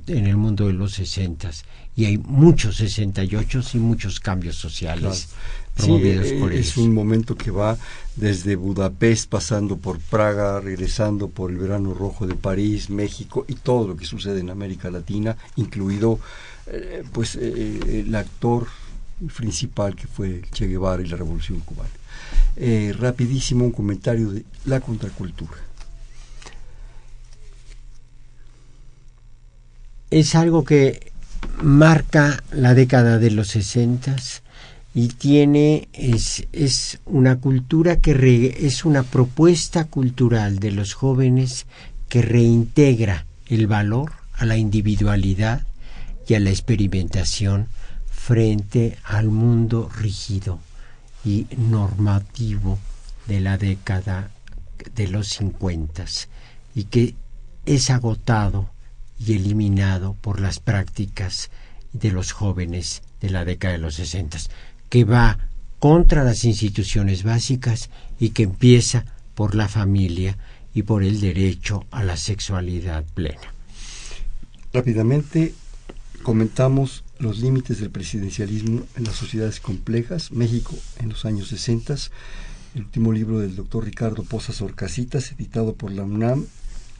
en 0.08 0.26
el 0.26 0.36
mundo 0.36 0.66
de 0.66 0.72
los 0.72 0.94
sesentas 0.94 1.64
y 1.94 2.04
hay 2.06 2.18
muchos 2.18 2.76
68 2.76 3.60
y 3.74 3.78
muchos 3.78 4.20
cambios 4.20 4.56
sociales 4.56 5.28
promovidos 5.74 6.32
por 6.32 6.52
ellos. 6.52 6.66
Es 6.66 6.76
un 6.76 6.92
momento 6.92 7.36
que 7.36 7.50
va 7.50 7.78
desde 8.16 8.56
Budapest, 8.56 9.30
pasando 9.30 9.76
por 9.76 9.98
Praga, 9.98 10.60
regresando 10.60 11.28
por 11.28 11.50
el 11.50 11.58
verano 11.58 11.94
rojo 11.94 12.26
de 12.26 12.34
París, 12.34 12.90
México 12.90 13.44
y 13.48 13.54
todo 13.54 13.88
lo 13.88 13.96
que 13.96 14.04
sucede 14.04 14.40
en 14.40 14.50
América 14.50 14.90
Latina, 14.90 15.36
incluido 15.56 16.18
eh, 16.66 17.04
pues 17.12 17.36
eh, 17.36 18.02
el 18.06 18.14
actor 18.14 18.66
principal 19.34 19.94
que 19.94 20.06
fue 20.06 20.42
Che 20.52 20.66
Guevara 20.66 21.02
y 21.02 21.06
la 21.06 21.16
Revolución 21.16 21.60
Cubana. 21.60 21.90
Eh, 22.58 22.94
rapidísimo 22.98 23.66
un 23.66 23.72
comentario 23.72 24.30
de 24.30 24.44
la 24.64 24.80
contracultura. 24.80 25.58
Es 30.10 30.34
algo 30.34 30.64
que 30.64 31.12
marca 31.62 32.42
la 32.52 32.72
década 32.72 33.18
de 33.18 33.30
los 33.30 33.48
sesentas 33.48 34.42
y 34.94 35.08
tiene 35.08 35.88
es, 35.92 36.46
es 36.52 37.00
una 37.04 37.36
cultura 37.36 38.00
que 38.00 38.56
es 38.58 38.86
una 38.86 39.02
propuesta 39.02 39.84
cultural 39.84 40.58
de 40.58 40.70
los 40.70 40.94
jóvenes 40.94 41.66
que 42.08 42.22
reintegra 42.22 43.26
el 43.48 43.66
valor 43.66 44.12
a 44.32 44.46
la 44.46 44.56
individualidad 44.56 45.66
y 46.26 46.34
a 46.34 46.40
la 46.40 46.48
experimentación 46.48 47.68
frente 48.10 48.96
al 49.04 49.28
mundo 49.28 49.90
rígido 49.94 50.58
y 51.26 51.48
normativo 51.58 52.78
de 53.26 53.40
la 53.40 53.58
década 53.58 54.30
de 54.94 55.08
los 55.08 55.26
50 55.28 56.04
y 56.74 56.84
que 56.84 57.16
es 57.66 57.90
agotado 57.90 58.70
y 59.18 59.34
eliminado 59.34 60.14
por 60.14 60.40
las 60.40 60.60
prácticas 60.60 61.50
de 61.92 62.12
los 62.12 62.30
jóvenes 62.30 63.02
de 63.20 63.30
la 63.30 63.44
década 63.44 63.72
de 63.72 63.80
los 63.80 63.96
60, 63.96 64.38
que 64.88 65.04
va 65.04 65.38
contra 65.80 66.22
las 66.22 66.44
instituciones 66.44 67.24
básicas 67.24 67.90
y 68.20 68.30
que 68.30 68.44
empieza 68.44 69.04
por 69.34 69.56
la 69.56 69.68
familia 69.68 70.38
y 70.74 70.82
por 70.82 71.02
el 71.02 71.20
derecho 71.20 71.84
a 71.90 72.04
la 72.04 72.16
sexualidad 72.16 73.04
plena. 73.14 73.52
Rápidamente 74.72 75.54
comentamos 76.22 77.02
los 77.18 77.38
límites 77.38 77.80
del 77.80 77.90
presidencialismo 77.90 78.82
en 78.96 79.04
las 79.04 79.16
sociedades 79.16 79.60
complejas, 79.60 80.32
México 80.32 80.74
en 80.98 81.08
los 81.08 81.24
años 81.24 81.48
60, 81.48 81.94
el 82.74 82.82
último 82.82 83.12
libro 83.12 83.38
del 83.38 83.56
doctor 83.56 83.84
Ricardo 83.84 84.22
Pozas 84.22 84.60
Orcasitas, 84.60 85.32
editado 85.32 85.74
por 85.74 85.92
la 85.92 86.02
UNAM 86.02 86.46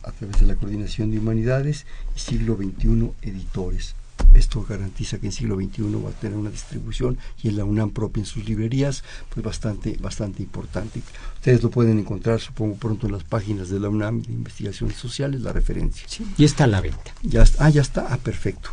a 0.03 0.12
través 0.12 0.41
de 0.41 0.47
la 0.47 0.57
Coordinación 0.57 1.11
de 1.11 1.19
Humanidades 1.19 1.87
y 2.14 2.21
Siglo 2.21 2.57
XXI 2.57 3.11
Editores. 3.23 3.95
Esto 4.35 4.64
garantiza 4.69 5.19
que 5.19 5.27
en 5.27 5.33
siglo 5.33 5.57
XXI 5.57 5.83
va 6.05 6.11
a 6.11 6.12
tener 6.12 6.37
una 6.37 6.51
distribución 6.51 7.19
y 7.43 7.49
en 7.49 7.57
la 7.57 7.64
UNAM 7.64 7.91
propia 7.91 8.21
en 8.21 8.27
sus 8.27 8.45
librerías, 8.45 9.03
pues 9.31 9.45
bastante, 9.45 9.97
bastante 9.99 10.43
importante. 10.43 11.03
Ustedes 11.37 11.62
lo 11.62 11.71
pueden 11.71 11.99
encontrar, 11.99 12.41
supongo, 12.41 12.77
pronto 12.77 13.07
en 13.07 13.12
las 13.12 13.25
páginas 13.25 13.71
de 13.71 13.81
la 13.81 13.89
UNAM 13.89 14.23
de 14.23 14.33
Investigaciones 14.33 14.97
Sociales, 14.97 15.41
la 15.41 15.53
referencia. 15.53 16.07
Sí, 16.07 16.27
y 16.37 16.45
está 16.45 16.64
a 16.64 16.67
la 16.67 16.81
venta. 16.81 17.12
Ya 17.23 17.43
está, 17.43 17.64
ah, 17.64 17.71
ya 17.71 17.81
está, 17.81 18.07
ah, 18.11 18.19
perfecto. 18.19 18.71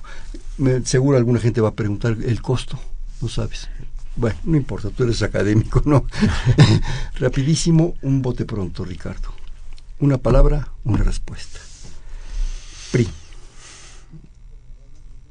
seguro 0.84 1.18
alguna 1.18 1.40
gente 1.40 1.62
va 1.62 1.70
a 1.70 1.76
preguntar 1.76 2.18
el 2.24 2.42
costo, 2.42 2.78
no 3.22 3.30
sabes. 3.30 3.70
Bueno, 4.16 4.38
no 4.44 4.58
importa, 4.58 4.90
tú 4.90 5.04
eres 5.04 5.22
académico, 5.24 5.82
¿no? 5.86 6.06
Rapidísimo, 7.20 7.96
un 8.02 8.22
bote 8.22 8.46
pronto, 8.46 8.84
Ricardo. 8.86 9.30
Una 10.00 10.18
palabra, 10.18 10.68
una 10.84 11.04
respuesta. 11.04 11.60
PRI 12.92 13.08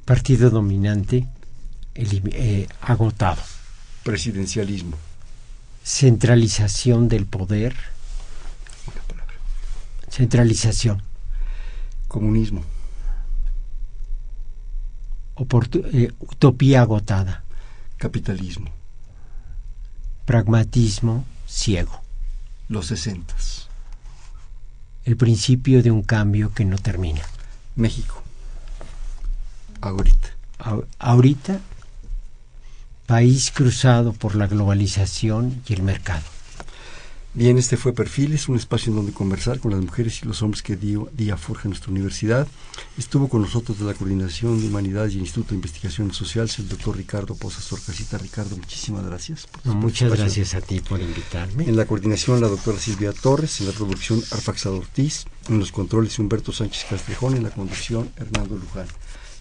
partido 0.05 0.51
dominante 0.51 1.29
eh, 1.95 2.67
agotado. 2.81 3.43
Presidencialismo. 4.03 4.97
Centralización 5.85 7.09
del 7.09 7.27
poder. 7.27 7.75
Una 8.87 9.03
palabra. 9.03 9.35
Centralización. 10.09 11.03
Comunismo. 12.09 12.65
Eh, 15.93 16.13
utopía 16.21 16.83
agotada. 16.83 17.45
Capitalismo. 17.97 18.71
Pragmatismo 20.25 21.25
ciego. 21.47 22.01
Los 22.69 22.87
sesentas. 22.87 23.69
El 25.05 25.17
principio 25.17 25.83
de 25.83 25.91
un 25.91 26.03
cambio 26.03 26.53
que 26.55 26.65
no 26.65 26.79
termina. 26.79 27.23
México. 27.75 28.22
Ahorita. 29.83 30.29
ahorita 30.99 31.61
país 33.07 33.51
cruzado 33.51 34.13
por 34.13 34.37
la 34.37 34.47
globalización 34.47 35.61
y 35.69 35.75
el 35.75 35.83
mercado. 35.83 36.23
Bien, 37.35 37.57
este 37.57 37.79
fue 37.79 37.95
Perfiles, 37.95 38.49
un 38.51 38.57
espacio 38.57 38.91
en 38.91 38.97
donde 38.97 39.13
conversar 39.13 39.59
con 39.59 39.71
las 39.71 39.81
mujeres 39.81 40.23
y 40.23 40.27
los 40.27 40.43
hombres 40.43 40.63
que 40.63 40.77
día, 40.77 40.99
día 41.15 41.39
forja 41.39 41.67
nuestra 41.67 41.91
universidad. 41.91 42.47
Estuvo 42.99 43.29
con 43.29 43.41
nosotros 43.41 43.79
de 43.79 43.87
la 43.87 43.95
Coordinación 43.95 44.61
de 44.61 44.67
Humanidades 44.67 45.15
y 45.15 45.17
el 45.17 45.23
Instituto 45.23 45.51
de 45.51 45.57
Investigaciones 45.57 46.15
Sociales 46.15 46.59
el 46.59 46.69
doctor 46.69 46.95
Ricardo 46.95 47.35
Pozas 47.35 47.67
Torcasita. 47.67 48.19
Ricardo, 48.19 48.55
muchísimas 48.59 49.07
gracias. 49.07 49.49
muchas 49.65 50.15
gracias 50.15 50.55
a 50.55 50.61
ti 50.61 50.81
por 50.81 51.01
invitarme. 51.01 51.65
En 51.65 51.77
la 51.77 51.87
coordinación 51.87 52.41
la 52.43 52.49
doctora 52.49 52.79
Silvia 52.79 53.13
Torres, 53.13 53.61
en 53.61 53.67
la 53.67 53.73
producción 53.73 54.23
Arfaxado 54.31 54.77
Ortiz, 54.77 55.25
en 55.49 55.59
los 55.59 55.73
controles 55.73 56.19
Humberto 56.19 56.53
Sánchez 56.53 56.85
Castrejón, 56.91 57.35
en 57.35 57.45
la 57.45 57.51
conducción 57.51 58.11
Hernando 58.17 58.57
Luján. 58.57 58.87